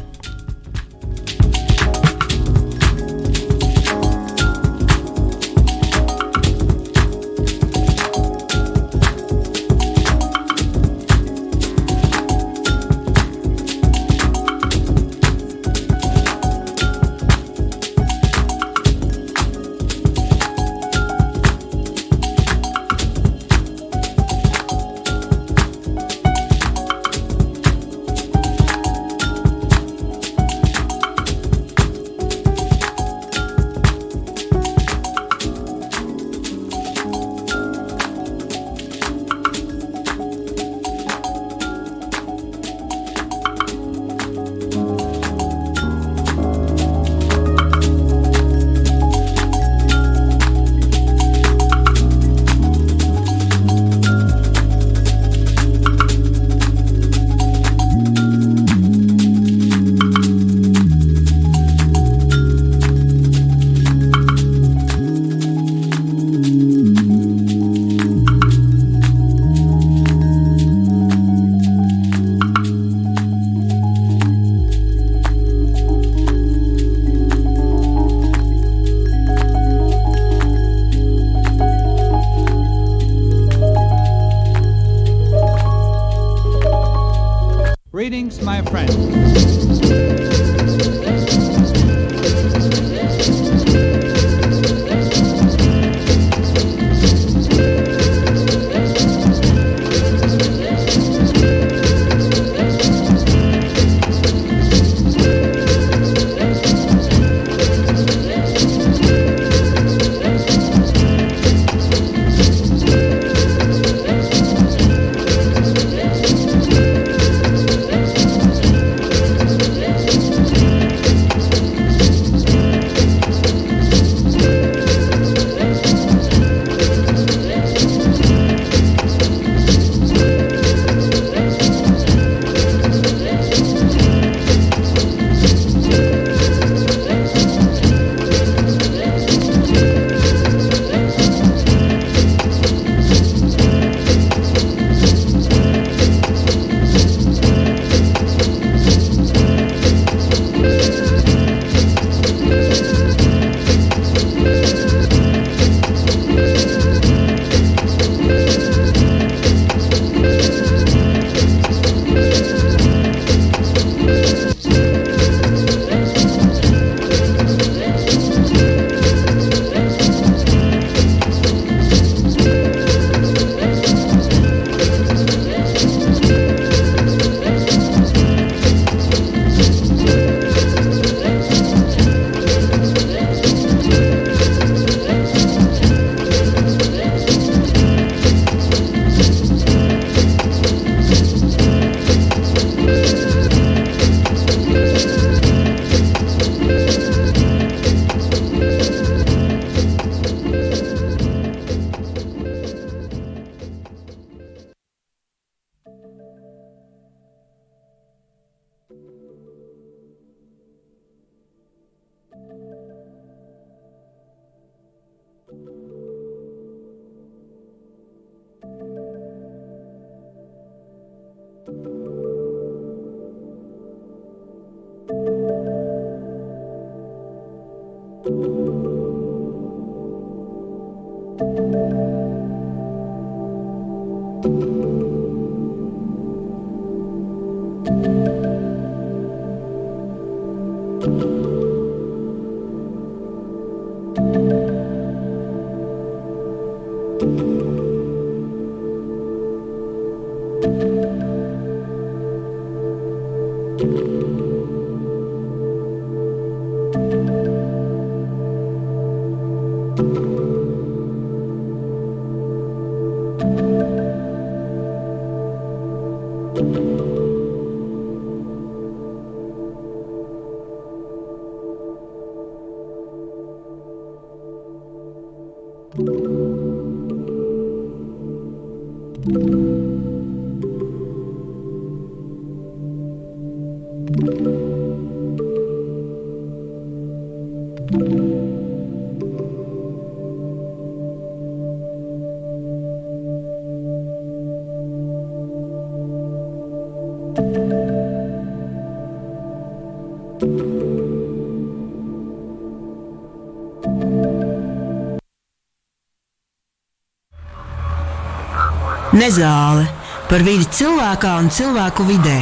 Nezāle 309.21 309.85
par 310.31 310.41
vidi 310.47 310.65
cilvēkā 310.79 311.35
un 311.43 311.51
cilvēku 311.53 312.07
vidē 312.09 312.39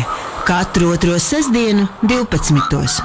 katru 0.47 0.93
otro 0.95 1.19
sestdienu, 1.19 1.89
12. 2.07 3.03